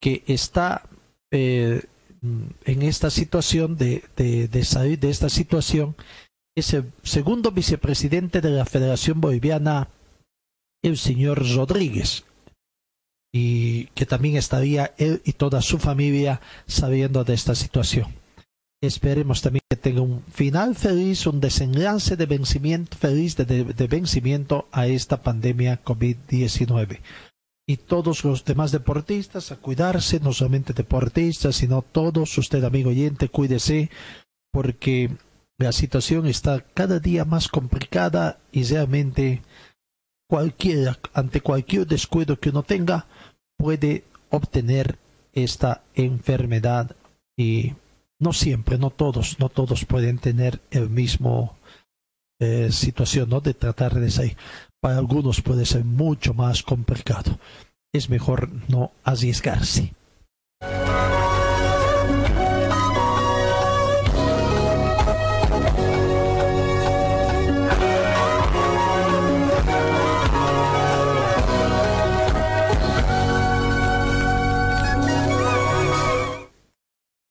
que 0.01 0.23
está 0.25 0.89
eh, 1.31 1.83
en 2.23 2.81
esta 2.81 3.09
situación 3.09 3.77
de, 3.77 4.03
de, 4.15 4.47
de 4.47 4.65
salir 4.65 4.99
de 4.99 5.09
esta 5.09 5.29
situación 5.29 5.95
es 6.55 6.73
el 6.73 6.91
segundo 7.03 7.51
vicepresidente 7.51 8.39
de 8.39 8.51
la 8.51 8.65
Federación 8.65 9.19
Boliviana, 9.19 9.89
el 10.83 10.97
señor 10.97 11.43
Rodríguez, 11.55 12.25
y 13.33 13.85
que 13.87 14.05
también 14.05 14.37
estaría 14.37 14.93
él 14.97 15.21
y 15.25 15.33
toda 15.33 15.61
su 15.61 15.79
familia 15.79 16.39
sabiendo 16.67 17.23
de 17.23 17.33
esta 17.33 17.55
situación. 17.55 18.13
Esperemos 18.81 19.41
también 19.41 19.63
que 19.69 19.77
tenga 19.77 20.01
un 20.01 20.23
final 20.25 20.75
feliz, 20.75 21.25
un 21.25 21.39
desenlace 21.39 22.15
de 22.15 22.25
vencimiento 22.25 22.97
feliz 22.97 23.35
de, 23.35 23.45
de, 23.45 23.63
de 23.63 23.87
vencimiento 23.87 24.67
a 24.71 24.87
esta 24.87 25.23
pandemia 25.23 25.83
COVID-19 25.83 26.99
y 27.65 27.77
todos 27.77 28.23
los 28.25 28.43
demás 28.43 28.71
deportistas 28.71 29.51
a 29.51 29.57
cuidarse, 29.57 30.19
no 30.19 30.33
solamente 30.33 30.73
deportistas, 30.73 31.55
sino 31.55 31.81
todos, 31.81 32.37
usted 32.37 32.63
amigo 32.63 32.89
oyente, 32.89 33.29
cuídese, 33.29 33.89
porque 34.51 35.09
la 35.57 35.71
situación 35.71 36.27
está 36.27 36.61
cada 36.61 36.99
día 36.99 37.25
más 37.25 37.47
complicada 37.47 38.39
y 38.51 38.63
realmente 38.63 39.41
cualquiera, 40.27 40.99
ante 41.13 41.41
cualquier 41.41 41.87
descuido 41.87 42.39
que 42.39 42.49
uno 42.49 42.63
tenga, 42.63 43.07
puede 43.57 44.03
obtener 44.29 44.97
esta 45.31 45.83
enfermedad 45.95 46.95
y 47.37 47.73
no 48.19 48.33
siempre, 48.33 48.77
no 48.77 48.89
todos, 48.89 49.39
no 49.39 49.49
todos 49.49 49.85
pueden 49.85 50.17
tener 50.17 50.59
el 50.71 50.89
mismo 50.89 51.55
eh, 52.39 52.71
situación 52.71 53.29
¿no? 53.29 53.41
de 53.41 53.53
tratar 53.53 53.93
de 53.95 54.11
salir 54.11 54.37
para 54.83 54.97
algunos 54.97 55.41
puede 55.41 55.65
ser 55.65 55.85
mucho 55.85 56.33
más 56.33 56.61
complicado. 56.61 57.39
Es 57.93 58.09
mejor 58.09 58.49
no 58.67 58.91
arriesgarse. 59.05 59.93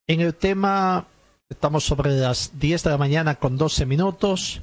En 0.07 0.21
el 0.23 0.35
tema, 0.35 1.07
estamos 1.51 1.85
sobre 1.85 2.13
las 2.13 2.59
10 2.59 2.85
de 2.85 2.91
la 2.91 2.97
mañana 2.97 3.35
con 3.35 3.59
12 3.59 3.85
minutos. 3.85 4.63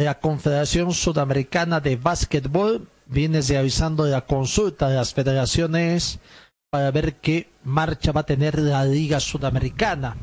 La 0.00 0.20
Confederación 0.20 0.94
Sudamericana 0.94 1.80
de 1.80 1.96
Básquetbol 1.96 2.88
viene 3.06 3.40
realizando 3.40 4.06
la 4.06 4.20
consulta 4.20 4.88
de 4.88 4.94
las 4.94 5.12
federaciones 5.12 6.20
para 6.70 6.92
ver 6.92 7.16
qué 7.16 7.50
marcha 7.64 8.12
va 8.12 8.20
a 8.20 8.26
tener 8.26 8.60
la 8.60 8.84
Liga 8.84 9.18
Sudamericana. 9.18 10.16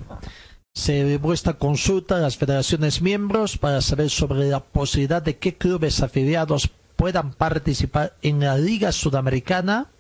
Se 0.74 1.04
llevó 1.04 1.34
esta 1.34 1.56
consulta 1.56 2.16
a 2.16 2.22
las 2.22 2.38
federaciones 2.38 3.02
miembros 3.02 3.58
para 3.58 3.82
saber 3.82 4.10
sobre 4.10 4.48
la 4.48 4.62
posibilidad 4.62 5.22
de 5.22 5.38
que 5.40 5.58
clubes 5.58 6.02
afiliados 6.02 6.70
puedan 6.96 7.34
participar 7.34 8.16
en 8.22 8.40
la 8.40 8.58
Liga 8.58 8.94
Sudamericana. 8.94 9.92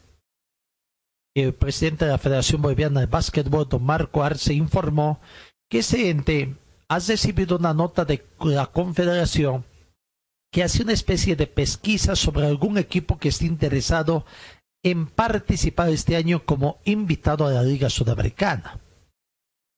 El 1.35 1.53
presidente 1.53 2.05
de 2.05 2.11
la 2.11 2.17
Federación 2.17 2.61
Boliviana 2.61 3.01
de 3.01 3.07
Básquetbol, 3.07 3.67
don 3.67 3.83
Marco 3.83 4.23
Arce, 4.23 4.53
informó 4.53 5.19
que 5.69 5.79
ese 5.79 6.09
ente 6.09 6.55
ha 6.87 6.99
recibido 6.99 7.57
una 7.57 7.73
nota 7.73 8.05
de 8.05 8.23
la 8.39 8.67
Confederación 8.67 9.65
que 10.51 10.63
hace 10.63 10.83
una 10.83 10.93
especie 10.93 11.35
de 11.35 11.47
pesquisa 11.47 12.15
sobre 12.15 12.45
algún 12.45 12.77
equipo 12.77 13.17
que 13.17 13.29
esté 13.29 13.45
interesado 13.45 14.25
en 14.83 15.07
participar 15.07 15.89
este 15.89 16.15
año 16.15 16.45
como 16.45 16.77
invitado 16.85 17.45
a 17.45 17.51
la 17.51 17.63
Liga 17.63 17.89
Sudamericana. 17.89 18.79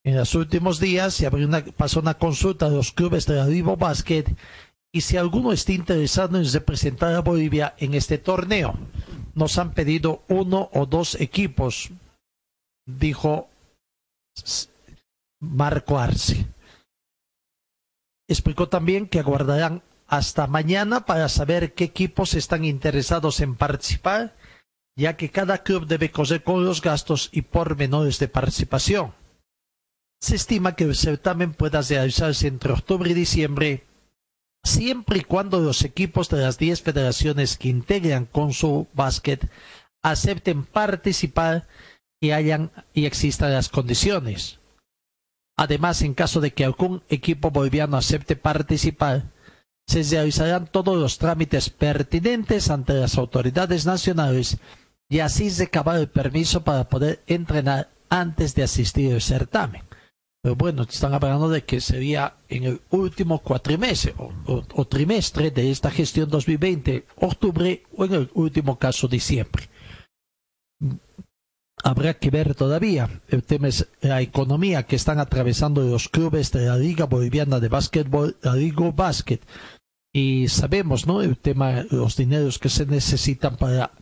En 0.03 0.15
los 0.15 0.35
últimos 0.35 0.79
días 0.79 1.13
se 1.13 1.25
abrió 1.25 1.47
una, 1.47 1.63
pasó 1.63 1.99
una 1.99 2.13
consulta 2.13 2.69
de 2.69 2.75
los 2.75 2.91
clubes 2.91 3.25
de 3.25 3.35
la 3.35 3.45
Vivo 3.45 3.75
Basket 3.75 4.25
y 4.91 5.01
si 5.01 5.17
alguno 5.17 5.51
está 5.51 5.73
interesado 5.73 6.37
en 6.37 6.51
representar 6.51 7.13
a 7.13 7.21
Bolivia 7.21 7.75
en 7.77 7.93
este 7.93 8.17
torneo. 8.17 8.75
Nos 9.33 9.57
han 9.57 9.73
pedido 9.73 10.23
uno 10.29 10.69
o 10.73 10.85
dos 10.85 11.15
equipos, 11.19 11.89
dijo 12.85 13.49
Marco 15.39 15.99
Arce. 15.99 16.47
Explicó 18.27 18.67
también 18.67 19.07
que 19.07 19.19
aguardarán 19.19 19.83
hasta 20.07 20.47
mañana 20.47 21.05
para 21.05 21.29
saber 21.29 21.73
qué 21.73 21.85
equipos 21.85 22.33
están 22.33 22.65
interesados 22.65 23.39
en 23.41 23.55
participar, 23.55 24.35
ya 24.97 25.15
que 25.15 25.29
cada 25.29 25.63
club 25.63 25.85
debe 25.85 26.11
correr 26.11 26.43
con 26.43 26.65
los 26.65 26.81
gastos 26.81 27.29
y 27.31 27.43
pormenores 27.43 28.19
de 28.19 28.27
participación. 28.27 29.13
Se 30.19 30.35
estima 30.35 30.75
que 30.75 30.85
el 30.85 30.95
certamen 30.95 31.53
pueda 31.53 31.81
realizarse 31.81 32.47
entre 32.47 32.73
octubre 32.73 33.11
y 33.11 33.13
diciembre, 33.13 33.85
siempre 34.63 35.19
y 35.19 35.23
cuando 35.23 35.59
los 35.59 35.83
equipos 35.83 36.29
de 36.29 36.37
las 36.41 36.57
diez 36.57 36.81
federaciones 36.81 37.57
que 37.57 37.69
integran 37.69 38.25
con 38.25 38.53
su 38.53 38.87
básquet 38.93 39.47
acepten 40.01 40.65
participar 40.65 41.67
y 42.19 42.31
hayan 42.31 42.71
y 42.93 43.05
existan 43.05 43.53
las 43.53 43.69
condiciones. 43.69 44.56
Además, 45.57 46.03
en 46.03 46.13
caso 46.13 46.39
de 46.39 46.53
que 46.53 46.63
algún 46.63 47.01
equipo 47.09 47.49
boliviano 47.49 47.97
acepte 47.97 48.35
participar, 48.35 49.23
se 49.87 50.03
realizarán 50.03 50.67
todos 50.67 50.97
los 50.97 51.17
trámites 51.17 51.69
pertinentes 51.69 52.69
ante 52.69 52.93
las 52.93 53.17
autoridades 53.17 53.85
nacionales 53.85 54.57
y 55.09 55.19
así 55.19 55.49
recabar 55.49 55.99
el 55.99 56.09
permiso 56.09 56.63
para 56.63 56.89
poder 56.89 57.23
entrenar 57.25 57.89
antes 58.09 58.53
de 58.53 58.63
asistir 58.63 59.13
al 59.13 59.21
certamen. 59.21 59.83
Pero 60.41 60.55
bueno, 60.55 60.83
están 60.83 61.13
hablando 61.13 61.49
de 61.49 61.63
que 61.63 61.81
sería 61.81 62.35
en 62.47 62.65
el 62.65 62.81
último 62.89 63.39
cuatrimestre 63.39 64.13
o, 64.17 64.85
trimestre 64.85 65.51
de 65.51 65.71
esta 65.71 65.89
gestión 65.89 66.29
2020, 66.29 67.05
octubre 67.15 67.83
o 67.95 68.05
en 68.05 68.13
el 68.13 68.29
último 68.33 68.77
caso 68.77 69.07
diciembre. 69.07 69.69
Habrá 71.87 72.15
que 72.15 72.29
ver 72.29 72.53
todavía. 72.53 73.21
El 73.29 73.43
tema 73.43 73.69
es 73.69 73.87
la 74.01 74.21
economía 74.21 74.83
que 74.83 74.97
están 74.97 75.19
atravesando 75.19 75.81
los 75.83 76.09
clubes 76.09 76.51
de 76.51 76.65
la 76.65 76.75
Liga 76.75 77.05
Boliviana 77.05 77.61
de 77.61 77.69
Básquetbol, 77.69 78.35
la 78.41 78.57
Liga 78.57 78.91
Básquet. 78.91 79.41
Y 80.13 80.49
sabemos, 80.49 81.07
¿no? 81.07 81.21
El 81.21 81.37
tema, 81.37 81.85
los 81.89 82.17
dineros 82.17 82.59
que 82.59 82.67
se 82.67 82.85
necesitan 82.85 83.55
para 83.55 83.93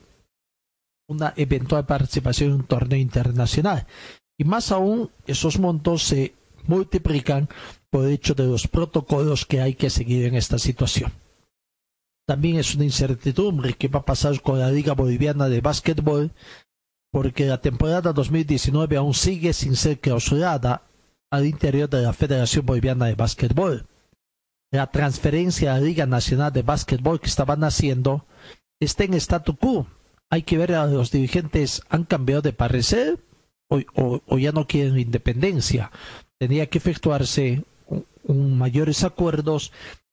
una 1.07 1.35
eventual 1.37 1.85
participación 1.85 2.49
en 2.49 2.55
un 2.55 2.63
torneo 2.63 2.97
internacional. 2.97 3.85
Y 4.35 4.45
más 4.45 4.71
aún, 4.71 5.11
esos 5.27 5.59
montos 5.59 6.01
se 6.01 6.33
multiplican 6.65 7.49
por 7.91 8.05
el 8.05 8.13
hecho 8.13 8.33
de 8.33 8.47
los 8.47 8.67
protocolos 8.67 9.45
que 9.45 9.61
hay 9.61 9.75
que 9.75 9.91
seguir 9.91 10.25
en 10.25 10.33
esta 10.33 10.57
situación. 10.57 11.11
También 12.27 12.55
es 12.55 12.73
una 12.73 12.85
incertidumbre 12.85 13.73
qué 13.73 13.89
va 13.89 13.99
a 13.99 14.05
pasar 14.05 14.41
con 14.41 14.57
la 14.57 14.71
Liga 14.71 14.93
Boliviana 14.93 15.49
de 15.49 15.61
Básquetbol, 15.61 16.31
porque 17.15 17.45
la 17.45 17.61
temporada 17.61 18.11
2019 18.11 18.97
aún 18.97 19.13
sigue 19.13 19.53
sin 19.53 19.77
ser 19.77 20.01
clausurada 20.01 20.81
al 21.31 21.45
interior 21.45 21.89
de 21.89 22.01
la 22.01 22.11
Federación 22.11 22.65
Boliviana 22.65 23.05
de 23.05 23.15
Básquetbol. 23.15 23.87
La 24.69 24.91
transferencia 24.91 25.71
a 25.73 25.79
la 25.79 25.85
Liga 25.85 26.05
Nacional 26.05 26.51
de 26.51 26.61
Básquetbol 26.61 27.21
que 27.21 27.27
estaban 27.27 27.63
haciendo 27.63 28.25
está 28.81 29.05
en 29.05 29.13
statu 29.13 29.55
quo. 29.55 29.87
Hay 30.29 30.43
que 30.43 30.57
ver 30.57 30.73
a 30.73 30.87
los 30.87 31.09
dirigentes 31.09 31.83
han 31.87 32.03
cambiado 32.03 32.41
de 32.41 32.51
parecer 32.51 33.17
o, 33.69 34.37
ya 34.37 34.51
no 34.51 34.67
quieren 34.67 34.99
independencia. 34.99 35.91
Tenía 36.37 36.67
que 36.67 36.79
efectuarse 36.79 37.63
un, 38.25 38.57
mayores 38.57 39.05
acuerdos. 39.05 39.71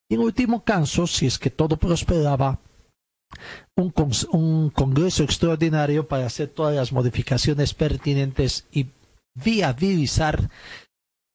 Y 0.09 0.15
en 0.15 0.21
último 0.21 0.63
caso, 0.63 1.09
si 1.09 1.27
es 1.27 1.41
que 1.41 1.51
todo 1.51 1.79
prosperaba, 1.79 2.61
un, 3.77 4.71
congreso 4.71 5.23
extraordinario 5.25 6.07
para 6.07 6.27
hacer 6.27 6.49
todas 6.49 6.75
las 6.75 6.93
modificaciones 6.93 7.75
pertinentes 7.75 8.67
y 8.73 8.87
viabilizar 9.35 10.51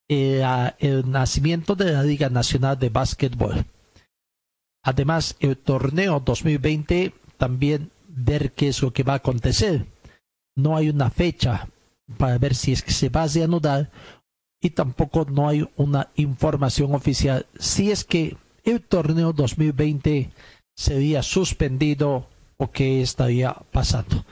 eh, 0.10 0.44
el 0.80 1.10
nacimiento 1.10 1.76
de 1.76 1.92
la 1.92 2.04
Liga 2.04 2.30
Nacional 2.30 2.78
de 2.80 2.90
Básquetbol. 2.90 3.66
Además, 4.84 5.36
el 5.40 5.58
torneo 5.58 6.22
2020 6.22 7.14
también 7.38 7.92
ver 8.08 8.54
qué 8.54 8.70
es 8.70 8.82
lo 8.82 8.94
que 8.94 9.04
va 9.04 9.14
a 9.14 9.18
acontecer. 9.18 9.86
No 10.56 10.78
hay 10.78 10.90
una 10.90 11.10
fecha 11.10 11.68
para 12.18 12.38
ver 12.38 12.56
si 12.56 12.72
es 12.72 12.82
que 12.82 12.92
se 12.92 13.10
va 13.10 13.24
a 13.24 13.28
reanudar 13.28 13.92
y 14.62 14.72
tampoco 14.72 15.26
no 15.30 15.48
hay 15.50 15.68
una 15.76 16.10
información 16.16 16.96
oficial 16.96 17.46
si 17.60 17.92
es 17.92 18.04
que 18.04 18.38
el 18.64 18.82
torneo 18.82 19.34
2020 19.34 20.32
sería 20.78 21.24
suspendido 21.24 22.28
o 22.58 22.72
qué 22.72 23.02
estaría 23.02 23.54
pasando. 23.72 24.24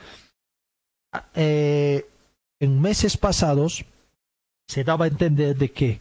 Eh, 1.34 2.06
en 2.60 2.80
meses 2.80 3.16
pasados 3.16 3.84
se 4.68 4.84
daba 4.84 5.06
a 5.06 5.08
entender 5.08 5.56
de 5.56 5.72
que 5.72 6.00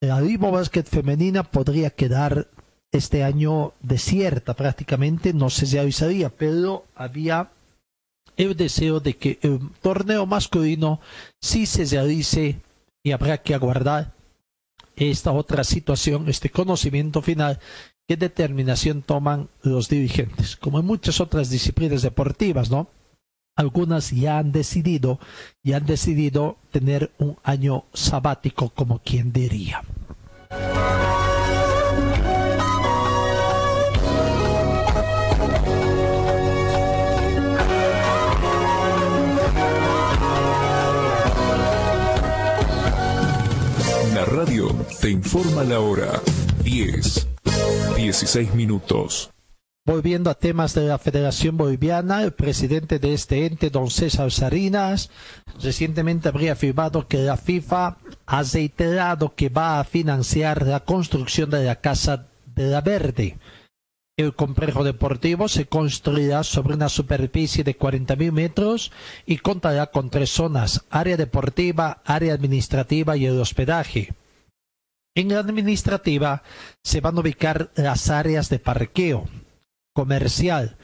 la 0.00 0.20
Vivo 0.20 0.50
Basket 0.50 0.84
femenina 0.84 1.42
podría 1.42 1.90
quedar 1.90 2.48
este 2.92 3.22
año 3.22 3.74
desierta 3.80 4.54
prácticamente, 4.54 5.32
no 5.32 5.50
se 5.50 5.66
realizaría, 5.66 6.28
pero 6.30 6.84
había 6.94 7.50
el 8.36 8.56
deseo 8.56 9.00
de 9.00 9.16
que 9.16 9.38
el 9.42 9.60
torneo 9.82 10.26
masculino 10.26 11.00
sí 11.40 11.66
se 11.66 11.84
realice 11.84 12.60
y 13.02 13.12
habrá 13.12 13.38
que 13.38 13.54
aguardar 13.54 14.12
esta 14.96 15.32
otra 15.32 15.64
situación, 15.64 16.28
este 16.28 16.50
conocimiento 16.50 17.22
final, 17.22 17.58
qué 18.10 18.16
determinación 18.16 19.02
toman 19.02 19.48
los 19.62 19.88
dirigentes, 19.88 20.56
como 20.56 20.80
en 20.80 20.84
muchas 20.84 21.20
otras 21.20 21.48
disciplinas 21.48 22.02
deportivas, 22.02 22.68
¿no? 22.68 22.88
Algunas 23.54 24.10
ya 24.10 24.38
han 24.38 24.50
decidido, 24.50 25.20
ya 25.62 25.76
han 25.76 25.86
decidido 25.86 26.56
tener 26.72 27.12
un 27.18 27.36
año 27.44 27.84
sabático, 27.92 28.70
como 28.70 28.98
quien 28.98 29.32
diría. 29.32 29.84
radio 44.30 44.68
te 45.00 45.10
informa 45.10 45.64
la 45.64 45.80
hora. 45.80 46.20
10, 46.62 47.26
16 47.96 48.54
minutos. 48.54 49.30
Volviendo 49.86 50.30
a 50.30 50.34
temas 50.34 50.74
de 50.74 50.86
la 50.86 50.98
Federación 50.98 51.56
Boliviana, 51.56 52.22
el 52.22 52.32
presidente 52.32 52.98
de 52.98 53.14
este 53.14 53.46
ente, 53.46 53.70
don 53.70 53.90
César 53.90 54.30
Sarinas, 54.30 55.10
recientemente 55.62 56.28
habría 56.28 56.52
afirmado 56.52 57.08
que 57.08 57.18
la 57.18 57.36
FIFA 57.36 57.96
ha 58.26 58.42
reiterado 58.42 59.34
que 59.34 59.48
va 59.48 59.80
a 59.80 59.84
financiar 59.84 60.66
la 60.66 60.80
construcción 60.80 61.50
de 61.50 61.64
la 61.64 61.76
Casa 61.76 62.28
de 62.54 62.64
la 62.68 62.82
Verde. 62.82 63.38
El 64.16 64.34
complejo 64.34 64.84
deportivo 64.84 65.48
se 65.48 65.64
construirá 65.64 66.44
sobre 66.44 66.74
una 66.74 66.90
superficie 66.90 67.64
de 67.64 67.78
40.000 67.78 68.32
metros 68.32 68.92
y 69.24 69.38
contará 69.38 69.86
con 69.86 70.10
tres 70.10 70.30
zonas, 70.30 70.84
área 70.90 71.16
deportiva, 71.16 72.02
área 72.04 72.34
administrativa 72.34 73.16
y 73.16 73.24
el 73.24 73.40
hospedaje. 73.40 74.12
En 75.14 75.28
la 75.28 75.40
administrativa 75.40 76.42
se 76.84 77.00
van 77.00 77.16
a 77.16 77.20
ubicar 77.20 77.70
las 77.74 78.10
áreas 78.10 78.48
de 78.48 78.58
parqueo, 78.58 79.28
comercial, 79.92 80.76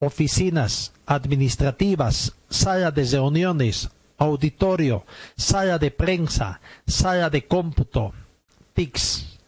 oficinas 0.00 0.92
administrativas, 1.06 2.34
sala 2.48 2.90
de 2.90 3.04
reuniones, 3.04 3.90
auditorio, 4.16 5.04
sala 5.36 5.78
de 5.78 5.90
prensa, 5.90 6.60
sala 6.86 7.28
de 7.30 7.46
cómputo, 7.46 8.12
TICS, 8.72 9.38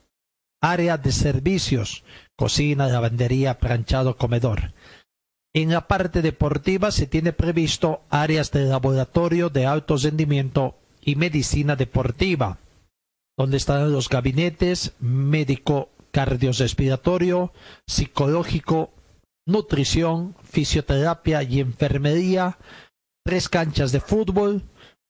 área 0.61 0.99
de 0.99 1.12
servicios, 1.12 2.05
cocina, 2.37 2.89
lavandería, 2.89 3.59
planchado, 3.59 4.16
comedor. 4.16 4.72
En 5.55 5.70
la 5.70 5.89
parte 5.89 6.20
deportiva 6.20 6.91
se 6.91 7.07
tiene 7.07 7.32
previsto 7.32 8.03
áreas 8.11 8.51
de 8.51 8.64
laboratorio 8.64 9.49
de 9.49 9.64
alto 9.64 9.97
rendimiento 9.97 10.74
y 11.01 11.16
medicina 11.16 11.76
deportiva, 11.76 12.59
donde 13.39 13.57
están 13.57 13.93
los 13.93 14.09
gabinetes 14.09 14.95
médico 14.99 15.91
cardiorrespiratorio, 16.11 17.53
psicológico, 17.87 18.91
nutrición, 19.47 20.34
fisioterapia 20.43 21.43
y 21.43 21.61
enfermería, 21.61 22.59
tres 23.24 23.49
canchas 23.49 23.93
de 23.93 24.01
fútbol, 24.01 24.62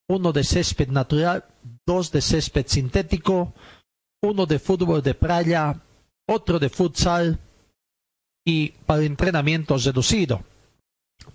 uno 0.09 0.33
de 0.33 0.45
césped 0.45 0.89
natural, 0.89 1.45
dos 1.87 2.11
de 2.11 2.21
césped 2.21 2.67
sintético, 2.67 3.55
uno 4.23 4.47
de 4.47 4.59
fútbol 4.59 5.03
de 5.03 5.15
playa, 5.15 5.81
otro 6.29 6.59
de 6.59 6.69
futsal 6.69 7.39
y 8.45 8.71
para 8.87 9.05
entrenamiento 9.05 9.77
reducido. 9.77 10.43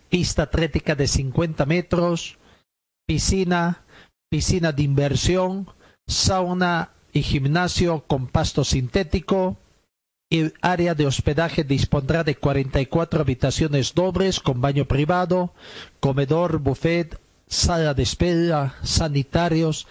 Pista 0.09 0.43
atlética 0.43 0.95
de 0.95 1.07
50 1.07 1.65
metros, 1.65 2.37
piscina, 3.07 3.83
piscina 4.29 4.71
de 4.71 4.83
inversión, 4.83 5.67
sauna 6.11 6.89
y 7.13 7.23
gimnasio 7.23 8.03
con 8.07 8.27
pasto 8.27 8.63
sintético. 8.63 9.57
El 10.29 10.53
área 10.61 10.95
de 10.95 11.05
hospedaje 11.05 11.63
dispondrá 11.63 12.23
de 12.23 12.35
44 12.35 13.21
habitaciones 13.21 13.93
dobles 13.93 14.39
con 14.39 14.61
baño 14.61 14.85
privado, 14.85 15.53
comedor, 15.99 16.59
buffet, 16.59 17.19
sala 17.47 17.93
de 17.93 18.03
espera, 18.03 18.75
sanitarios, 18.83 19.87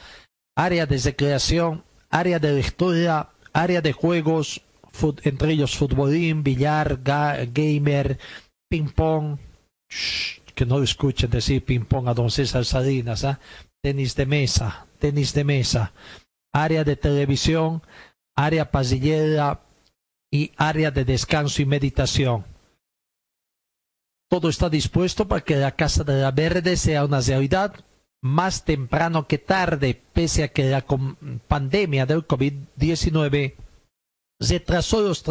área 0.56 0.86
de 0.86 0.96
recreación, 0.96 1.84
área 2.08 2.38
de 2.38 2.52
lectura, 2.52 3.30
área 3.52 3.82
de 3.82 3.92
juegos, 3.92 4.62
entre 5.24 5.52
ellos 5.52 5.76
futbolín, 5.76 6.42
billar, 6.42 7.00
gamer, 7.02 8.18
ping-pong, 8.70 9.38
que 10.54 10.64
no 10.64 10.82
escuchen 10.82 11.30
decir 11.30 11.64
ping-pong 11.64 12.08
a 12.08 12.14
don 12.14 12.30
César 12.30 12.64
Salinas, 12.64 13.24
¿ah? 13.24 13.40
Tenis 13.83 14.14
de 14.14 14.26
mesa, 14.26 14.87
tenis 14.99 15.33
de 15.35 15.45
mesa, 15.45 15.93
área 16.53 16.85
de 16.85 16.97
televisión, 16.97 17.83
área 18.37 18.70
pasillera 18.70 19.61
y 20.31 20.53
área 20.57 20.91
de 20.91 21.05
descanso 21.05 21.62
y 21.62 21.66
meditación. 21.66 22.45
Todo 24.28 24.49
está 24.49 24.70
dispuesto 24.70 25.26
para 25.26 25.43
que 25.43 25.57
la 25.57 25.74
Casa 25.74 26.05
de 26.05 26.20
la 26.20 26.31
Verde 26.31 26.76
sea 26.76 27.05
una 27.05 27.20
realidad 27.20 27.74
más 28.22 28.64
temprano 28.64 29.26
que 29.26 29.39
tarde, 29.39 30.01
pese 30.12 30.45
a 30.45 30.49
que 30.49 30.70
la 30.70 30.85
pandemia 31.49 32.07
del 32.07 32.26
COVID-19 32.26 33.55
retrasó 34.39 35.01
los 35.01 35.24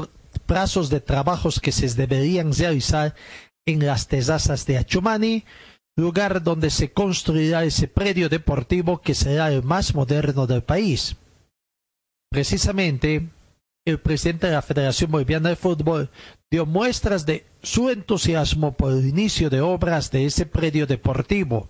plazos 0.45 0.89
de 0.89 0.99
trabajos 0.99 1.59
que 1.59 1.71
se 1.71 1.87
deberían 1.93 2.51
realizar 2.53 3.15
en 3.65 3.85
las 3.85 4.07
terrazas 4.07 4.65
de 4.65 4.79
Achumani, 4.79 5.45
lugar 5.99 6.43
donde 6.43 6.69
se 6.69 6.91
construirá 6.91 7.63
ese 7.63 7.87
predio 7.87 8.29
deportivo 8.29 9.01
que 9.01 9.15
será 9.15 9.51
el 9.51 9.63
más 9.63 9.93
moderno 9.93 10.47
del 10.47 10.63
país. 10.63 11.15
Precisamente, 12.31 13.29
el 13.85 13.99
presidente 13.99 14.47
de 14.47 14.53
la 14.53 14.61
Federación 14.61 15.11
Boliviana 15.11 15.49
de 15.49 15.55
Fútbol 15.55 16.09
dio 16.51 16.65
muestras 16.65 17.25
de 17.25 17.45
su 17.61 17.89
entusiasmo 17.89 18.73
por 18.73 18.93
el 18.93 19.07
inicio 19.07 19.49
de 19.49 19.61
obras 19.61 20.11
de 20.11 20.25
ese 20.25 20.45
predio 20.45 20.85
deportivo. 20.85 21.69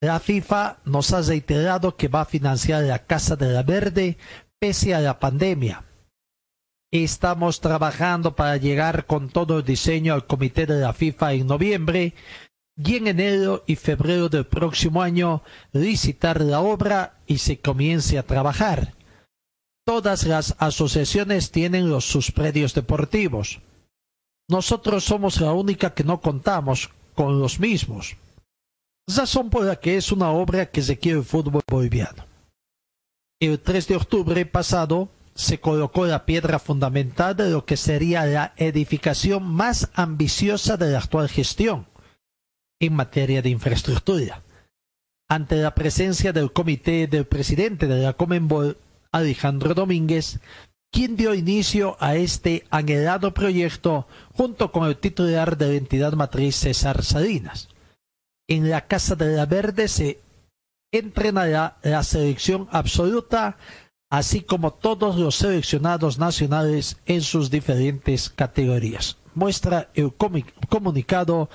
La 0.00 0.18
FIFA 0.18 0.78
nos 0.84 1.12
ha 1.12 1.22
reiterado 1.22 1.96
que 1.96 2.08
va 2.08 2.22
a 2.22 2.26
financiar 2.26 2.82
la 2.84 3.00
Casa 3.00 3.36
de 3.36 3.52
la 3.52 3.62
Verde 3.62 4.18
pese 4.58 4.94
a 4.94 5.00
la 5.00 5.18
pandemia. 5.18 5.84
Estamos 6.92 7.60
trabajando 7.60 8.36
para 8.36 8.56
llegar 8.56 9.06
con 9.06 9.30
todo 9.30 9.58
el 9.58 9.64
diseño 9.64 10.12
al 10.12 10.26
comité 10.26 10.66
de 10.66 10.80
la 10.80 10.92
FIFA 10.92 11.32
en 11.32 11.46
noviembre 11.46 12.14
y 12.76 12.96
en 12.96 13.06
enero 13.06 13.64
y 13.66 13.76
febrero 13.76 14.28
del 14.28 14.46
próximo 14.46 15.02
año 15.02 15.42
licitar 15.72 16.40
la 16.40 16.60
obra 16.60 17.18
y 17.26 17.38
se 17.38 17.58
comience 17.58 18.18
a 18.18 18.22
trabajar. 18.22 18.94
Todas 19.84 20.24
las 20.24 20.54
asociaciones 20.58 21.50
tienen 21.50 22.00
sus 22.00 22.30
predios 22.30 22.72
deportivos. 22.74 23.60
Nosotros 24.48 25.04
somos 25.04 25.40
la 25.40 25.52
única 25.52 25.92
que 25.92 26.04
no 26.04 26.20
contamos 26.20 26.90
con 27.14 27.40
los 27.40 27.58
mismos. 27.58 28.16
Razón 29.08 29.50
por 29.50 29.64
la 29.64 29.76
que 29.76 29.96
es 29.96 30.12
una 30.12 30.30
obra 30.30 30.66
que 30.66 30.80
requiere 30.80 31.18
el 31.18 31.24
fútbol 31.24 31.62
boliviano. 31.66 32.24
El 33.40 33.58
3 33.58 33.88
de 33.88 33.96
octubre 33.96 34.46
pasado 34.46 35.08
se 35.34 35.58
colocó 35.58 36.06
la 36.06 36.24
piedra 36.24 36.58
fundamental 36.58 37.34
de 37.34 37.50
lo 37.50 37.64
que 37.64 37.76
sería 37.76 38.24
la 38.24 38.52
edificación 38.56 39.42
más 39.42 39.90
ambiciosa 39.94 40.76
de 40.76 40.92
la 40.92 40.98
actual 40.98 41.28
gestión 41.28 41.86
en 42.82 42.94
materia 42.94 43.40
de 43.42 43.48
infraestructura. 43.48 44.42
Ante 45.28 45.56
la 45.56 45.74
presencia 45.74 46.32
del 46.32 46.52
comité 46.52 47.06
del 47.06 47.26
presidente 47.26 47.86
de 47.86 48.02
la 48.02 48.12
Comenbol, 48.12 48.76
Alejandro 49.12 49.72
Domínguez, 49.72 50.40
quien 50.90 51.16
dio 51.16 51.34
inicio 51.34 51.96
a 52.00 52.16
este 52.16 52.64
anhelado 52.70 53.32
proyecto 53.32 54.06
junto 54.34 54.72
con 54.72 54.86
el 54.86 54.96
titular 54.96 55.56
de 55.56 55.68
la 55.68 55.74
entidad 55.74 56.12
matriz 56.14 56.56
César 56.56 57.02
Salinas. 57.04 57.68
En 58.48 58.68
la 58.68 58.82
Casa 58.86 59.14
de 59.14 59.36
la 59.36 59.46
Verde 59.46 59.88
se 59.88 60.18
entrenará 60.92 61.78
la 61.82 62.02
selección 62.02 62.68
absoluta, 62.72 63.56
así 64.10 64.42
como 64.42 64.72
todos 64.72 65.16
los 65.16 65.36
seleccionados 65.36 66.18
nacionales 66.18 66.98
en 67.06 67.22
sus 67.22 67.48
diferentes 67.50 68.28
categorías. 68.28 69.16
Muestra 69.34 69.88
el 69.94 70.12
comunicado 70.68 71.48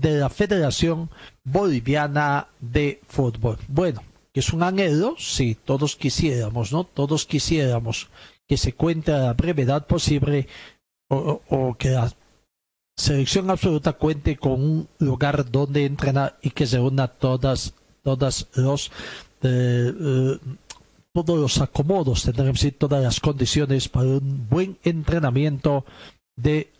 de 0.00 0.18
la 0.18 0.28
Federación 0.28 1.10
Boliviana 1.44 2.48
de 2.60 3.00
Fútbol. 3.06 3.58
Bueno, 3.68 4.02
es 4.38 4.52
un 4.52 4.62
anhelo, 4.62 5.16
sí, 5.18 5.56
todos 5.64 5.96
quisiéramos, 5.96 6.72
¿no? 6.72 6.84
Todos 6.84 7.26
quisiéramos 7.26 8.08
que 8.46 8.56
se 8.56 8.72
cuente 8.72 9.12
a 9.12 9.18
la 9.18 9.32
brevedad 9.34 9.86
posible 9.86 10.46
o, 11.08 11.74
que 11.78 11.90
la 11.90 12.12
selección 12.96 13.50
absoluta 13.50 13.94
cuente 13.94 14.36
con 14.36 14.52
un 14.52 14.88
lugar 14.98 15.50
donde 15.50 15.84
entrenar 15.84 16.38
y 16.42 16.50
que 16.50 16.66
se 16.66 16.78
una 16.78 17.08
todas, 17.08 17.74
todas 18.02 18.48
los 18.54 18.90
eh, 19.42 19.92
eh, 20.00 20.38
todos 21.12 21.38
los 21.38 21.60
acomodos, 21.60 22.22
tendremos 22.22 22.64
todas 22.78 23.02
las 23.02 23.18
condiciones 23.18 23.88
para 23.88 24.06
un 24.06 24.46
buen 24.48 24.78
entrenamiento 24.84 25.84
de 26.36 26.70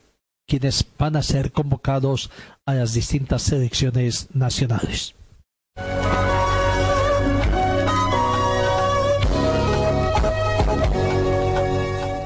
quienes 0.49 0.85
van 0.99 1.15
a 1.15 1.23
ser 1.23 1.53
convocados 1.53 2.31
a 2.65 2.75
las 2.75 2.95
distintas 2.95 3.43
selecciones 3.43 4.29
nacionales. 4.35 5.15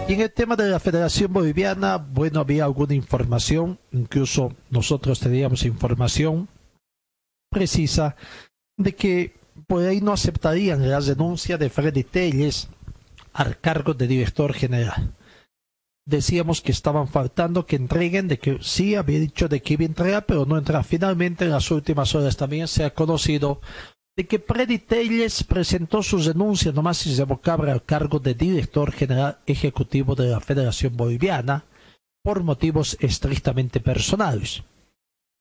Y 0.09 0.15
en 0.15 0.21
el 0.21 0.33
tema 0.33 0.57
de 0.57 0.69
la 0.69 0.79
Federación 0.79 1.33
Boliviana, 1.33 1.97
bueno, 1.97 2.41
había 2.41 2.65
alguna 2.65 2.95
información, 2.95 3.79
incluso 3.91 4.55
nosotros 4.71 5.19
teníamos 5.19 5.65
información 5.65 6.49
precisa 7.51 8.17
de 8.77 8.95
que 8.95 9.35
por 9.67 9.85
ahí 9.85 10.01
no 10.01 10.13
aceptarían 10.13 10.89
la 10.89 11.01
denuncia 11.01 11.59
de 11.59 11.69
Freddy 11.71 12.05
Telles 12.05 12.69
al 13.33 13.59
cargo 13.59 13.95
de 13.95 14.07
director 14.07 14.53
general 14.55 15.13
decíamos 16.05 16.61
que 16.61 16.73
estaban 16.73 17.09
faltando 17.09 17.67
que 17.67 17.77
entreguen, 17.77 18.29
de 18.29 18.39
que 18.39 18.59
sí 18.61 18.95
había 18.95 19.21
dicho 19.21 19.49
de 19.49 19.63
que 19.63 19.75
iba 19.75 19.83
a 19.83 19.87
entregar, 19.87 20.27
pero 20.27 20.47
no 20.47 20.59
entra. 20.59 20.83
Finalmente, 20.83 21.45
en 21.45 21.51
las 21.51 21.71
últimas 21.71 22.15
horas 22.15 22.37
también 22.37 22.69
se 22.69 22.85
ha 22.85 22.95
conocido 22.95 23.61
de 24.17 24.27
que 24.27 24.39
Freddy 24.39 24.79
Telles 24.79 25.43
presentó 25.45 26.03
sus 26.03 26.27
denuncias 26.27 26.75
nomás 26.75 27.19
abocaba 27.19 27.73
al 27.73 27.83
cargo 27.83 28.19
de 28.19 28.35
director 28.35 28.93
general 28.93 29.39
ejecutivo 29.47 30.15
de 30.15 30.29
la 30.29 30.41
Federación 30.41 30.97
Boliviana 30.97 31.65
por 32.23 32.43
motivos 32.43 32.97
estrictamente 33.01 33.81
personales. 33.81 34.63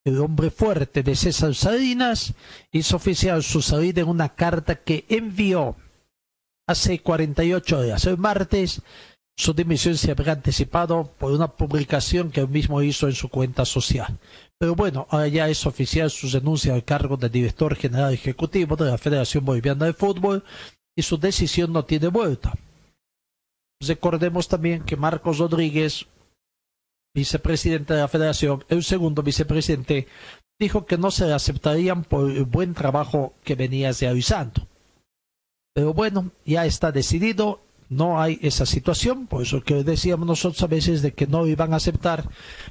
El 0.03 0.19
hombre 0.19 0.49
fuerte 0.49 1.03
de 1.03 1.15
César 1.15 1.53
Salinas 1.53 2.33
hizo 2.71 2.95
oficial 2.95 3.43
su 3.43 3.61
salida 3.61 4.01
en 4.01 4.07
una 4.07 4.29
carta 4.29 4.75
que 4.75 5.05
envió 5.09 5.75
hace 6.67 7.01
48 7.01 7.79
horas, 7.79 8.05
el 8.05 8.17
martes, 8.17 8.81
su 9.37 9.53
dimisión 9.53 9.97
se 9.97 10.11
habría 10.11 10.33
anticipado 10.33 11.09
por 11.17 11.31
una 11.31 11.47
publicación 11.47 12.31
que 12.31 12.41
él 12.41 12.49
mismo 12.49 12.81
hizo 12.81 13.07
en 13.07 13.15
su 13.15 13.29
cuenta 13.29 13.65
social. 13.65 14.19
Pero 14.59 14.75
bueno, 14.75 15.07
ahora 15.09 15.27
ya 15.27 15.49
es 15.49 15.65
oficial 15.65 16.11
su 16.11 16.29
denuncia 16.29 16.73
al 16.73 16.83
cargo 16.83 17.17
de 17.17 17.29
director 17.29 17.75
general 17.75 18.13
ejecutivo 18.13 18.75
de 18.75 18.85
la 18.85 18.97
Federación 18.97 19.43
Boliviana 19.43 19.85
de 19.85 19.93
Fútbol 19.93 20.43
y 20.95 21.01
su 21.01 21.17
decisión 21.17 21.73
no 21.73 21.85
tiene 21.85 22.09
vuelta. 22.09 22.53
Recordemos 23.81 24.47
también 24.47 24.83
que 24.83 24.95
Marcos 24.95 25.39
Rodríguez, 25.39 26.05
vicepresidente 27.15 27.95
de 27.95 28.01
la 28.01 28.07
Federación, 28.07 28.63
el 28.69 28.83
segundo 28.83 29.23
vicepresidente, 29.23 30.07
dijo 30.59 30.85
que 30.85 30.99
no 30.99 31.09
se 31.09 31.33
aceptarían 31.33 32.03
por 32.03 32.29
el 32.29 32.43
buen 32.43 32.75
trabajo 32.75 33.33
que 33.43 33.55
venía 33.55 33.91
realizando. 33.91 34.67
Pero 35.73 35.93
bueno, 35.93 36.31
ya 36.45 36.65
está 36.65 36.91
decidido, 36.91 37.61
no 37.91 38.21
hay 38.21 38.39
esa 38.41 38.65
situación, 38.65 39.27
por 39.27 39.41
eso 39.41 39.61
que 39.61 39.83
decíamos 39.83 40.25
nosotros 40.25 40.63
a 40.63 40.67
veces 40.67 41.01
de 41.01 41.13
que 41.13 41.27
no 41.27 41.45
iban 41.45 41.73
a 41.73 41.75
aceptar, 41.75 42.23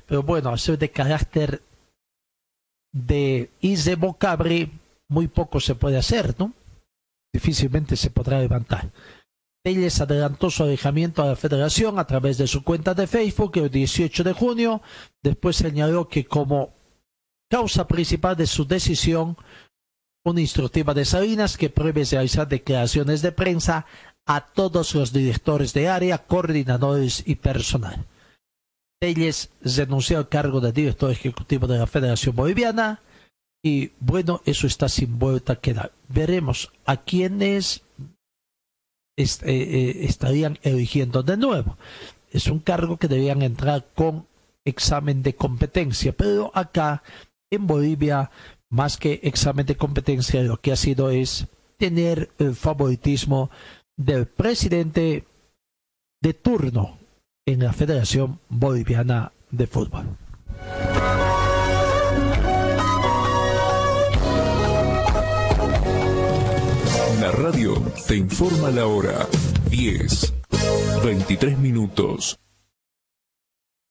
pero 0.06 0.22
bueno, 0.22 0.56
ser 0.56 0.78
de 0.78 0.90
carácter 0.90 1.62
de 2.90 3.50
irrevocable, 3.60 4.70
muy 5.08 5.28
poco 5.28 5.60
se 5.60 5.74
puede 5.74 5.98
hacer, 5.98 6.34
¿no? 6.38 6.54
Difícilmente 7.34 7.96
se 7.96 8.08
podrá 8.08 8.40
levantar. 8.40 8.90
Telles 9.62 10.00
adelantó 10.00 10.48
su 10.48 10.62
alejamiento 10.62 11.22
a 11.22 11.26
la 11.26 11.36
federación 11.36 11.98
a 11.98 12.06
través 12.06 12.38
de 12.38 12.46
su 12.46 12.64
cuenta 12.64 12.94
de 12.94 13.06
Facebook 13.06 13.52
el 13.58 13.70
18 13.70 14.24
de 14.24 14.32
junio. 14.32 14.80
Después 15.22 15.56
señaló 15.56 16.08
que 16.08 16.24
como 16.24 16.72
causa 17.50 17.86
principal 17.86 18.36
de 18.36 18.46
su 18.46 18.64
decisión, 18.64 19.36
una 20.24 20.40
instructiva 20.40 20.94
de 20.94 21.04
Salinas 21.04 21.58
que 21.58 21.68
prohíbe 21.68 22.04
realizar 22.04 22.48
declaraciones 22.48 23.20
de 23.20 23.32
prensa 23.32 23.84
a 24.26 24.40
todos 24.40 24.94
los 24.94 25.12
directores 25.12 25.72
de 25.72 25.88
área, 25.88 26.18
coordinadores 26.18 27.22
y 27.26 27.36
personal. 27.36 28.06
Telles 29.00 29.50
renunció 29.62 30.18
al 30.18 30.28
cargo 30.28 30.60
de 30.60 30.72
director 30.72 31.10
ejecutivo 31.10 31.66
de 31.66 31.78
la 31.78 31.86
Federación 31.86 32.36
Boliviana 32.36 33.00
y 33.62 33.92
bueno, 33.98 34.40
eso 34.44 34.66
está 34.66 34.88
sin 34.88 35.18
vuelta 35.18 35.54
a 35.54 35.60
quedar. 35.60 35.92
Veremos 36.08 36.70
a 36.86 36.98
quiénes 36.98 37.82
eh, 39.16 39.24
eh, 39.44 40.04
estarían 40.04 40.58
eligiendo 40.62 41.22
de 41.22 41.36
nuevo. 41.36 41.76
Es 42.30 42.46
un 42.46 42.60
cargo 42.60 42.96
que 42.96 43.08
debían 43.08 43.42
entrar 43.42 43.86
con 43.94 44.26
examen 44.64 45.22
de 45.22 45.34
competencia, 45.34 46.12
pero 46.12 46.52
acá 46.54 47.02
en 47.50 47.66
Bolivia, 47.66 48.30
más 48.70 48.96
que 48.96 49.20
examen 49.24 49.66
de 49.66 49.76
competencia, 49.76 50.42
lo 50.42 50.60
que 50.60 50.72
ha 50.72 50.76
sido 50.76 51.10
es 51.10 51.48
tener 51.76 52.30
el 52.38 52.54
favoritismo 52.54 53.50
del 54.00 54.24
presidente 54.24 55.24
de 56.22 56.34
turno 56.34 56.98
en 57.46 57.62
la 57.62 57.72
Federación 57.74 58.40
Boliviana 58.48 59.32
de 59.50 59.66
Fútbol. 59.66 60.06
La 67.20 67.30
radio 67.32 67.74
te 68.08 68.16
informa 68.16 68.70
la 68.70 68.86
hora 68.86 69.26
10, 69.68 70.32
23 71.04 71.58
minutos. 71.58 72.38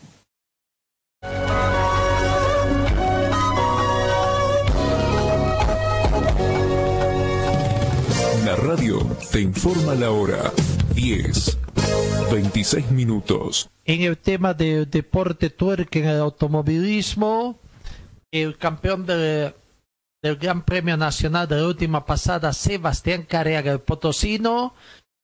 La 8.45 8.56
radio 8.56 9.06
te 9.31 9.41
informa 9.41 9.93
la 9.93 10.11
hora 10.11 10.51
10 10.99 11.57
26 12.30 12.91
minutos. 12.91 13.69
En 13.85 14.01
el 14.01 14.17
tema 14.17 14.53
del 14.53 14.89
deporte 14.89 15.49
tuerque 15.49 15.99
en 15.99 16.09
el 16.09 16.19
automovilismo, 16.19 17.57
el 18.31 18.57
campeón 18.57 19.05
del 19.05 19.53
Gran 20.21 20.63
Premio 20.63 20.97
Nacional 20.97 21.47
de 21.47 21.55
la 21.55 21.67
última 21.67 22.05
pasada, 22.05 22.51
Sebastián 22.51 23.23
Careaga, 23.23 23.71
el 23.71 23.80
potosino, 23.80 24.73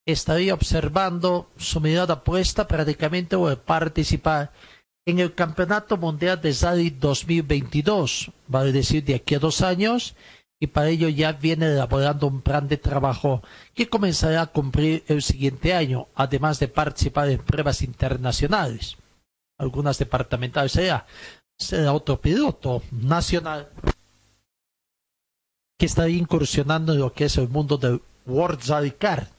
estaría 0.07 0.53
observando 0.53 1.49
su 1.57 1.81
mirada 1.81 2.23
puesta 2.23 2.67
prácticamente 2.69 3.35
a 3.35 3.55
participar 3.57 4.53
en 5.05 5.19
el 5.19 5.35
Campeonato 5.35 5.97
Mundial 5.97 6.41
de 6.41 6.53
Rally 6.53 6.89
2022, 6.89 8.31
vale 8.47 8.71
decir 8.71 9.03
de 9.03 9.15
aquí 9.15 9.35
a 9.35 9.39
dos 9.39 9.61
años, 9.61 10.15
y 10.59 10.67
para 10.67 10.89
ello 10.89 11.09
ya 11.09 11.33
viene 11.33 11.67
elaborando 11.67 12.27
un 12.27 12.41
plan 12.41 12.67
de 12.67 12.77
trabajo 12.77 13.41
que 13.73 13.89
comenzará 13.89 14.41
a 14.41 14.47
cumplir 14.47 15.03
el 15.07 15.21
siguiente 15.21 15.73
año, 15.73 16.07
además 16.15 16.59
de 16.59 16.67
participar 16.67 17.29
en 17.29 17.43
pruebas 17.43 17.81
internacionales. 17.81 18.97
Algunas 19.57 19.97
departamentales 19.97 20.71
será, 20.71 21.05
otro 21.93 22.19
piloto 22.19 22.81
nacional 22.91 23.69
que 25.77 25.85
está 25.85 26.07
incursionando 26.07 26.93
en 26.93 26.99
lo 26.99 27.13
que 27.13 27.25
es 27.25 27.37
el 27.37 27.49
mundo 27.49 27.77
del 27.77 28.01
World 28.25 28.65
Rally 28.67 28.91
Car. 28.91 29.29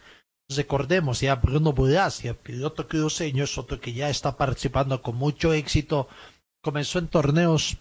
Recordemos 0.48 1.20
ya 1.20 1.34
Bruno 1.34 1.74
el 1.76 2.36
piloto 2.36 2.86
cruceño, 2.86 3.44
es 3.44 3.58
otro 3.58 3.80
que 3.80 3.92
ya 3.92 4.10
está 4.10 4.36
participando 4.36 5.02
con 5.02 5.16
mucho 5.16 5.52
éxito. 5.52 6.08
Comenzó 6.62 6.98
en 6.98 7.08
torneos 7.08 7.78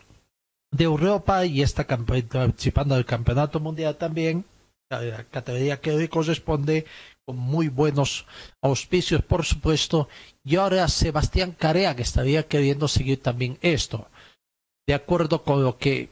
de 0.76 0.84
Europa 0.84 1.45
y 1.45 1.61
está 1.61 1.85
participando 1.88 2.95
del 2.95 3.06
Campeonato 3.06 3.60
Mundial 3.60 3.95
también, 3.97 4.45
la 4.89 5.23
categoría 5.26 5.80
que 5.80 5.91
le 5.93 6.10
corresponde, 6.10 6.85
con 7.26 7.38
muy 7.38 7.69
buenos 7.69 8.26
auspicios, 8.61 9.23
por 9.23 9.45
supuesto. 9.45 10.07
Y 10.43 10.57
ahora 10.57 10.88
Sebastián 10.88 11.52
Carea, 11.53 11.95
que 11.95 12.03
estaría 12.03 12.47
queriendo 12.47 12.88
seguir 12.88 13.22
también 13.22 13.57
esto. 13.61 14.07
de 14.88 14.93
acuerdo 14.93 15.43
con 15.43 15.64
lo 15.64 15.80
que 15.80 16.10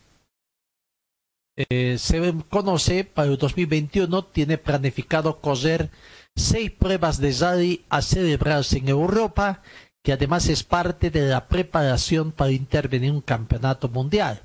eh, 1.55 1.97
se 1.99 2.33
conoce, 2.49 3.03
para 3.03 3.29
el 3.29 3.37
2021 3.37 4.25
tiene 4.25 4.57
planificado 4.57 5.39
correr 5.39 5.91
seis 6.35 6.71
pruebas 6.71 7.19
de 7.19 7.31
rally 7.33 7.85
a 7.89 8.01
celebrarse 8.01 8.79
en 8.79 8.89
Europa, 8.89 9.61
que 10.03 10.13
además 10.13 10.49
es 10.49 10.63
parte 10.63 11.11
de 11.11 11.27
la 11.27 11.47
preparación 11.47 12.31
para 12.31 12.51
intervenir 12.51 13.09
en 13.09 13.15
un 13.17 13.21
campeonato 13.21 13.87
mundial. 13.89 14.41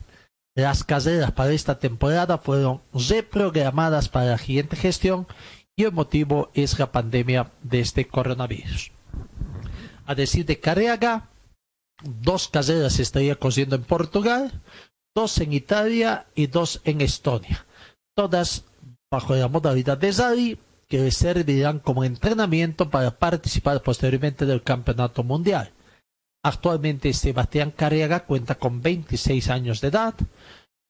Las 0.59 0.82
carreras 0.82 1.30
para 1.30 1.52
esta 1.52 1.78
temporada 1.78 2.36
fueron 2.36 2.82
reprogramadas 2.93 4.09
para 4.09 4.26
la 4.26 4.39
siguiente 4.39 4.74
gestión 4.74 5.28
y 5.76 5.85
el 5.85 5.93
motivo 5.93 6.51
es 6.52 6.76
la 6.80 6.90
pandemia 6.90 7.52
de 7.62 7.78
este 7.78 8.09
coronavirus. 8.09 8.90
A 10.05 10.16
decir 10.16 10.44
de 10.47 10.59
Carriaga, 10.59 11.28
dos 12.02 12.48
carreras 12.48 12.98
estaría 12.98 13.36
corriendo 13.36 13.76
en 13.76 13.85
Portugal, 13.85 14.60
dos 15.14 15.39
en 15.39 15.52
Italia 15.52 16.26
y 16.35 16.48
dos 16.48 16.80
en 16.82 17.02
Estonia, 17.02 17.64
todas 18.16 18.64
bajo 19.12 19.36
la 19.36 19.47
modalidad 19.47 19.97
de 19.97 20.10
rally 20.10 20.59
que 20.89 21.09
servirán 21.12 21.78
como 21.78 22.02
entrenamiento 22.02 22.90
para 22.90 23.16
participar 23.16 23.80
posteriormente 23.80 24.44
del 24.44 24.64
campeonato 24.64 25.22
mundial. 25.22 25.70
Actualmente 26.43 27.12
Sebastián 27.12 27.73
Carriaga 27.73 28.24
cuenta 28.24 28.55
con 28.55 28.81
26 28.81 29.51
años 29.51 29.81
de 29.81 29.89
edad. 29.89 30.15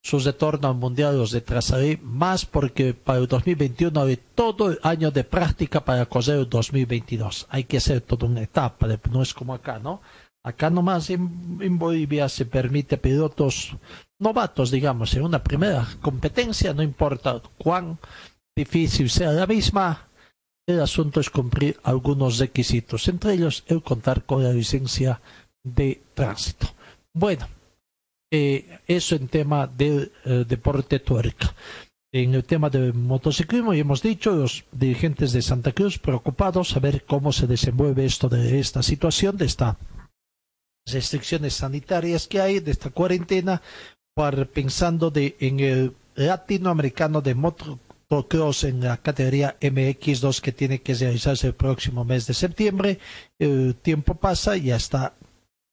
Su 0.03 0.19
retorno 0.21 0.69
al 0.69 0.77
mundial 0.77 1.19
los 1.19 1.33
retrasaré 1.33 1.99
más 2.03 2.47
porque 2.47 2.95
para 2.95 3.19
el 3.19 3.27
2021 3.27 4.01
hay 4.01 4.19
todo 4.35 4.71
el 4.71 4.79
año 4.83 5.11
de 5.11 5.25
práctica 5.25 5.85
para 5.85 6.07
correr 6.07 6.39
el 6.39 6.49
2022. 6.49 7.47
Hay 7.51 7.65
que 7.65 7.79
hacer 7.79 8.03
toda 8.03 8.27
una 8.27 8.43
etapa, 8.43 8.87
no 9.11 9.23
es 9.23 9.35
como 9.35 9.55
acá, 9.55 9.79
¿no? 9.79 10.01
Acá 10.45 10.71
nomás 10.71 11.11
en, 11.11 11.59
en 11.61 11.79
Bolivia 11.79 12.29
se 12.29 12.47
permite 12.47 12.97
pilotos 12.97 13.77
novatos, 14.19 14.71
digamos, 14.71 15.13
en 15.15 15.25
una 15.25 15.43
primera 15.43 15.87
competencia, 16.01 16.73
no 16.73 16.83
importa 16.83 17.43
cuán 17.59 17.99
difícil 18.57 19.11
sea 19.11 19.33
la 19.33 19.47
misma, 19.47 20.09
el 20.67 20.81
asunto 20.81 21.21
es 21.21 21.31
cumplir 21.31 21.79
algunos 21.83 22.39
requisitos, 22.39 23.09
entre 23.09 23.33
ellos 23.33 23.65
el 23.69 23.83
contar 23.83 24.25
con 24.25 24.43
la 24.45 24.53
licencia 24.53 25.21
de 25.75 26.01
tránsito. 26.15 26.69
Bueno, 27.13 27.49
eh, 28.31 28.81
eso 28.87 29.17
en 29.17 29.29
tema 29.29 29.67
del 29.67 30.13
eh, 30.25 30.45
deporte 30.47 30.99
tuerca. 30.99 31.55
En 32.13 32.35
el 32.35 32.45
tema 32.45 32.71
del 32.71 32.95
motociclismo, 32.95 33.75
y 33.75 33.81
hemos 33.81 34.01
dicho, 34.01 34.35
los 34.35 34.65
dirigentes 34.73 35.33
de 35.33 35.43
Santa 35.43 35.73
Cruz 35.73 35.99
preocupados 35.99 36.75
a 36.75 36.81
ver 36.81 37.05
cómo 37.05 37.33
se 37.33 37.47
desenvuelve 37.47 38.07
esto 38.07 38.29
de 38.29 38.59
esta 38.59 38.83
situación, 38.83 39.37
de 39.37 39.45
estas 39.45 39.77
restricciones 40.87 41.55
sanitarias 41.55 42.27
que 42.27 42.41
hay, 42.41 42.61
de 42.61 42.71
esta 42.71 42.91
cuarentena, 42.91 43.61
pensando 44.53 45.11
de, 45.11 45.37
en 45.39 45.61
el 45.61 45.95
latinoamericano 46.15 47.21
de 47.21 47.35
motocross 47.35 48.65
en 48.65 48.81
la 48.81 48.97
categoría 48.97 49.57
MX2 49.61 50.41
que 50.41 50.53
tiene 50.53 50.81
que 50.81 50.95
realizarse 50.95 51.47
el 51.47 51.55
próximo 51.55 52.05
mes 52.05 52.27
de 52.27 52.35
septiembre. 52.35 52.99
El 53.39 53.77
tiempo 53.77 54.15
pasa, 54.15 54.57
ya 54.57 54.77
está 54.77 55.15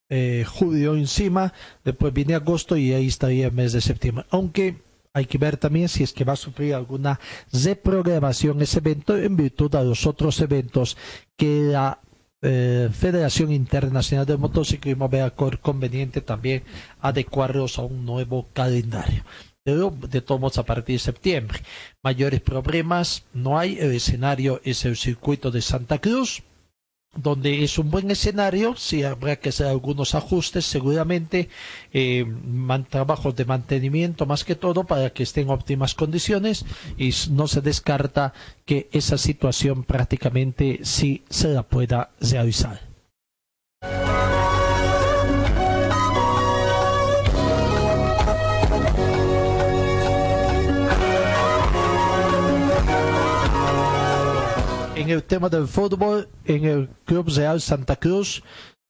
eh, 0.09 0.45
julio 0.47 0.95
encima, 0.95 1.53
después 1.83 2.13
viene 2.13 2.35
agosto 2.35 2.77
y 2.77 2.93
ahí 2.93 3.07
estaría 3.07 3.47
el 3.47 3.53
mes 3.53 3.73
de 3.73 3.81
septiembre. 3.81 4.25
Aunque 4.29 4.83
hay 5.13 5.25
que 5.25 5.37
ver 5.37 5.57
también 5.57 5.87
si 5.87 6.03
es 6.03 6.13
que 6.13 6.25
va 6.25 6.33
a 6.33 6.37
sufrir 6.37 6.75
alguna 6.75 7.19
reprogramación 7.51 8.61
ese 8.61 8.79
evento 8.79 9.17
en 9.17 9.37
virtud 9.37 9.71
de 9.71 9.83
los 9.83 10.05
otros 10.05 10.41
eventos 10.41 10.97
que 11.37 11.61
la 11.71 11.99
eh, 12.41 12.89
Federación 12.91 13.51
Internacional 13.51 14.25
de 14.25 14.37
Motociclismo 14.37 15.09
vea 15.09 15.31
conveniente 15.31 16.21
también 16.21 16.63
adecuarlos 16.99 17.79
a 17.79 17.83
un 17.83 18.05
nuevo 18.05 18.49
calendario. 18.53 19.23
Pero 19.63 19.89
de 19.89 20.21
todos 20.21 20.59
a 20.59 20.63
partir 20.63 20.95
de 20.95 20.99
septiembre. 20.99 21.59
Mayores 22.03 22.41
problemas 22.41 23.23
no 23.33 23.57
hay. 23.57 23.79
El 23.79 23.93
escenario 23.93 24.61
es 24.63 24.85
el 24.85 24.95
circuito 24.95 25.49
de 25.49 25.61
Santa 25.61 25.97
Cruz 25.97 26.43
donde 27.15 27.63
es 27.63 27.77
un 27.77 27.89
buen 27.89 28.11
escenario, 28.11 28.75
sí 28.75 29.03
habrá 29.03 29.37
que 29.37 29.49
hacer 29.49 29.67
algunos 29.67 30.15
ajustes 30.15 30.65
seguramente, 30.65 31.49
eh, 31.93 32.25
trabajos 32.89 33.35
de 33.35 33.45
mantenimiento 33.45 34.25
más 34.25 34.43
que 34.43 34.55
todo 34.55 34.83
para 34.83 35.11
que 35.11 35.23
esté 35.23 35.41
en 35.41 35.49
óptimas 35.49 35.95
condiciones 35.95 36.65
y 36.97 37.11
no 37.31 37.47
se 37.47 37.61
descarta 37.61 38.33
que 38.65 38.89
esa 38.91 39.17
situación 39.17 39.83
prácticamente 39.83 40.79
sí 40.83 41.23
se 41.29 41.49
la 41.49 41.63
pueda 41.63 42.09
realizar. 42.19 42.84
En 55.05 55.11
el 55.11 55.23
tema 55.23 55.49
del 55.49 55.67
fútbol, 55.67 56.29
en 56.45 56.65
el 56.65 56.89
Club 57.05 57.29
Real 57.29 57.61
Santa 57.61 57.95
Cruz, 57.95 58.41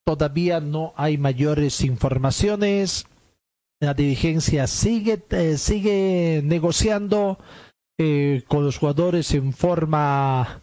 todavía 0.06 0.62
no 0.62 0.94
hay 0.96 1.18
mayores 1.18 1.82
informaciones. 1.82 3.06
La 3.82 3.94
dirigencia 3.94 4.66
sigue, 4.68 5.22
eh, 5.32 5.58
sigue 5.58 6.42
negociando 6.42 7.38
eh, 8.00 8.44
con 8.48 8.64
los 8.64 8.78
jugadores 8.78 9.34
en 9.34 9.52
forma 9.52 10.62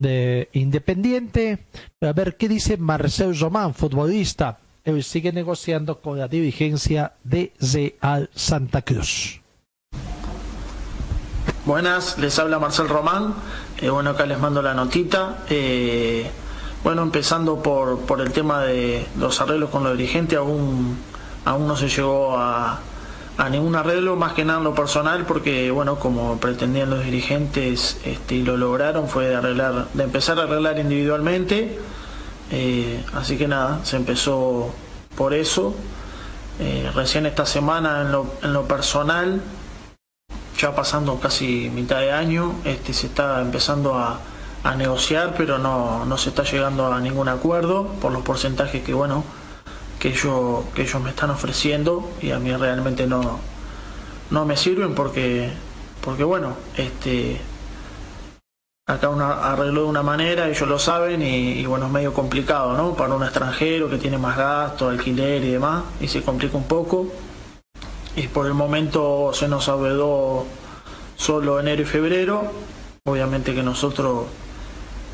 de 0.00 0.48
independiente. 0.54 1.66
A 2.00 2.12
ver 2.12 2.36
qué 2.36 2.48
dice 2.48 2.76
Marcel 2.76 3.38
Román, 3.38 3.74
futbolista. 3.74 4.58
Él 4.82 5.04
sigue 5.04 5.32
negociando 5.32 6.00
con 6.00 6.18
la 6.18 6.26
dirigencia 6.26 7.12
de 7.22 7.52
Real 7.60 8.28
Santa 8.34 8.82
Cruz. 8.82 9.40
Buenas, 11.66 12.18
les 12.18 12.38
habla 12.38 12.58
Marcel 12.58 12.88
Román. 12.88 13.34
Eh, 13.80 13.88
bueno, 13.88 14.10
acá 14.10 14.26
les 14.26 14.38
mando 14.38 14.60
la 14.60 14.74
notita. 14.74 15.38
Eh, 15.48 16.30
bueno, 16.84 17.02
empezando 17.02 17.62
por, 17.62 18.00
por 18.00 18.20
el 18.20 18.30
tema 18.32 18.62
de 18.62 19.06
los 19.18 19.40
arreglos 19.40 19.70
con 19.70 19.84
los 19.84 19.96
dirigentes, 19.96 20.38
aún, 20.38 20.98
aún 21.44 21.66
no 21.66 21.76
se 21.76 21.88
llegó 21.88 22.36
a, 22.38 22.80
a 23.38 23.48
ningún 23.48 23.74
arreglo, 23.76 24.16
más 24.16 24.34
que 24.34 24.44
nada 24.44 24.58
en 24.58 24.64
lo 24.64 24.74
personal, 24.74 25.24
porque 25.24 25.70
bueno, 25.70 25.98
como 25.98 26.38
pretendían 26.38 26.90
los 26.90 27.04
dirigentes 27.04 27.98
este, 28.04 28.36
y 28.36 28.42
lo 28.42 28.56
lograron, 28.58 29.08
fue 29.08 29.28
de 29.28 29.36
arreglar, 29.36 29.88
de 29.94 30.04
empezar 30.04 30.38
a 30.38 30.42
arreglar 30.42 30.78
individualmente. 30.78 31.78
Eh, 32.50 33.02
así 33.14 33.38
que 33.38 33.48
nada, 33.48 33.80
se 33.84 33.96
empezó 33.96 34.74
por 35.16 35.32
eso. 35.32 35.74
recién 36.94 37.24
esta 37.24 37.46
semana 37.46 38.02
en 38.02 38.12
lo, 38.12 38.34
en 38.42 38.52
lo 38.52 38.64
personal 38.68 39.40
ya 40.60 40.74
pasando 40.74 41.18
casi 41.18 41.70
mitad 41.74 42.00
de 42.00 42.12
año, 42.12 42.54
este, 42.64 42.92
se 42.92 43.06
está 43.06 43.40
empezando 43.40 43.94
a, 43.94 44.20
negociar, 44.76 45.34
pero 45.38 45.58
no, 45.58 46.04
no, 46.04 46.18
se 46.18 46.28
está 46.28 46.42
llegando 46.42 46.92
a 46.92 47.00
ningún 47.00 47.28
acuerdo 47.28 47.86
por 47.98 48.12
los 48.12 48.20
porcentajes 48.22 48.82
que 48.82 48.92
bueno 48.92 49.24
que 49.98 50.08
ellos, 50.08 50.64
que 50.74 50.82
ellos 50.82 51.02
me 51.02 51.08
están 51.08 51.30
ofreciendo 51.30 52.10
y 52.20 52.30
a 52.32 52.38
mí 52.38 52.54
realmente 52.54 53.06
no, 53.06 53.40
no 54.30 54.44
me 54.44 54.58
sirven 54.58 54.94
porque 54.94 55.50
porque 56.02 56.24
bueno 56.24 56.56
este 56.76 57.40
acá 58.86 59.08
una, 59.08 59.50
arregló 59.50 59.84
de 59.84 59.88
una 59.88 60.02
manera, 60.02 60.46
ellos 60.46 60.68
lo 60.68 60.78
saben 60.78 61.22
y, 61.22 61.64
bueno 61.64 61.86
es 61.86 61.92
medio 61.92 62.12
complicado 62.12 62.74
¿no? 62.74 62.94
para 62.94 63.14
un 63.14 63.22
extranjero 63.22 63.88
que 63.88 63.96
tiene 63.96 64.18
más 64.18 64.36
gasto, 64.36 64.90
alquiler 64.90 65.42
y 65.42 65.52
demás 65.52 65.84
y 66.02 66.08
se 66.08 66.22
complica 66.22 66.58
un 66.58 66.64
poco 66.64 67.06
y 68.16 68.28
por 68.28 68.46
el 68.46 68.54
momento 68.54 69.32
se 69.32 69.48
nos 69.48 69.68
abedó 69.68 70.46
solo 71.16 71.60
enero 71.60 71.82
y 71.82 71.84
febrero. 71.84 72.52
Obviamente 73.04 73.54
que 73.54 73.62
nosotros 73.62 74.26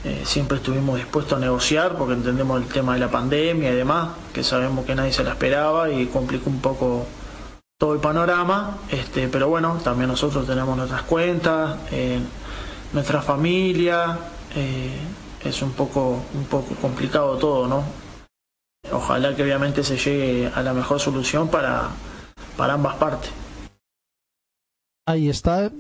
eh, 0.05 0.23
siempre 0.25 0.59
estuvimos 0.59 0.97
dispuestos 0.97 1.37
a 1.37 1.41
negociar 1.41 1.97
porque 1.97 2.15
entendemos 2.15 2.63
el 2.63 2.69
tema 2.69 2.95
de 2.95 3.01
la 3.01 3.11
pandemia 3.11 3.73
y 3.73 3.75
demás, 3.75 4.11
que 4.33 4.43
sabemos 4.43 4.87
que 4.87 4.95
nadie 4.95 5.13
se 5.13 5.25
la 5.25 5.31
esperaba 5.31 5.91
y 5.91 6.07
complicó 6.07 6.51
un 6.51 6.61
poco 6.61 7.07
todo 7.79 7.93
el 7.93 8.01
panorama, 8.01 8.79
este, 8.91 9.29
pero 9.29 9.49
bueno, 9.49 9.79
también 9.85 10.09
nosotros 10.09 10.47
tenemos 10.47 10.77
nuestras 10.77 11.03
cuentas, 11.03 11.77
eh, 11.91 12.19
nuestra 12.93 13.21
familia, 13.21 14.17
eh, 14.55 14.97
es 15.45 15.61
un 15.61 15.73
poco, 15.73 16.23
un 16.35 16.45
poco 16.45 16.75
complicado 16.77 17.37
todo, 17.37 17.67
¿no? 17.67 17.85
Ojalá 18.93 19.35
que 19.37 19.43
obviamente 19.43 19.83
se 19.85 19.99
llegue 19.99 20.51
a 20.55 20.63
la 20.63 20.73
mejor 20.73 21.01
solución 21.01 21.49
para, 21.49 21.91
para 22.57 22.75
ambas 22.75 22.97
partes. 22.97 23.31
Ahí 25.09 25.29
está, 25.29 25.71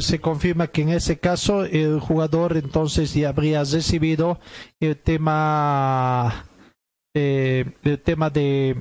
se 0.00 0.20
confirma 0.20 0.68
que 0.68 0.82
en 0.82 0.90
ese 0.90 1.18
caso 1.18 1.64
el 1.64 1.98
jugador 1.98 2.56
entonces 2.56 3.12
ya 3.12 3.30
habría 3.30 3.64
recibido 3.64 4.38
el 4.78 4.96
tema, 4.96 6.46
eh, 7.12 7.64
el 7.82 7.98
tema 7.98 8.30
de 8.30 8.76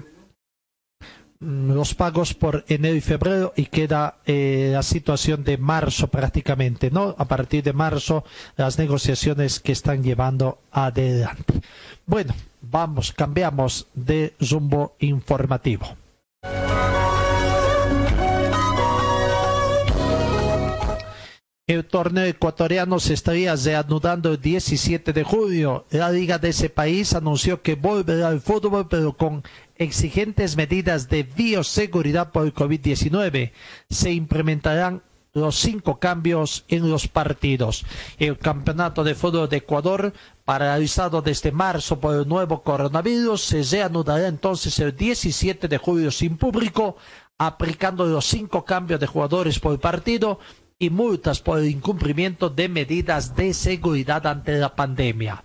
mm, 1.40 1.72
los 1.72 1.95
pagos 1.95 2.36
por 2.36 2.64
enero 2.68 2.95
y 2.95 3.02
febrero 3.02 3.52
y 3.56 3.65
queda 3.65 4.18
eh, 4.27 4.69
la 4.73 4.84
situación 4.84 5.44
de 5.44 5.57
marzo 5.57 6.07
prácticamente, 6.07 6.91
¿no? 6.91 7.15
A 7.18 7.26
partir 7.26 7.64
de 7.64 7.73
marzo 7.73 8.23
las 8.57 8.77
negociaciones 8.77 9.60
que 9.60 9.72
están 9.72 10.03
llevando 10.03 10.60
adelante. 10.72 11.61
Bueno, 12.06 12.36
vamos, 12.61 13.11
cambiamos 13.11 13.88
de 13.95 14.36
rumbo 14.40 14.95
informativo. 14.99 15.98
El 21.68 21.86
torneo 21.86 22.26
ecuatoriano 22.26 23.00
se 23.00 23.16
estaría 23.16 23.56
reanudando 23.56 24.32
el 24.32 24.40
17 24.40 25.14
de 25.14 25.24
julio. 25.24 25.88
La 25.90 26.12
liga 26.12 26.38
de 26.38 26.50
ese 26.50 26.70
país 26.70 27.16
anunció 27.16 27.64
que 27.64 27.74
volverá 27.74 28.28
al 28.28 28.40
fútbol, 28.40 28.88
pero 28.88 29.14
con 29.14 29.42
exigentes 29.76 30.58
medidas 30.58 31.10
de 31.10 31.24
bioseguridad 31.24 32.32
por 32.32 32.46
el 32.46 32.54
COVID-19. 32.54 33.52
Se 33.90 34.12
implementarán 34.12 35.02
los 35.34 35.56
cinco 35.56 35.98
cambios 35.98 36.66
en 36.68 36.88
los 36.88 37.08
partidos. 37.08 37.84
El 38.20 38.38
campeonato 38.38 39.04
de 39.04 39.16
fútbol 39.16 39.50
de 39.50 39.58
Ecuador, 39.58 40.14
paralizado 40.46 41.24
desde 41.24 41.52
marzo 41.52 42.00
por 42.00 42.16
el 42.16 42.28
nuevo 42.28 42.62
coronavirus, 42.62 43.42
se 43.42 43.64
reanudará 43.64 44.28
entonces 44.28 44.78
el 44.78 44.96
17 44.96 45.68
de 45.68 45.78
julio 45.80 46.12
sin 46.12 46.38
público, 46.38 46.96
aplicando 47.40 48.06
los 48.06 48.26
cinco 48.26 48.64
cambios 48.64 49.00
de 49.00 49.08
jugadores 49.08 49.58
por 49.58 49.80
partido 49.80 50.40
y 50.80 50.89
multas 50.89 51.39
por 51.39 51.60
el 51.60 51.69
incumplimiento 51.69 52.49
de 52.49 52.68
medidas 52.69 53.35
de 53.35 53.53
seguridad 53.53 54.26
ante 54.27 54.57
la 54.57 54.76
pandemia. 54.76 55.43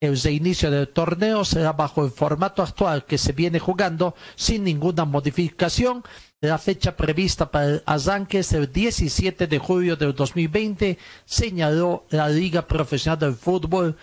El 0.00 0.18
reinicio 0.18 0.70
del 0.70 0.88
torneo 0.88 1.44
será 1.44 1.72
bajo 1.72 2.02
el 2.02 2.10
formato 2.10 2.62
actual 2.62 3.04
que 3.04 3.18
se 3.18 3.32
viene 3.32 3.58
jugando 3.58 4.14
sin 4.34 4.64
ninguna 4.64 5.04
modificación. 5.04 6.02
La 6.40 6.56
fecha 6.56 6.96
prevista 6.96 7.50
para 7.50 7.66
el 7.66 7.82
arranque 7.84 8.38
es 8.38 8.54
el 8.54 8.72
17 8.72 9.46
de 9.46 9.58
julio 9.58 9.96
del 9.96 10.14
2020, 10.14 10.96
señaló 11.26 12.06
la 12.08 12.30
Liga 12.30 12.66
Profesional 12.66 13.18
del 13.18 13.34
Fútbol 13.34 13.98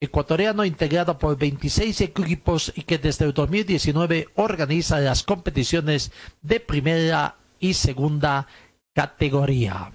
ecuatoriano 0.00 0.64
integrado 0.64 1.18
por 1.18 1.36
26 1.36 2.00
equipos 2.00 2.72
y 2.76 2.82
que 2.82 2.98
desde 2.98 3.24
el 3.24 3.32
2019 3.32 4.28
organiza 4.36 5.00
las 5.00 5.24
competiciones 5.24 6.12
de 6.40 6.60
primera 6.60 7.36
y 7.58 7.74
segunda 7.74 8.46
categoría. 8.94 9.92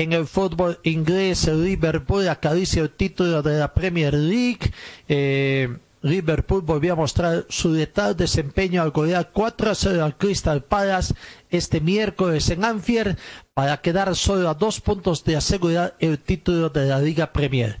En 0.00 0.14
el 0.14 0.26
fútbol 0.26 0.78
inglés, 0.82 1.46
Liverpool 1.46 2.26
acaricia 2.28 2.80
el 2.80 2.88
título 2.88 3.42
de 3.42 3.58
la 3.58 3.74
Premier 3.74 4.14
League. 4.14 4.72
Eh, 5.08 5.76
Liverpool 6.00 6.62
volvió 6.62 6.94
a 6.94 6.96
mostrar 6.96 7.44
su 7.50 7.74
letal 7.74 8.16
desempeño 8.16 8.80
al 8.80 8.92
golear 8.92 9.30
4 9.30 9.70
a 9.70 9.74
0 9.74 10.02
al 10.02 10.16
Crystal 10.16 10.64
Palace 10.64 11.14
este 11.50 11.82
miércoles 11.82 12.48
en 12.48 12.64
Anfield 12.64 13.18
para 13.52 13.82
quedar 13.82 14.16
solo 14.16 14.48
a 14.48 14.54
dos 14.54 14.80
puntos 14.80 15.22
de 15.24 15.36
asegurar 15.36 15.94
el 15.98 16.18
título 16.18 16.70
de 16.70 16.86
la 16.86 16.98
Liga 16.98 17.30
Premier. 17.30 17.80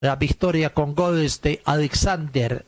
La 0.00 0.16
victoria 0.16 0.74
con 0.74 0.96
goles 0.96 1.42
de 1.42 1.62
Alexander 1.64 2.66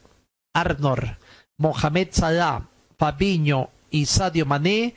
Arnold, 0.54 1.16
Mohamed 1.58 2.08
Salah, 2.10 2.68
Fabinho 2.98 3.70
y 3.90 4.06
Sadio 4.06 4.46
Mané 4.46 4.94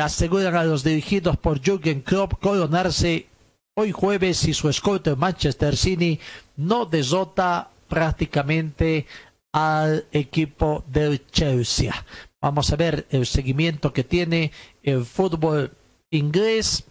aseguran 0.00 0.56
a 0.56 0.64
los 0.64 0.82
dirigidos 0.82 1.36
por 1.36 1.60
Jürgen 1.60 2.00
Klopp 2.02 2.40
coronarse 2.40 3.26
hoy 3.74 3.92
jueves 3.92 4.38
si 4.38 4.52
su 4.52 4.68
escolta 4.68 5.14
Manchester 5.14 5.76
City 5.76 6.18
no 6.56 6.84
desota 6.84 7.70
prácticamente 7.88 9.06
al 9.52 10.06
equipo 10.12 10.84
del 10.86 11.26
Chelsea. 11.26 11.92
Vamos 12.40 12.72
a 12.72 12.76
ver 12.76 13.06
el 13.10 13.26
seguimiento 13.26 13.92
que 13.92 14.04
tiene 14.04 14.52
el 14.82 15.04
fútbol 15.04 15.72
inglés, 16.10 16.84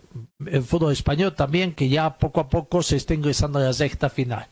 el 0.45 0.63
fútbol 0.63 0.93
español 0.93 1.35
también, 1.35 1.73
que 1.73 1.89
ya 1.89 2.17
poco 2.17 2.39
a 2.39 2.49
poco 2.49 2.83
se 2.83 2.97
está 2.97 3.13
ingresando 3.13 3.59
a 3.59 3.63
la 3.63 3.73
sexta 3.73 4.09
final. 4.09 4.47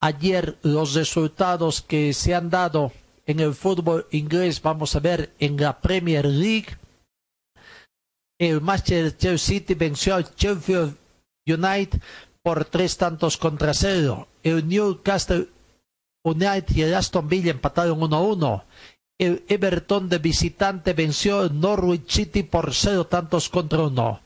Ayer 0.00 0.56
los 0.62 0.94
resultados 0.94 1.82
que 1.82 2.12
se 2.12 2.34
han 2.34 2.50
dado 2.50 2.92
en 3.26 3.40
el 3.40 3.54
fútbol 3.54 4.06
inglés, 4.12 4.62
vamos 4.62 4.94
a 4.94 5.00
ver 5.00 5.34
en 5.38 5.56
la 5.56 5.80
Premier 5.80 6.24
League. 6.24 6.78
El 8.38 8.60
Manchester 8.60 9.38
City 9.38 9.74
venció 9.74 10.14
al 10.14 10.34
Sheffield 10.36 10.96
United 11.46 12.00
por 12.42 12.64
tres 12.64 12.96
tantos 12.96 13.36
contra 13.36 13.74
cero. 13.74 14.28
El 14.42 14.68
Newcastle 14.68 15.48
United 16.24 16.76
y 16.76 16.82
el 16.82 16.94
Aston 16.94 17.28
Villa 17.28 17.50
empataron 17.50 17.98
1-1. 17.98 18.62
El 19.18 19.44
Everton 19.48 20.08
de 20.08 20.18
visitante 20.18 20.92
venció 20.92 21.40
al 21.40 21.58
Norwich 21.58 22.08
City 22.08 22.42
por 22.42 22.74
cero 22.74 23.06
tantos 23.06 23.48
contra 23.48 23.80
uno. 23.80 24.20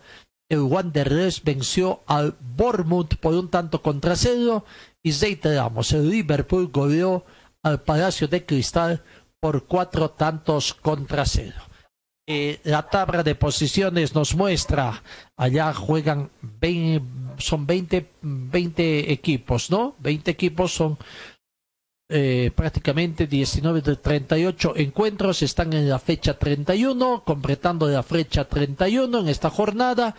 El 0.51 0.63
Wanderers 0.63 1.43
venció 1.45 2.01
al 2.07 2.37
Bournemouth 2.41 3.15
por 3.17 3.35
un 3.35 3.49
tanto 3.49 3.81
contra 3.81 4.17
cero. 4.17 4.65
Y 5.03 5.13
reiteramos, 5.13 5.93
el 5.93 6.11
Liverpool 6.11 6.69
goleó 6.73 7.25
al 7.63 7.83
Palacio 7.83 8.29
de 8.29 8.45
Cristal 8.45 9.03
por 9.41 9.67
cuatro 9.67 10.11
tantos 10.11 10.75
contra 10.75 11.25
cero. 11.25 11.61
Eh, 12.27 12.61
la 12.65 12.83
tabla 12.83 13.23
de 13.23 13.35
posiciones 13.35 14.15
nos 14.15 14.35
muestra, 14.37 15.03
allá 15.37 15.75
juegan 15.75 16.31
son 17.39 17.67
20, 17.67 18.11
20 18.23 19.13
equipos, 19.13 19.71
¿no? 19.71 19.97
20 19.99 20.31
equipos 20.31 20.73
son 20.73 20.99
eh, 22.13 22.51
prácticamente 22.55 23.27
19 23.27 23.83
de 23.83 23.97
38 23.97 24.75
encuentros 24.77 25.43
están 25.43 25.73
en 25.73 25.89
la 25.89 25.99
fecha 25.99 26.39
31, 26.39 27.25
completando 27.25 27.89
la 27.89 28.03
fecha 28.03 28.45
31 28.45 29.21
en 29.21 29.29
esta 29.29 29.49
jornada. 29.49 30.15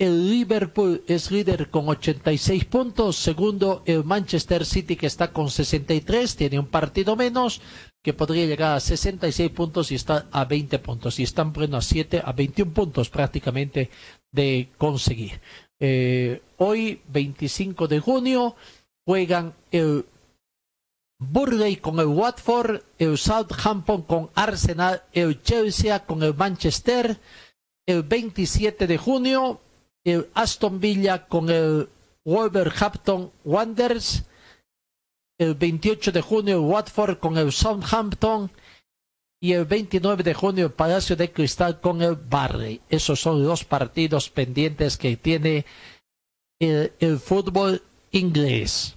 El 0.00 0.30
Liverpool 0.30 1.02
es 1.08 1.32
líder 1.32 1.70
con 1.70 1.88
86 1.88 2.66
puntos. 2.66 3.16
Segundo, 3.16 3.82
el 3.84 4.04
Manchester 4.04 4.64
City 4.64 4.94
que 4.94 5.08
está 5.08 5.32
con 5.32 5.50
63, 5.50 6.36
tiene 6.36 6.60
un 6.60 6.68
partido 6.68 7.16
menos, 7.16 7.60
que 8.00 8.12
podría 8.12 8.46
llegar 8.46 8.76
a 8.76 8.80
66 8.80 9.50
puntos 9.50 9.90
y 9.90 9.96
está 9.96 10.28
a 10.30 10.44
20 10.44 10.78
puntos. 10.78 11.18
Y 11.18 11.24
están 11.24 11.52
bueno 11.52 11.78
a 11.78 11.82
7, 11.82 12.22
a 12.24 12.30
21 12.30 12.72
puntos 12.72 13.10
prácticamente 13.10 13.90
de 14.30 14.68
conseguir. 14.78 15.40
Eh, 15.80 16.42
hoy, 16.58 17.02
25 17.08 17.88
de 17.88 17.98
junio, 17.98 18.54
juegan 19.04 19.52
el 19.72 20.04
Burley 21.18 21.74
con 21.74 21.98
el 21.98 22.06
Watford, 22.06 22.82
el 23.00 23.18
Southampton 23.18 24.02
con 24.02 24.30
Arsenal, 24.36 25.02
el 25.12 25.42
Chelsea 25.42 26.06
con 26.06 26.22
el 26.22 26.34
Manchester. 26.34 27.18
El 27.84 28.02
27 28.02 28.86
de 28.86 28.98
junio, 28.98 29.62
el 30.10 30.28
Aston 30.34 30.80
Villa 30.80 31.26
con 31.26 31.50
el 31.50 31.88
Wolverhampton 32.24 33.32
Wanderers. 33.44 34.24
El 35.38 35.54
28 35.54 36.12
de 36.12 36.20
junio 36.20 36.62
Watford 36.62 37.18
con 37.18 37.38
el 37.38 37.52
Southampton. 37.52 38.50
Y 39.40 39.52
el 39.52 39.64
29 39.66 40.24
de 40.24 40.34
junio 40.34 40.74
Palacio 40.74 41.14
de 41.14 41.30
Cristal 41.30 41.80
con 41.80 42.02
el 42.02 42.16
Barley. 42.16 42.80
Esos 42.88 43.20
son 43.20 43.46
los 43.46 43.64
partidos 43.64 44.30
pendientes 44.30 44.96
que 44.96 45.16
tiene 45.16 45.64
el 46.60 47.18
fútbol 47.20 47.82
inglés. 48.10 48.96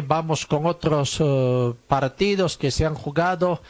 Vamos 0.00 0.46
con 0.46 0.66
otros 0.66 1.18
eh, 1.20 1.74
partidos 1.86 2.56
que 2.56 2.70
se 2.70 2.86
han 2.86 2.94
jugado 2.94 3.60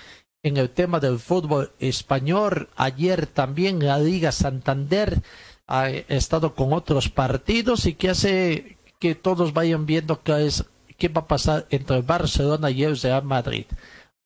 en 0.42 0.56
el 0.56 0.70
tema 0.70 1.01
del 1.01 1.18
fútbol 1.18 1.72
español. 1.78 2.68
Ayer 2.76 3.26
también 3.26 3.84
la 3.84 3.98
Liga 3.98 4.30
Santander 4.32 5.22
ha 5.66 5.90
estado 5.90 6.55
con 6.55 6.72
otros 6.72 7.09
partidos 7.09 7.86
y 7.86 7.94
que 7.94 8.10
hace 8.10 8.78
que 8.98 9.14
todos 9.14 9.52
vayan 9.52 9.86
viendo 9.86 10.22
qué, 10.22 10.46
es, 10.46 10.64
qué 10.98 11.09
va 11.09 11.22
a 11.22 11.26
pasar 11.26 11.66
entre 11.70 11.96
el 11.96 12.02
Barcelona 12.02 12.70
y 12.70 12.84
el 12.84 12.98
Real 12.98 13.24
Madrid. 13.24 13.66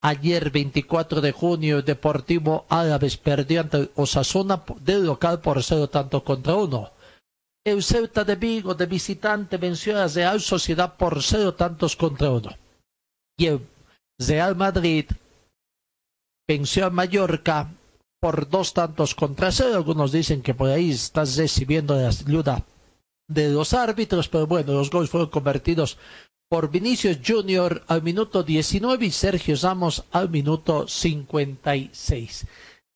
Ayer, 0.00 0.50
24 0.50 1.20
de 1.20 1.32
junio, 1.32 1.82
Deportivo 1.82 2.64
Árabes 2.68 3.16
perdió 3.16 3.60
ante 3.60 3.90
Osasuna 3.96 4.62
del 4.80 5.04
local 5.06 5.40
por 5.40 5.62
cero 5.62 5.88
tanto 5.88 6.22
contra 6.22 6.54
uno. 6.54 6.90
El 7.68 7.82
Ceuta 7.82 8.24
de 8.24 8.36
Vigo 8.36 8.74
de 8.74 8.86
visitante 8.86 9.58
venció 9.58 10.00
a 10.00 10.08
Real 10.08 10.40
Sociedad 10.40 10.96
por 10.96 11.22
cero 11.22 11.52
tantos 11.52 11.96
contra 11.96 12.30
uno. 12.30 12.56
Y 13.36 13.44
el 13.46 13.60
Real 14.18 14.56
Madrid 14.56 15.04
venció 16.48 16.86
a 16.86 16.90
Mallorca 16.90 17.70
por 18.20 18.48
dos 18.48 18.72
tantos 18.72 19.14
contra 19.14 19.52
cero. 19.52 19.76
Algunos 19.76 20.12
dicen 20.12 20.40
que 20.40 20.54
por 20.54 20.70
ahí 20.70 20.92
estás 20.92 21.36
recibiendo 21.36 21.94
la 21.94 22.08
ayuda 22.08 22.64
de 23.28 23.50
los 23.50 23.74
árbitros, 23.74 24.28
pero 24.28 24.46
bueno, 24.46 24.72
los 24.72 24.90
goles 24.90 25.10
fueron 25.10 25.28
convertidos 25.28 25.98
por 26.48 26.70
Vinicius 26.70 27.18
Junior 27.22 27.84
al 27.86 28.02
minuto 28.02 28.42
19 28.42 29.04
y 29.04 29.10
Sergio 29.10 29.54
Ramos 29.60 30.04
al 30.10 30.30
minuto 30.30 30.88
56. 30.88 32.46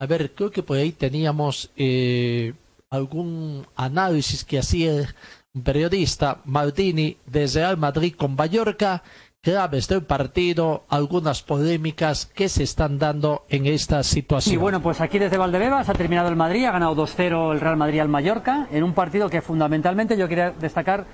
A 0.00 0.06
ver, 0.06 0.32
creo 0.34 0.50
que 0.50 0.62
por 0.62 0.78
ahí 0.78 0.92
teníamos 0.92 1.70
eh, 1.76 2.54
algún 2.92 3.66
análisis 3.74 4.44
que 4.44 4.58
hacía 4.58 5.08
un 5.54 5.62
periodista 5.62 6.40
Maldini 6.44 7.16
de 7.26 7.46
Real 7.46 7.78
Madrid 7.78 8.14
con 8.16 8.36
Mallorca, 8.36 9.02
claves 9.40 9.88
del 9.88 10.02
partido, 10.02 10.84
algunas 10.88 11.42
polémicas 11.42 12.26
que 12.26 12.48
se 12.48 12.62
están 12.62 12.98
dando 12.98 13.44
en 13.48 13.66
esta 13.66 14.02
situación. 14.02 14.54
Y 14.54 14.58
bueno, 14.58 14.82
pues 14.82 15.00
aquí 15.00 15.18
desde 15.18 15.38
Valdebebas 15.38 15.88
ha 15.88 15.94
terminado 15.94 16.28
el 16.28 16.36
Madrid, 16.36 16.66
ha 16.66 16.72
ganado 16.72 16.94
2-0 16.94 17.52
el 17.52 17.60
Real 17.60 17.76
Madrid 17.78 18.00
al 18.00 18.08
Mallorca, 18.08 18.68
en 18.70 18.84
un 18.84 18.92
partido 18.92 19.30
que 19.30 19.40
fundamentalmente 19.40 20.16
yo 20.16 20.28
quería 20.28 20.50
destacar 20.50 21.06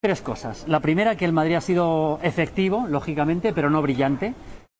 tres 0.00 0.22
cosas. 0.22 0.64
La 0.66 0.80
primera, 0.80 1.16
que 1.16 1.26
el 1.26 1.32
Madrid 1.32 1.54
ha 1.54 1.60
sido 1.60 2.18
efectivo, 2.22 2.86
lógicamente, 2.88 3.52
pero 3.52 3.70
no 3.70 3.82
brillante. 3.82 4.34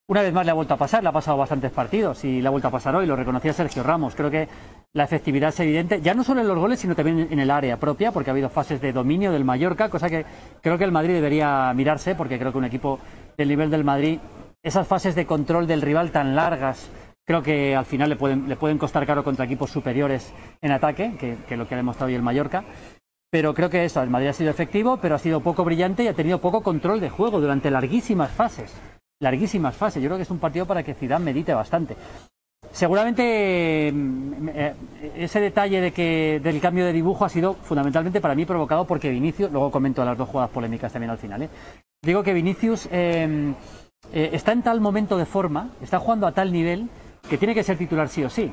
Una 0.08 0.22
vez 0.22 0.32
más 0.32 0.44
le 0.44 0.52
ha 0.52 0.54
vuelto 0.54 0.72
a 0.72 0.76
pasar, 0.76 1.02
le 1.02 1.08
ha 1.08 1.12
pasado 1.12 1.36
bastantes 1.36 1.72
partidos 1.72 2.22
y 2.22 2.40
le 2.40 2.46
ha 2.46 2.50
vuelto 2.50 2.68
a 2.68 2.70
pasar 2.70 2.94
hoy, 2.94 3.06
lo 3.06 3.16
reconocía 3.16 3.52
Sergio 3.52 3.82
Ramos. 3.82 4.14
Creo 4.14 4.30
que 4.30 4.48
la 4.92 5.02
efectividad 5.02 5.48
es 5.48 5.58
evidente, 5.58 6.00
ya 6.00 6.14
no 6.14 6.22
solo 6.22 6.42
en 6.42 6.46
los 6.46 6.56
goles, 6.56 6.78
sino 6.78 6.94
también 6.94 7.26
en 7.28 7.40
el 7.40 7.50
área 7.50 7.76
propia, 7.76 8.12
porque 8.12 8.30
ha 8.30 8.32
habido 8.32 8.48
fases 8.48 8.80
de 8.80 8.92
dominio 8.92 9.32
del 9.32 9.44
Mallorca, 9.44 9.90
cosa 9.90 10.08
que 10.08 10.24
creo 10.62 10.78
que 10.78 10.84
el 10.84 10.92
Madrid 10.92 11.14
debería 11.14 11.72
mirarse, 11.74 12.14
porque 12.14 12.38
creo 12.38 12.52
que 12.52 12.58
un 12.58 12.66
equipo 12.66 13.00
del 13.36 13.48
nivel 13.48 13.68
del 13.68 13.82
Madrid, 13.82 14.20
esas 14.62 14.86
fases 14.86 15.16
de 15.16 15.26
control 15.26 15.66
del 15.66 15.82
rival 15.82 16.12
tan 16.12 16.36
largas, 16.36 16.88
creo 17.24 17.42
que 17.42 17.74
al 17.74 17.84
final 17.84 18.08
le 18.08 18.14
pueden, 18.14 18.78
costar 18.78 19.06
caro 19.06 19.24
contra 19.24 19.44
equipos 19.44 19.72
superiores 19.72 20.32
en 20.62 20.70
ataque, 20.70 21.16
que, 21.18 21.36
que 21.48 21.56
lo 21.56 21.66
que 21.66 21.74
ha 21.74 21.78
demostrado 21.78 22.06
hoy 22.06 22.14
el 22.14 22.22
Mallorca. 22.22 22.62
Pero 23.28 23.54
creo 23.54 23.70
que 23.70 23.84
eso, 23.84 24.00
el 24.00 24.10
Madrid 24.10 24.28
ha 24.28 24.34
sido 24.34 24.52
efectivo, 24.52 24.98
pero 25.02 25.16
ha 25.16 25.18
sido 25.18 25.40
poco 25.40 25.64
brillante 25.64 26.04
y 26.04 26.06
ha 26.06 26.14
tenido 26.14 26.40
poco 26.40 26.62
control 26.62 27.00
de 27.00 27.10
juego 27.10 27.40
durante 27.40 27.72
larguísimas 27.72 28.30
fases 28.30 28.72
larguísimas 29.20 29.76
fases. 29.76 30.02
Yo 30.02 30.08
creo 30.08 30.18
que 30.18 30.24
es 30.24 30.30
un 30.30 30.38
partido 30.38 30.66
para 30.66 30.82
que 30.82 30.94
Zidane 30.94 31.24
medite 31.24 31.54
bastante. 31.54 31.96
Seguramente 32.72 33.90
mm, 33.92 34.48
eh, 34.48 34.74
ese 35.16 35.40
detalle 35.40 35.80
de 35.80 35.92
que 35.92 36.40
del 36.42 36.60
cambio 36.60 36.84
de 36.84 36.92
dibujo 36.92 37.24
ha 37.24 37.28
sido 37.28 37.54
fundamentalmente 37.54 38.20
para 38.20 38.34
mí 38.34 38.44
provocado 38.44 38.86
porque 38.86 39.10
Vinicius, 39.10 39.50
luego 39.50 39.70
comento 39.70 40.04
las 40.04 40.18
dos 40.18 40.28
jugadas 40.28 40.50
polémicas 40.50 40.92
también 40.92 41.10
al 41.10 41.18
final, 41.18 41.42
¿eh? 41.42 41.48
digo 42.02 42.22
que 42.22 42.34
Vinicius 42.34 42.88
em, 42.90 43.54
eh, 44.12 44.30
está 44.32 44.52
en 44.52 44.62
tal 44.62 44.80
momento 44.80 45.16
de 45.16 45.26
forma, 45.26 45.70
está 45.80 45.98
jugando 45.98 46.26
a 46.26 46.32
tal 46.32 46.52
nivel 46.52 46.88
que 47.30 47.38
tiene 47.38 47.54
que 47.54 47.62
ser 47.62 47.78
titular 47.78 48.08
sí 48.08 48.24
o 48.24 48.30
sí 48.30 48.52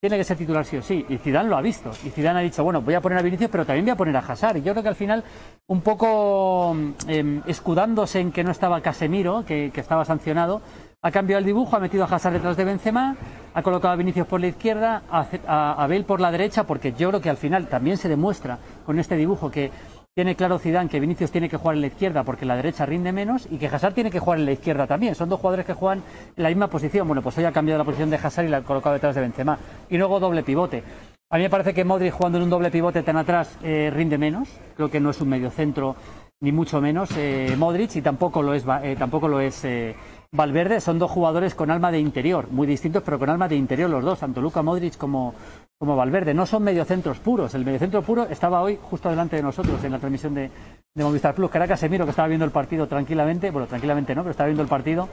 tiene 0.00 0.16
que 0.16 0.24
ser 0.24 0.36
titular 0.36 0.64
sí 0.64 0.76
o 0.76 0.82
sí. 0.82 1.04
Y 1.08 1.18
Zidane 1.18 1.48
lo 1.48 1.56
ha 1.56 1.60
visto. 1.60 1.90
Y 2.04 2.10
Zidane 2.10 2.40
ha 2.40 2.42
dicho, 2.42 2.62
bueno, 2.62 2.80
voy 2.80 2.94
a 2.94 3.00
poner 3.00 3.18
a 3.18 3.22
Vinicius, 3.22 3.50
pero 3.50 3.66
también 3.66 3.84
voy 3.84 3.92
a 3.92 3.96
poner 3.96 4.16
a 4.16 4.20
Hazard. 4.20 4.58
Y 4.58 4.62
yo 4.62 4.72
creo 4.72 4.82
que 4.82 4.88
al 4.90 4.94
final, 4.94 5.24
un 5.66 5.80
poco 5.80 6.76
em, 7.08 7.42
escudándose 7.46 8.20
en 8.20 8.30
que 8.30 8.44
no 8.44 8.52
estaba 8.52 8.80
Casemiro, 8.80 9.44
que, 9.44 9.72
estaba 9.74 10.04
sancionado, 10.04 10.62
ha 11.02 11.10
cambiado 11.10 11.38
el 11.40 11.44
dibujo, 11.44 11.76
ha 11.76 11.80
metido 11.80 12.04
a 12.04 12.06
Hazard 12.06 12.34
detrás 12.34 12.56
de 12.56 12.64
Benzema, 12.64 13.16
ha 13.54 13.62
colocado 13.62 13.94
a 13.94 13.96
Vinicius 13.96 14.26
por 14.26 14.40
la 14.40 14.48
izquierda, 14.48 15.02
a, 15.10 15.26
a, 15.46 15.82
a 15.82 15.86
Bale 15.86 16.04
por 16.04 16.20
la 16.20 16.30
derecha, 16.30 16.64
porque 16.64 16.92
yo 16.92 17.08
creo 17.08 17.20
que 17.20 17.30
al 17.30 17.36
final 17.36 17.68
también 17.68 17.96
se 17.96 18.08
demuestra 18.08 18.58
con 18.86 18.98
este 18.98 19.16
dibujo 19.16 19.50
que 19.50 19.70
tiene 20.18 20.34
claro 20.34 20.58
Zidane 20.58 20.88
que 20.88 20.98
Vinicius 20.98 21.30
tiene 21.30 21.48
que 21.48 21.58
jugar 21.58 21.76
en 21.76 21.82
la 21.82 21.86
izquierda 21.86 22.24
porque 22.24 22.44
la 22.44 22.56
derecha 22.56 22.84
rinde 22.84 23.12
menos 23.12 23.46
y 23.52 23.56
que 23.56 23.68
Hazard 23.68 23.94
tiene 23.94 24.10
que 24.10 24.18
jugar 24.18 24.40
en 24.40 24.46
la 24.46 24.50
izquierda 24.50 24.84
también. 24.84 25.14
Son 25.14 25.28
dos 25.28 25.38
jugadores 25.38 25.64
que 25.64 25.74
juegan 25.74 26.02
en 26.36 26.42
la 26.42 26.48
misma 26.48 26.66
posición. 26.66 27.06
Bueno, 27.06 27.22
pues 27.22 27.38
hoy 27.38 27.44
ha 27.44 27.52
cambiado 27.52 27.78
la 27.78 27.84
posición 27.84 28.10
de 28.10 28.16
Hazard 28.16 28.46
y 28.46 28.48
la 28.48 28.56
ha 28.56 28.62
colocado 28.62 28.94
detrás 28.94 29.14
de 29.14 29.20
Benzema. 29.20 29.56
Y 29.88 29.96
luego 29.96 30.18
doble 30.18 30.42
pivote. 30.42 30.82
A 31.30 31.36
mí 31.36 31.44
me 31.44 31.50
parece 31.50 31.72
que 31.72 31.84
Modric 31.84 32.12
jugando 32.12 32.38
en 32.38 32.42
un 32.42 32.50
doble 32.50 32.72
pivote 32.72 33.04
tan 33.04 33.16
atrás 33.16 33.60
eh, 33.62 33.92
rinde 33.94 34.18
menos. 34.18 34.48
Creo 34.74 34.90
que 34.90 34.98
no 34.98 35.10
es 35.10 35.20
un 35.20 35.28
medio 35.28 35.52
centro 35.52 35.94
ni 36.40 36.50
mucho 36.50 36.80
menos 36.80 37.10
eh, 37.16 37.54
Modric 37.56 37.94
y 37.94 38.02
tampoco 38.02 38.42
lo 38.42 38.54
es, 38.54 38.64
eh, 38.82 38.96
tampoco 38.98 39.28
lo 39.28 39.38
es 39.38 39.64
Valverde. 40.32 40.80
Son 40.80 40.98
dos 40.98 41.10
jugadores 41.10 41.54
con 41.54 41.70
alma 41.70 41.90
de 41.90 42.00
interior, 42.00 42.48
muy 42.50 42.66
distintos, 42.66 43.02
pero 43.02 43.18
con 43.18 43.30
alma 43.30 43.48
de 43.48 43.56
interior 43.56 43.88
los 43.88 44.04
dos, 44.04 44.18
tanto 44.18 44.40
Luca 44.40 44.62
Modric 44.62 44.96
como, 44.96 45.34
como 45.78 45.96
Valverde. 45.96 46.34
No 46.34 46.44
son 46.44 46.64
mediocentros 46.64 47.18
puros. 47.18 47.54
El 47.54 47.64
mediocentro 47.64 48.02
puro 48.02 48.24
estaba 48.24 48.60
hoy 48.60 48.78
justo 48.82 49.08
delante 49.08 49.36
de 49.36 49.42
nosotros 49.42 49.82
en 49.84 49.92
la 49.92 49.98
transmisión 49.98 50.34
de, 50.34 50.50
Movistar 50.94 51.34
Plus, 51.34 51.54
era 51.54 51.68
Casemiro, 51.68 52.04
que 52.04 52.10
estaba 52.10 52.28
viendo 52.28 52.44
el 52.44 52.50
partido 52.50 52.86
tranquilamente. 52.88 53.50
Bueno, 53.50 53.68
tranquilamente 53.68 54.14
no, 54.14 54.22
pero 54.22 54.32
estaba 54.32 54.48
viendo 54.48 54.62
el 54.62 54.68
partido 54.68 55.08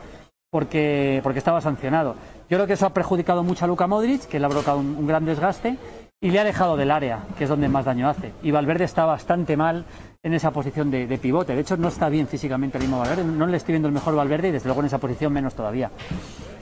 porque, 0.51 1.21
porque 1.23 1.39
estaba 1.39 1.61
sancionado. 1.61 2.15
Yo 2.49 2.57
creo 2.57 2.67
que 2.67 2.73
eso 2.73 2.85
ha 2.85 2.93
perjudicado 2.93 3.43
mucho 3.43 3.65
a 3.65 3.67
Luka 3.67 3.87
Modric, 3.87 4.25
que 4.25 4.39
le 4.39 4.45
ha 4.45 4.49
provocado 4.49 4.79
un, 4.79 5.05
gran 5.05 5.25
desgaste, 5.25 5.77
y 6.21 6.31
le 6.31 6.39
ha 6.39 6.43
dejado 6.43 6.75
del 6.75 6.91
área, 6.91 7.25
que 7.37 7.43
es 7.43 7.49
donde 7.49 7.69
más 7.69 7.85
daño 7.85 8.09
hace. 8.09 8.33
Y 8.41 8.51
Valverde 8.51 8.85
está 8.85 9.05
bastante 9.05 9.57
mal 9.57 9.85
en 10.25 10.33
esa 10.33 10.49
posición 10.49 10.89
de, 10.89 11.19
pivote. 11.19 11.53
De 11.53 11.61
hecho, 11.61 11.77
no 11.77 11.89
está 11.89 12.09
bien 12.09 12.27
físicamente 12.27 12.79
el 12.79 12.85
mismo 12.85 12.97
Valverde. 12.97 13.23
No 13.23 13.45
le 13.45 13.57
estoy 13.57 13.73
viendo 13.73 13.87
el 13.87 13.93
mejor 13.93 14.15
Valverde 14.15 14.47
y 14.47 14.51
desde 14.51 14.65
luego 14.67 14.81
en 14.81 14.87
esa 14.87 14.97
posición 14.97 15.31
menos 15.31 15.53
todavía. 15.53 15.91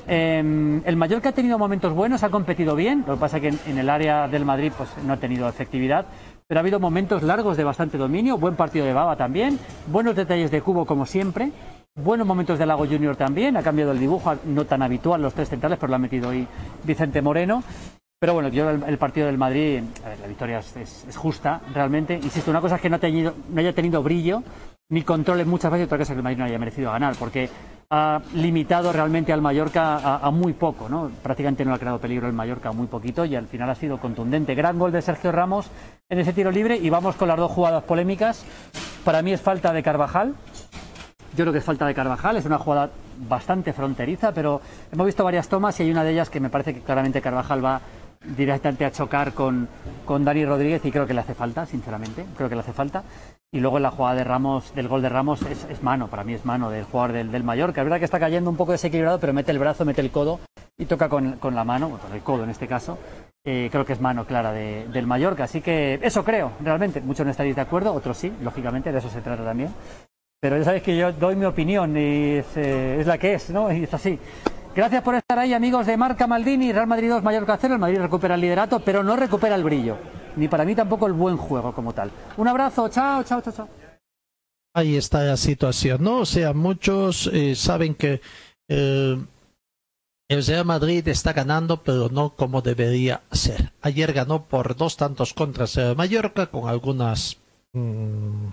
Eh, 0.05 0.81
el 0.83 0.97
Mallorca 0.97 1.29
ha 1.29 1.31
tenido 1.31 1.57
momentos 1.57 1.93
buenos, 1.93 2.23
ha 2.23 2.29
competido 2.29 2.75
bien, 2.75 3.05
lo 3.07 3.13
que 3.13 3.19
pasa 3.21 3.37
es 3.37 3.41
que 3.41 3.71
en, 3.71 3.77
el 3.77 3.89
área 3.89 4.27
del 4.27 4.43
Madrid 4.43 4.73
pues, 4.77 4.89
no 5.05 5.13
ha 5.13 5.17
tenido 5.17 5.47
efectividad, 5.47 6.07
pero 6.45 6.59
ha 6.59 6.61
habido 6.61 6.77
momentos 6.77 7.23
largos 7.23 7.55
de 7.55 7.63
bastante 7.63 7.97
dominio, 7.97 8.37
buen 8.37 8.57
partido 8.57 8.85
de 8.85 8.91
Baba 8.91 9.15
también, 9.15 9.57
buenos 9.87 10.13
detalles 10.13 10.51
de 10.51 10.61
Cubo 10.61 10.85
como 10.85 11.05
siempre, 11.05 11.53
buenos 11.95 12.27
momentos 12.27 12.59
de 12.59 12.65
Lago 12.65 12.85
Junior 12.85 13.15
también, 13.15 13.55
ha 13.55 13.63
cambiado 13.63 13.93
el 13.93 13.99
dibujo, 13.99 14.35
no 14.43 14.65
tan 14.65 14.81
habitual 14.81 15.21
los 15.21 15.33
tres 15.33 15.47
centrales, 15.47 15.79
pero 15.79 15.91
lo 15.91 15.95
ha 15.95 15.99
metido 15.99 16.27
hoy 16.27 16.45
Vicente 16.83 17.21
Moreno. 17.21 17.63
Pero 18.23 18.35
bueno, 18.35 18.47
yo 18.47 18.69
el, 18.69 18.97
partido 18.97 19.27
del 19.27 19.37
Madrid, 19.37 19.83
la 20.21 20.27
victoria 20.27 20.59
es, 20.59 21.05
justa, 21.13 21.59
realmente. 21.73 22.13
Insisto, 22.13 22.51
una 22.51 22.61
cosa 22.61 22.77
es 22.77 22.81
que 22.81 22.89
no, 22.89 22.97
no 22.97 23.59
haya 23.59 23.73
tenido 23.73 24.01
brillo, 24.01 24.41
ni 24.91 25.01
control 25.01 25.41
en 25.41 25.49
muchas 25.49 25.69
veces, 25.69 25.87
otra 25.87 25.97
cosa 25.97 26.13
es 26.13 26.15
que 26.15 26.19
el 26.19 26.23
Madrid 26.23 26.37
no 26.37 26.45
haya 26.45 26.57
merecido 26.57 26.89
ganar, 26.93 27.17
porque 27.19 27.49
ha 27.89 28.21
limitado 28.33 28.93
realmente 28.93 29.33
al 29.33 29.41
Mallorca 29.41 30.15
a, 30.25 30.31
muy 30.31 30.53
poco, 30.53 30.87
¿no? 30.87 31.11
Prácticamente 31.21 31.65
no 31.65 31.73
ha 31.73 31.77
creado 31.77 31.99
peligro 31.99 32.25
el 32.27 32.31
Mallorca 32.31 32.71
muy 32.71 32.87
poquito 32.87 33.25
y 33.25 33.35
al 33.35 33.47
final 33.47 33.69
ha 33.69 33.75
sido 33.75 33.99
contundente. 33.99 34.55
Gran 34.55 34.79
gol 34.79 34.93
de 34.93 35.01
Sergio 35.01 35.33
Ramos 35.33 35.69
en 36.07 36.19
ese 36.19 36.31
tiro 36.31 36.49
libre 36.49 36.77
y 36.77 36.89
vamos 36.89 37.17
con 37.17 37.27
las 37.27 37.35
dos 37.35 37.51
jugadas 37.51 37.83
polémicas. 37.83 38.45
Para 39.03 39.21
mí 39.21 39.33
es 39.33 39.41
falta 39.41 39.73
de 39.73 39.83
Carvajal. 39.83 40.33
Yo 41.35 41.43
creo 41.43 41.51
que 41.51 41.59
es 41.59 41.65
falta 41.65 41.85
de 41.85 41.93
Carvajal, 41.93 42.37
es 42.37 42.45
una 42.45 42.59
jugada 42.59 42.89
bastante 43.27 43.73
fronteriza, 43.73 44.31
pero 44.31 44.61
hemos 44.93 45.07
visto 45.07 45.25
varias 45.25 45.49
tomas 45.49 45.77
y 45.79 45.83
hay 45.83 45.91
una 45.91 46.05
de 46.05 46.11
ellas 46.11 46.29
que 46.29 46.39
me 46.39 46.49
parece 46.49 46.73
que 46.73 46.81
claramente 46.81 47.21
Carvajal 47.21 47.65
va 47.65 47.81
directamente 48.37 48.85
a 48.85 48.91
chocar 48.91 49.33
con, 49.33 49.67
con 50.05 50.23
Dani 50.25 50.45
Rodríguez 50.45 50.83
y 50.85 50.91
creo 50.91 51.05
que 51.05 51.13
le 51.13 51.21
hace 51.21 51.33
falta, 51.33 51.65
sinceramente, 51.65 52.25
creo 52.35 52.49
que 52.49 52.55
le 52.55 52.61
hace 52.61 52.73
falta. 52.73 53.03
Y 53.51 53.59
luego 53.59 53.77
la 53.79 53.91
jugada 53.91 54.15
de 54.15 54.23
Ramos, 54.23 54.73
del 54.73 54.87
gol 54.87 55.01
de 55.01 55.09
Ramos, 55.09 55.41
es, 55.43 55.83
mano, 55.83 56.07
para 56.07 56.23
mí 56.23 56.33
es 56.33 56.43
mano 56.43 56.71
del 56.71 56.85
jugador 56.85 57.11
del, 57.11 57.31
del 57.31 57.43
Mallorca. 57.43 57.81
Es 57.81 57.85
verdad 57.85 57.99
que 57.99 58.05
está 58.05 58.19
cayendo 58.19 58.49
un 58.49 58.57
poco 58.57 58.71
desequilibrado, 58.71 59.19
pero 59.19 59.31
mete 59.31 59.51
el 59.51 59.59
brazo, 59.59 59.85
mete 59.85 60.01
el 60.01 60.09
codo 60.09 60.39
y 60.77 60.85
toca 60.85 61.07
con, 61.07 61.33
con 61.33 61.53
la 61.53 61.63
mano, 61.63 61.99
con 61.99 62.13
el 62.13 62.21
codo 62.21 62.45
en 62.45 62.49
este 62.49 62.67
caso. 62.67 62.97
Eh, 63.45 63.69
creo 63.71 63.85
que 63.85 63.93
es 63.93 64.01
mano 64.01 64.25
clara 64.25 64.51
de, 64.51 64.87
del 64.87 65.05
Mallorca. 65.05 65.43
Así 65.43 65.61
que 65.61 65.99
eso 66.01 66.23
creo, 66.23 66.53
realmente. 66.61 67.01
Muchos 67.01 67.25
no 67.25 67.31
estaréis 67.31 67.55
de 67.55 67.61
acuerdo, 67.61 67.93
otros 67.93 68.17
sí, 68.17 68.33
lógicamente, 68.41 68.91
de 68.91 68.97
eso 68.97 69.09
se 69.09 69.21
trata 69.21 69.43
también. 69.43 69.69
Pero 70.41 70.57
ya 70.57 70.63
sabéis 70.63 70.83
que 70.83 70.97
yo 70.97 71.11
doy 71.13 71.35
mi 71.35 71.45
opinión 71.45 71.95
y 71.95 72.37
es, 72.37 72.57
eh, 72.57 72.99
es 72.99 73.07
la 73.07 73.17
que 73.17 73.35
es, 73.35 73.49
¿no? 73.49 73.71
Y 73.71 73.83
es 73.83 73.93
así. 73.93 74.19
Gracias 74.75 75.03
por 75.03 75.13
estar 75.13 75.37
ahí, 75.37 75.53
amigos 75.53 75.85
de 75.85 75.95
Marca 75.97 76.25
Maldini, 76.25 76.73
Real 76.73 76.87
Madrid 76.87 77.09
2, 77.09 77.21
Mallorca 77.21 77.59
0. 77.61 77.75
El 77.75 77.79
Madrid 77.79 77.99
recupera 77.99 78.33
el 78.33 78.41
liderato, 78.41 78.79
pero 78.79 79.03
no 79.03 79.15
recupera 79.15 79.53
el 79.53 79.63
brillo. 79.63 79.97
Ni 80.35 80.47
para 80.47 80.65
mí 80.65 80.73
tampoco 80.73 81.05
el 81.05 81.13
buen 81.13 81.37
juego 81.37 81.75
como 81.75 81.93
tal. 81.93 82.09
Un 82.37 82.47
abrazo, 82.47 82.89
chao, 82.89 83.23
chao, 83.23 83.39
chao, 83.41 83.53
chao. 83.53 83.69
Ahí 84.73 84.95
está 84.95 85.21
la 85.21 85.37
situación, 85.37 86.03
¿no? 86.03 86.21
O 86.21 86.25
sea, 86.25 86.53
muchos 86.53 87.29
eh, 87.31 87.53
saben 87.55 87.93
que 87.93 88.19
eh, 88.67 89.23
el 90.27 90.45
Real 90.45 90.65
Madrid 90.65 91.07
está 91.07 91.33
ganando, 91.33 91.83
pero 91.83 92.09
no 92.09 92.31
como 92.31 92.63
debería 92.63 93.21
ser. 93.31 93.73
Ayer 93.83 94.11
ganó 94.11 94.45
por 94.45 94.75
dos 94.75 94.97
tantos 94.97 95.35
contra 95.35 95.65
el 95.65 95.95
Mallorca, 95.95 96.47
con 96.47 96.67
algunas 96.67 97.37
mm, 97.73 98.47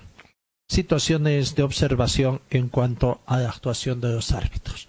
situaciones 0.69 1.55
de 1.55 1.63
observación 1.63 2.43
en 2.51 2.69
cuanto 2.69 3.23
a 3.25 3.39
la 3.39 3.49
actuación 3.49 4.03
de 4.03 4.13
los 4.13 4.33
árbitros. 4.33 4.87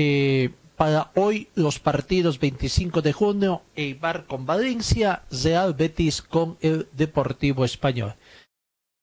Eh, 0.00 0.50
para 0.76 1.10
hoy 1.16 1.48
los 1.56 1.80
partidos 1.80 2.38
25 2.38 3.02
de 3.02 3.12
junio, 3.12 3.62
Eibar 3.74 4.26
con 4.26 4.46
Valencia, 4.46 5.24
Real 5.42 5.74
Betis 5.74 6.22
con 6.22 6.56
el 6.60 6.86
Deportivo 6.92 7.64
Español. 7.64 8.14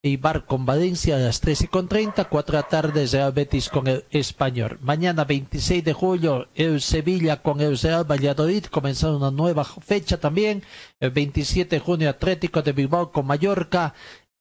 Eibar 0.02 0.46
con 0.46 0.66
Valencia 0.66 1.18
a 1.18 1.20
las 1.20 1.42
13 1.42 1.68
con 1.68 1.90
30, 1.90 2.24
4 2.24 2.52
de 2.54 2.62
la 2.62 2.70
tarde 2.70 3.08
Real 3.08 3.34
Betis 3.34 3.68
con 3.68 3.88
el 3.88 4.06
Español. 4.10 4.80
Mañana 4.82 5.26
26 5.26 5.84
de 5.84 5.92
julio 5.92 6.48
el 6.56 6.80
Sevilla 6.80 7.42
con 7.42 7.60
el 7.60 7.78
Real 7.78 8.10
Valladolid, 8.10 8.64
comenzando 8.68 9.18
una 9.18 9.32
nueva 9.32 9.66
fecha 9.66 10.18
también. 10.18 10.64
El 11.02 11.12
27 11.12 11.76
de 11.76 11.80
junio 11.82 12.10
Atlético 12.10 12.62
de 12.62 12.72
Bilbao 12.72 13.12
con 13.12 13.26
Mallorca, 13.26 13.94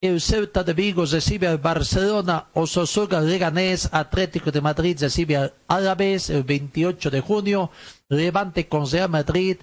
el 0.04 0.20
Celta 0.20 0.62
de 0.62 0.74
Vigo 0.74 1.06
recibe 1.06 1.46
al 1.46 1.56
Barcelona, 1.56 2.48
Osasuna 2.52 3.22
Leganés, 3.22 3.88
Atlético 3.90 4.50
de 4.50 4.60
Madrid 4.60 4.98
recibe 5.00 5.36
al 5.36 5.54
Alavés 5.66 6.28
el 6.28 6.42
28 6.42 7.10
de 7.10 7.20
junio, 7.20 7.70
Levante 8.10 8.68
con 8.68 8.90
Real 8.90 9.08
Madrid, 9.08 9.56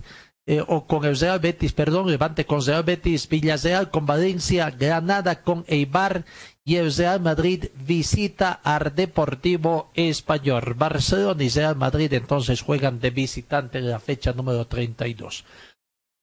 eh, 0.47 0.63
o 0.67 0.87
con 0.87 1.05
el 1.05 1.15
Real 1.15 1.39
Betis, 1.39 1.73
perdón, 1.73 2.09
Levante 2.09 2.45
con 2.45 2.65
Real 2.65 2.81
Betis, 2.81 3.29
Villarreal 3.29 3.91
con 3.91 4.07
Valencia, 4.07 4.71
Granada 4.71 5.43
con 5.43 5.63
Eibar 5.67 6.25
y 6.63 6.77
el 6.77 6.91
Real 6.91 7.21
Madrid 7.21 7.65
visita 7.85 8.51
al 8.51 8.95
Deportivo 8.95 9.91
Español. 9.93 10.73
Barcelona 10.75 11.43
y 11.43 11.49
Real 11.49 11.75
Madrid 11.75 12.11
entonces 12.13 12.61
juegan 12.63 12.99
de 12.99 13.11
visitante 13.11 13.77
en 13.77 13.91
la 13.91 13.99
fecha 13.99 14.33
número 14.33 14.65
32. 14.65 15.45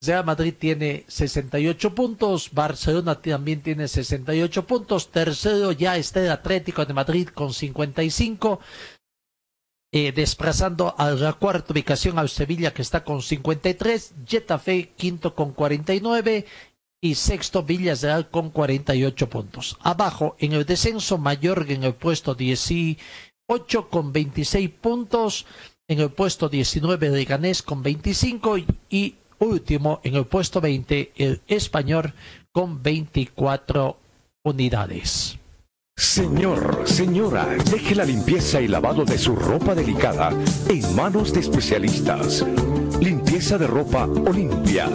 Real 0.01 0.25
Madrid 0.25 0.55
tiene 0.57 1.05
68 1.09 1.95
puntos, 1.95 2.51
Barcelona 2.53 3.21
también 3.21 3.63
tiene 3.63 3.89
68 3.89 4.65
puntos, 4.67 5.11
tercero 5.11 5.73
ya 5.73 5.97
está 5.97 6.21
el 6.21 6.31
Atlético 6.31 6.87
de 6.87 6.95
Madrid 6.95 7.29
con 7.29 7.53
55, 7.53 8.61
eh, 9.91 10.13
desplazando 10.13 10.95
a 10.97 11.11
la 11.11 11.33
cuarta 11.33 11.73
ubicación 11.73 12.19
al 12.19 12.29
Sevilla 12.29 12.73
que 12.73 12.83
está 12.83 13.03
con 13.03 13.23
53, 13.23 14.15
Getafe 14.25 14.91
quinto 14.97 15.35
con 15.35 15.53
49 15.53 16.47
y 17.01 17.15
sexto 17.17 17.65
Villarreal 17.65 18.31
con 18.31 18.51
48 18.51 19.29
puntos. 19.29 19.79
Abajo 19.81 20.37
en 20.39 20.53
el 20.53 20.65
descenso 20.65 21.19
Mayorga 21.19 21.75
en 21.75 21.83
el 21.83 21.95
puesto 21.95 22.37
18 22.37 22.99
con 23.91 24.13
26 24.13 24.71
puntos, 24.71 25.47
en 25.89 25.99
el 25.99 26.11
puesto 26.11 26.49
19 26.49 27.11
Leganés 27.11 27.63
con 27.63 27.83
25 27.83 28.59
y 28.91 29.17
último 29.39 30.01
en 30.03 30.17
el 30.17 30.27
puesto 30.27 30.61
20 30.61 31.13
el 31.17 31.41
Español 31.47 32.15
con 32.53 32.83
24 32.83 33.97
unidades. 34.45 35.39
Señor, 35.97 36.83
señora, 36.85 37.45
deje 37.71 37.97
la 37.97 38.05
limpieza 38.05 38.61
y 38.61 38.69
lavado 38.69 39.05
de 39.05 39.19
su 39.19 39.35
ropa 39.35 39.75
delicada 39.75 40.31
en 40.69 40.95
manos 40.95 41.33
de 41.33 41.41
especialistas. 41.41 42.47
Limpieza 43.01 43.59
de 43.59 43.67
ropa 43.67 44.05
Olimpia. 44.05 44.89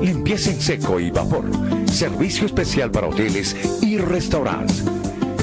Limpieza 0.00 0.50
en 0.50 0.60
seco 0.60 1.00
y 1.00 1.10
vapor. 1.10 1.44
Servicio 1.90 2.46
especial 2.46 2.90
para 2.92 3.08
hoteles 3.08 3.56
y 3.82 3.98
restaurantes. 3.98 4.84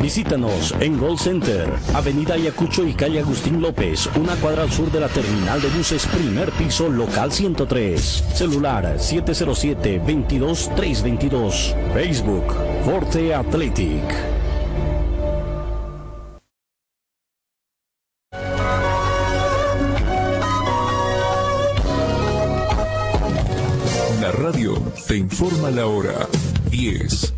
Visítanos 0.00 0.74
en 0.80 0.98
Gold 0.98 1.18
Center, 1.18 1.68
Avenida 1.94 2.34
Ayacucho 2.34 2.86
y 2.86 2.94
calle 2.94 3.20
Agustín 3.20 3.60
López, 3.60 4.08
una 4.16 4.34
cuadra 4.36 4.62
al 4.62 4.72
sur 4.72 4.90
de 4.90 4.98
la 4.98 5.08
terminal 5.08 5.60
de 5.60 5.68
buses, 5.68 6.06
primer 6.06 6.50
piso, 6.52 6.88
local 6.88 7.30
103. 7.30 8.00
Celular 8.34 8.96
707-22322. 8.96 11.74
Facebook, 11.92 12.44
Forte 12.82 13.34
Athletic. 13.34 14.02
La 24.22 24.32
radio 24.32 24.82
te 25.06 25.18
informa 25.18 25.70
la 25.70 25.86
hora. 25.86 26.26
10, 26.70 27.34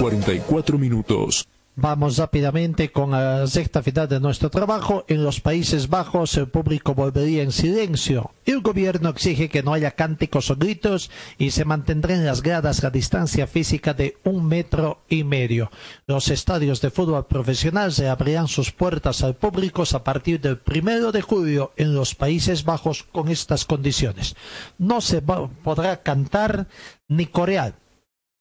44 0.00 0.78
minutos. 0.78 1.46
Vamos 1.74 2.18
rápidamente 2.18 2.92
con 2.92 3.12
la 3.12 3.46
sexta 3.46 3.82
final 3.82 4.06
de 4.06 4.20
nuestro 4.20 4.50
trabajo. 4.50 5.06
En 5.08 5.24
los 5.24 5.40
Países 5.40 5.88
Bajos 5.88 6.36
el 6.36 6.48
público 6.48 6.94
volvería 6.94 7.42
en 7.42 7.50
silencio. 7.50 8.32
El 8.44 8.60
gobierno 8.60 9.08
exige 9.08 9.48
que 9.48 9.62
no 9.62 9.72
haya 9.72 9.92
cánticos 9.92 10.50
o 10.50 10.56
gritos 10.56 11.10
y 11.38 11.50
se 11.50 11.64
mantendrá 11.64 12.14
en 12.14 12.26
las 12.26 12.42
gradas 12.42 12.82
la 12.82 12.90
distancia 12.90 13.46
física 13.46 13.94
de 13.94 14.18
un 14.22 14.46
metro 14.46 15.00
y 15.08 15.24
medio. 15.24 15.70
Los 16.06 16.28
estadios 16.28 16.82
de 16.82 16.90
fútbol 16.90 17.26
profesional 17.26 17.90
se 17.90 18.06
abrirán 18.06 18.48
sus 18.48 18.70
puertas 18.70 19.22
al 19.22 19.36
público 19.36 19.84
a 19.94 20.04
partir 20.04 20.42
del 20.42 20.58
primero 20.58 21.10
de 21.10 21.22
julio 21.22 21.72
en 21.78 21.94
los 21.94 22.14
Países 22.14 22.64
Bajos 22.64 23.02
con 23.02 23.30
estas 23.30 23.64
condiciones. 23.64 24.36
No 24.76 25.00
se 25.00 25.22
podrá 25.22 26.02
cantar 26.02 26.66
ni 27.08 27.24
corear 27.24 27.81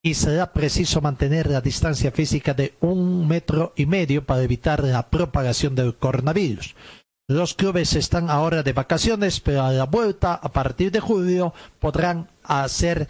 y 0.04 0.16
será 0.16 0.52
preciso 0.52 1.02
mantener 1.02 1.48
la 1.48 1.62
distancia 1.62 2.12
física 2.12 2.54
de 2.54 2.74
un 2.80 3.28
metro 3.28 3.74
y 3.76 3.86
medio 3.86 4.26
para 4.26 4.44
evitar 4.44 4.84
la 4.84 5.10
propagación 5.10 5.76
del 5.76 5.96
coronavirus. 5.96 6.76
Los 7.28 7.54
clubes 7.54 7.96
están 7.96 8.30
ahora 8.30 8.64
de 8.64 8.74
vacaciones, 8.74 9.40
pero 9.40 9.62
a 9.64 9.72
la 9.72 9.86
vuelta, 9.86 10.34
a 10.34 10.52
partir 10.52 10.92
de 10.92 11.00
julio, 11.00 11.54
podrán 11.80 12.28
hacer 12.44 13.08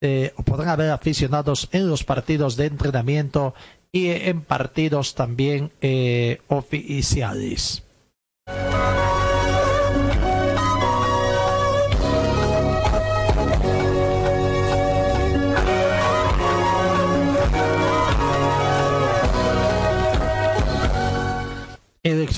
eh, 0.00 0.32
podrán 0.44 0.68
haber 0.68 0.90
aficionados 0.90 1.68
en 1.72 1.88
los 1.88 2.04
partidos 2.04 2.56
de 2.56 2.66
entrenamiento 2.66 3.54
y 3.90 4.08
en 4.10 4.42
partidos 4.42 5.16
también 5.16 5.72
eh, 5.80 6.40
oficiales. 6.46 7.82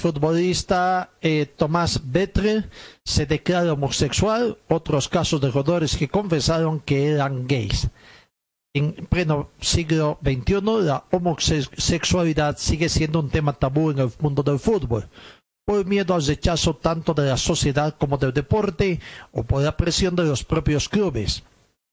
Exfutbolista 0.01 1.11
eh, 1.21 1.45
Tomás 1.45 2.01
Betre 2.03 2.65
se 3.05 3.27
declara 3.27 3.75
homosexual, 3.75 4.57
otros 4.67 5.11
casos 5.11 5.43
de 5.43 5.51
jugadores 5.51 5.95
que 5.95 6.09
confesaron 6.09 6.81
que 6.81 7.09
eran 7.09 7.47
gays. 7.47 7.89
En 8.73 8.95
pleno 9.11 9.51
siglo 9.61 10.19
XXI, 10.23 10.63
la 10.85 11.05
homosexualidad 11.11 12.57
sigue 12.57 12.89
siendo 12.89 13.21
un 13.21 13.29
tema 13.29 13.53
tabú 13.53 13.91
en 13.91 13.99
el 13.99 14.11
mundo 14.21 14.43
del 14.43 14.59
fútbol, 14.59 15.07
por 15.67 15.85
miedo 15.85 16.15
al 16.15 16.25
rechazo 16.25 16.77
tanto 16.77 17.13
de 17.13 17.29
la 17.29 17.37
sociedad 17.37 17.95
como 17.99 18.17
del 18.17 18.33
deporte 18.33 19.01
o 19.33 19.43
por 19.43 19.63
la 19.63 19.77
presión 19.77 20.17
de 20.17 20.25
los 20.25 20.45
propios 20.45 20.89
clubes. 20.89 21.43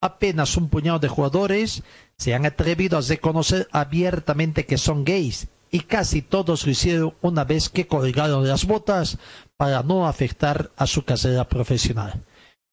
Apenas 0.02 0.56
un 0.56 0.70
puñado 0.70 1.00
de 1.00 1.10
jugadores 1.10 1.84
se 2.18 2.34
han 2.34 2.46
atrevido 2.46 2.98
a 2.98 3.02
reconocer 3.02 3.68
abiertamente 3.72 4.66
que 4.66 4.78
son 4.78 5.04
gays 5.04 5.50
y 5.72 5.82
casi 5.82 6.22
todos 6.22 6.66
lo 6.66 6.72
hicieron 6.72 7.14
una 7.22 7.44
vez 7.44 7.70
que 7.70 7.88
colgaron 7.88 8.48
las 8.48 8.66
botas 8.66 9.18
para 9.58 9.84
no 9.84 10.08
afectar 10.08 10.72
a 10.78 10.88
su 10.88 11.04
carrera 11.04 11.48
profesional. 11.48 12.24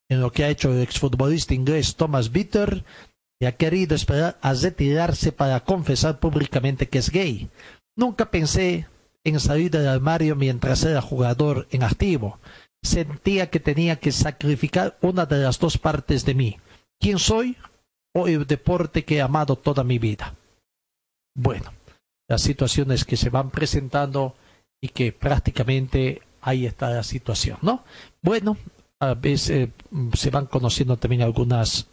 En 0.08 0.20
lo 0.20 0.30
que 0.32 0.44
ha 0.44 0.50
hecho 0.50 0.72
el 0.72 0.82
exfutbolista 0.82 1.54
inglés 1.54 1.96
Thomas 1.96 2.30
Bitter, 2.30 2.84
y 3.40 3.46
ha 3.46 3.56
querido 3.56 3.94
esperar 3.94 4.38
a 4.40 4.54
retirarse 4.54 5.32
para 5.32 5.60
confesar 5.60 6.20
públicamente 6.20 6.88
que 6.88 6.98
es 6.98 7.10
gay. 7.10 7.50
Nunca 7.96 8.30
pensé 8.30 8.88
en 9.24 9.40
salir 9.40 9.70
del 9.70 9.88
armario 9.88 10.36
mientras 10.36 10.84
era 10.84 11.00
jugador 11.00 11.66
en 11.70 11.82
activo. 11.82 12.38
Sentía 12.82 13.50
que 13.50 13.60
tenía 13.60 13.96
que 13.96 14.12
sacrificar 14.12 14.98
una 15.00 15.26
de 15.26 15.38
las 15.38 15.58
dos 15.58 15.78
partes 15.78 16.24
de 16.24 16.34
mí. 16.34 16.58
¿Quién 17.00 17.18
soy? 17.18 17.56
O 18.14 18.28
el 18.28 18.46
deporte 18.46 19.04
que 19.04 19.16
he 19.16 19.20
amado 19.20 19.56
toda 19.56 19.82
mi 19.82 19.98
vida. 19.98 20.34
Bueno, 21.34 21.72
las 22.28 22.42
situaciones 22.42 23.04
que 23.04 23.16
se 23.16 23.30
van 23.30 23.50
presentando 23.50 24.34
y 24.80 24.88
que 24.88 25.12
prácticamente 25.12 26.22
ahí 26.40 26.66
está 26.66 26.90
la 26.90 27.02
situación, 27.02 27.58
¿no? 27.62 27.84
Bueno, 28.22 28.56
a 29.00 29.14
veces 29.14 29.50
eh, 29.50 29.72
se 30.14 30.30
van 30.30 30.46
conociendo 30.46 30.96
también 30.96 31.22
algunas 31.22 31.88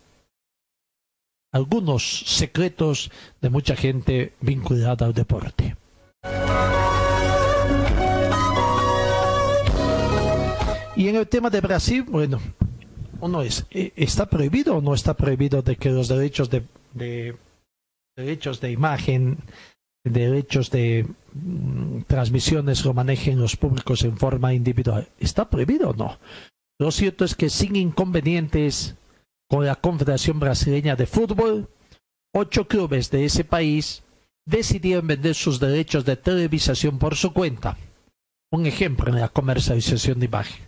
algunos 1.53 2.24
secretos 2.28 3.12
de 3.41 3.49
mucha 3.49 3.76
gente 3.76 4.34
vinculada 4.40 5.06
al 5.06 5.14
deporte. 5.14 5.76
Y 10.95 11.10
en 11.10 11.16
el 11.16 11.28
tema 11.28 11.49
de 11.49 11.62
Brasil, 11.62 12.03
bueno, 12.03 12.40
o 13.20 13.28
no 13.28 13.41
es? 13.41 13.66
Eh, 13.72 13.91
¿Está 13.95 14.28
prohibido 14.28 14.78
o 14.78 14.82
no 14.82 14.94
está 14.94 15.16
prohibido 15.16 15.62
de 15.62 15.76
que 15.76 15.90
los 15.90 16.08
derechos 16.08 16.49
de, 16.49 16.64
de 16.94 17.36
derechos 18.16 18.62
de 18.62 18.72
imagen, 18.72 19.38
derechos 20.03 20.72
de 20.72 21.06
mm, 21.34 22.02
transmisiones 22.07 22.86
lo 22.86 22.94
manejen 22.94 23.40
los 23.40 23.56
públicos 23.56 24.03
en 24.03 24.18
forma 24.18 24.53
individual? 24.53 25.07
¿Está 25.19 25.49
prohibido 25.49 25.90
o 25.90 25.94
no? 25.94 26.18
Lo 26.80 26.91
cierto 26.91 27.26
es 27.26 27.36
que 27.36 27.49
sin 27.49 27.76
inconvenientes 27.76 28.95
con 29.49 29.65
la 29.65 29.76
Confederación 29.76 30.40
Brasileña 30.40 30.95
de 30.95 31.06
Fútbol, 31.06 31.69
ocho 32.34 32.68
clubes 32.68 33.11
de 33.11 33.26
ese 33.26 33.44
país 33.44 34.02
decidieron 34.45 35.07
vender 35.07 35.36
sus 35.36 35.60
derechos 35.60 36.06
de 36.06 36.15
televisación 36.15 36.98
por 36.98 37.15
su 37.15 37.34
cuenta. 37.34 37.78
Un 38.52 38.65
ejemplo 38.65 39.10
en 39.10 39.19
la 39.19 39.30
comercialización 39.30 40.19
de 40.19 40.26
imagen. 40.26 40.65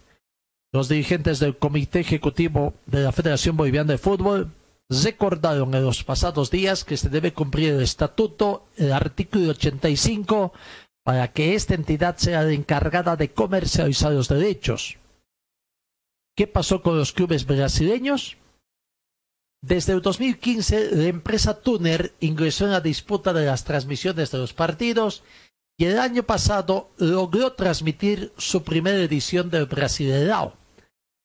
Los 0.72 0.89
dirigentes 0.89 1.39
del 1.39 1.57
Comité 1.57 1.99
Ejecutivo 1.99 2.73
de 2.85 3.03
la 3.03 3.11
Federación 3.11 3.57
Boliviana 3.57 3.93
de 3.93 3.97
Fútbol 3.97 4.51
recordaron 5.01 5.73
en 5.73 5.83
los 5.83 6.03
pasados 6.03 6.51
días 6.51 6.83
que 6.83 6.97
se 6.97 7.09
debe 7.09 7.33
cumplir 7.33 7.71
el 7.73 7.81
estatuto, 7.81 8.67
el 8.77 8.93
artículo 8.93 9.51
85, 9.51 10.53
para 11.03 11.31
que 11.31 11.55
esta 11.55 11.73
entidad 11.73 12.17
sea 12.17 12.43
la 12.43 12.53
encargada 12.53 13.15
de 13.15 13.31
comercializar 13.31 14.11
los 14.11 14.27
derechos. 14.27 14.97
¿Qué 16.35 16.47
pasó 16.47 16.81
con 16.81 16.97
los 16.97 17.11
clubes 17.11 17.45
brasileños? 17.45 18.37
Desde 19.61 19.93
el 19.93 20.01
2015, 20.01 20.95
la 20.95 21.05
empresa 21.05 21.61
Tuner 21.61 22.13
ingresó 22.19 22.65
en 22.65 22.71
la 22.71 22.81
disputa 22.81 23.31
de 23.31 23.45
las 23.45 23.63
transmisiones 23.63 24.31
de 24.31 24.37
los 24.37 24.53
partidos 24.53 25.23
y 25.77 25.85
el 25.85 25.99
año 25.99 26.23
pasado 26.23 26.89
logró 26.97 27.53
transmitir 27.53 28.33
su 28.37 28.63
primera 28.63 28.97
edición 28.97 29.49
del 29.49 29.67
Brasileirão. 29.67 30.53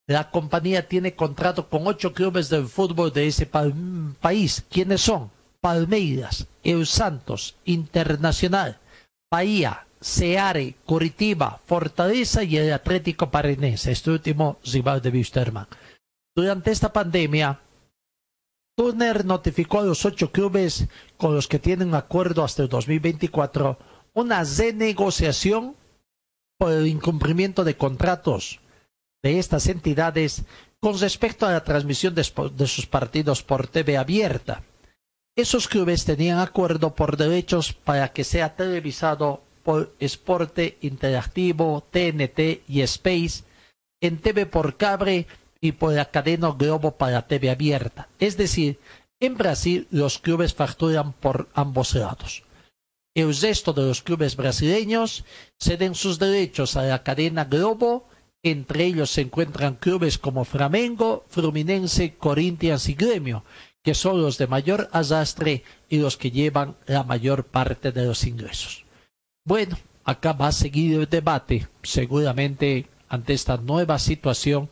La 0.09 0.31
compañía 0.31 0.89
tiene 0.89 1.15
contrato 1.15 1.69
con 1.69 1.87
ocho 1.87 2.15
clubes 2.15 2.49
del 2.49 2.67
fútbol 2.67 3.13
de 3.13 3.27
ese 3.27 3.47
país. 3.47 4.65
¿Quiénes 4.71 5.03
son? 5.03 5.31
Palmeiras, 5.61 6.47
El 6.65 6.87
Santos, 6.87 7.57
Internacional, 7.67 8.79
Bahía, 9.31 9.87
Seare, 10.01 10.77
Curitiba, 10.87 11.61
Fortaleza 11.67 12.43
y 12.43 12.57
el 12.57 12.73
Atlético 12.73 13.31
Parinense, 13.31 13.93
este 13.93 14.11
último 14.11 14.59
rival 14.65 15.03
de 15.03 15.11
Wisterman. 15.11 15.67
Durante 16.35 16.71
esta 16.71 16.91
pandemia, 16.91 17.61
Turner 18.79 19.27
notificó 19.27 19.81
a 19.81 19.85
los 19.85 20.07
ocho 20.07 20.33
clubes 20.33 20.87
con 21.19 21.35
los 21.35 21.49
que 21.49 21.59
tienen 21.59 21.89
un 21.89 21.97
acuerdo 21.97 22.45
hasta 22.45 22.63
el 22.63 22.71
2024 22.71 23.77
una 24.15 24.43
renegociación 24.43 25.77
por 26.57 26.73
el 26.73 26.87
incumplimiento 26.87 27.63
de 27.63 27.77
contratos 27.77 28.61
de 29.23 29.39
estas 29.39 29.67
entidades 29.67 30.43
con 30.81 30.99
respecto 30.99 31.47
a 31.47 31.53
la 31.53 31.65
transmisión 31.65 32.15
de, 32.15 32.25
sus 32.67 32.87
partidos 32.87 33.43
por 33.43 33.67
TV 33.67 33.97
abierta. 33.97 34.63
Esos 35.37 35.69
clubes 35.69 36.05
tenían 36.05 36.39
acuerdo 36.39 36.95
por 36.95 37.17
derechos 37.17 37.73
para 37.73 38.13
que 38.13 38.25
sea 38.25 38.55
televisado 38.57 39.43
por 39.63 39.95
Esporte 39.99 40.79
Interactivo, 40.81 41.85
TNT 41.91 42.63
y 42.69 42.81
Space 42.83 43.45
en 44.01 44.19
TV 44.19 44.47
por 44.47 44.77
cable 44.77 45.27
y 45.61 45.73
por 45.73 45.93
la 45.93 46.07
cadena 46.07 46.55
Globo 46.57 46.93
para 46.93 47.27
TV 47.27 47.51
abierta. 47.51 48.09
Es 48.19 48.37
decir, 48.37 48.79
en 49.21 49.37
Brasil 49.37 49.89
los 49.91 50.19
clubes 50.19 50.55
facturan 50.55 51.13
por 51.13 51.49
ambos 51.55 51.95
lados. 51.95 52.45
El 53.15 53.35
resto 53.37 53.73
de 53.73 53.83
los 53.83 54.03
clubes 54.03 54.37
brasileños 54.37 55.25
ceden 55.59 55.97
sus 55.97 56.21
derechos 56.21 56.77
a 56.77 56.85
la 56.85 57.03
cadena 57.03 57.45
Globo, 57.45 58.09
entre 58.43 58.85
ellos 58.85 59.11
se 59.11 59.23
encuentran 59.23 59.75
clubes 59.75 60.19
como 60.19 60.45
Flamengo, 60.45 61.25
Fluminense, 61.29 62.15
Corinthians 62.17 62.89
y 62.89 62.95
Gremio, 62.95 63.45
que 63.83 63.95
son 63.95 64.21
los 64.21 64.39
de 64.39 64.47
mayor 64.47 64.89
arrastre 64.93 65.65
y 65.89 65.99
los 65.99 66.17
que 66.17 66.31
llevan 66.31 66.77
la 66.87 67.03
mayor 67.03 67.45
parte 67.45 67.93
de 67.93 68.05
los 68.05 68.25
ingresos. 68.25 68.85
Bueno, 69.45 69.79
acá 70.05 70.33
va 70.33 70.49
a 70.49 70.53
seguir 70.53 70.99
el 70.99 71.09
debate, 71.09 71.69
seguramente 71.83 72.87
ante 73.09 73.33
esta 73.33 73.57
nueva 73.57 73.99
situación 73.99 74.69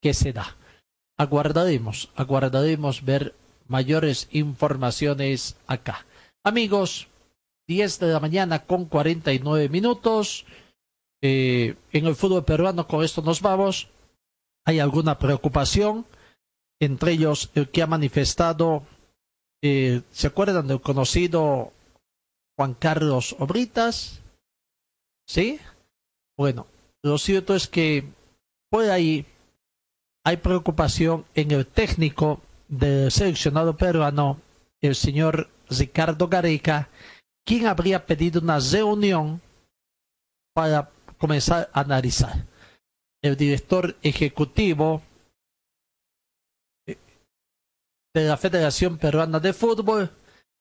que 0.00 0.14
se 0.14 0.32
da. 0.32 0.56
Aguardaremos, 1.16 2.10
aguardaremos 2.14 3.04
ver 3.04 3.34
mayores 3.66 4.28
informaciones 4.30 5.56
acá. 5.66 6.06
Amigos, 6.42 7.08
10 7.66 8.00
de 8.00 8.06
la 8.08 8.20
mañana 8.20 8.64
con 8.64 8.86
49 8.86 9.68
minutos. 9.68 10.44
Eh, 11.22 11.76
en 11.92 12.06
el 12.06 12.14
fútbol 12.14 12.44
peruano, 12.44 12.86
con 12.86 13.04
esto 13.04 13.22
nos 13.22 13.40
vamos. 13.40 13.88
Hay 14.64 14.78
alguna 14.78 15.18
preocupación, 15.18 16.06
entre 16.80 17.12
ellos 17.12 17.50
el 17.54 17.68
que 17.70 17.82
ha 17.82 17.86
manifestado, 17.86 18.84
eh, 19.62 20.02
¿se 20.10 20.26
acuerdan 20.26 20.66
del 20.66 20.80
conocido 20.80 21.72
Juan 22.56 22.74
Carlos 22.74 23.36
Obritas? 23.38 24.20
¿Sí? 25.26 25.58
Bueno, 26.36 26.66
lo 27.02 27.18
cierto 27.18 27.54
es 27.54 27.68
que 27.68 28.04
por 28.70 28.84
ahí 28.84 29.26
hay 30.24 30.36
preocupación 30.38 31.24
en 31.34 31.50
el 31.50 31.66
técnico 31.66 32.40
del 32.68 33.10
seleccionado 33.10 33.76
peruano, 33.76 34.40
el 34.80 34.94
señor 34.94 35.48
Ricardo 35.68 36.28
Gareca, 36.28 36.88
quien 37.44 37.66
habría 37.66 38.06
pedido 38.06 38.40
una 38.40 38.58
reunión 38.58 39.40
para 40.54 40.90
comenzar 41.20 41.70
a 41.72 41.80
analizar. 41.80 42.46
El 43.22 43.36
director 43.36 43.96
ejecutivo 44.02 45.02
de 46.86 48.24
la 48.24 48.36
Federación 48.36 48.96
Peruana 48.96 49.38
de 49.38 49.52
Fútbol 49.52 50.10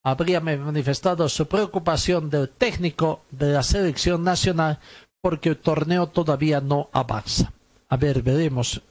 habría 0.03 0.41
manifestado 0.41 1.27
su 1.29 1.47
preocupación 1.47 2.29
del 2.29 2.49
técnico 2.49 3.21
de 3.31 3.53
la 3.53 3.63
selección 3.63 4.23
nacional 4.23 4.79
porque 5.21 5.49
el 5.49 5.57
torneo 5.57 6.07
todavía 6.07 6.61
no 6.61 6.89
avanza. 6.91 7.53
A 7.87 7.97
ver, 7.97 8.21
veremos 8.21 8.81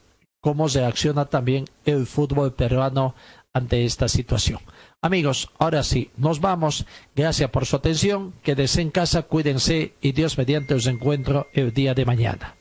cómo 0.41 0.67
reacciona 0.67 1.25
también 1.25 1.65
el 1.85 2.05
fútbol 2.05 2.53
peruano 2.53 3.13
ante 3.53 3.85
esta 3.85 4.07
situación. 4.07 4.59
Amigos, 5.01 5.49
ahora 5.59 5.83
sí, 5.83 6.11
nos 6.17 6.39
vamos. 6.41 6.85
Gracias 7.15 7.49
por 7.49 7.65
su 7.65 7.75
atención. 7.75 8.33
Quédense 8.43 8.81
en 8.81 8.91
casa, 8.91 9.23
cuídense 9.23 9.93
y 10.01 10.11
Dios 10.11 10.37
mediante 10.37 10.73
os 10.73 10.87
encuentro 10.87 11.47
el 11.53 11.73
día 11.73 11.93
de 11.93 12.05
mañana. 12.05 12.55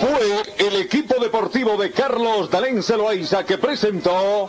Fue 0.00 0.42
el 0.58 0.76
equipo 0.76 1.20
deportivo 1.20 1.76
de 1.76 1.90
Carlos 1.90 2.50
Dalén 2.50 2.82
Celoaiza 2.82 3.44
que 3.44 3.58
presentó 3.58 4.48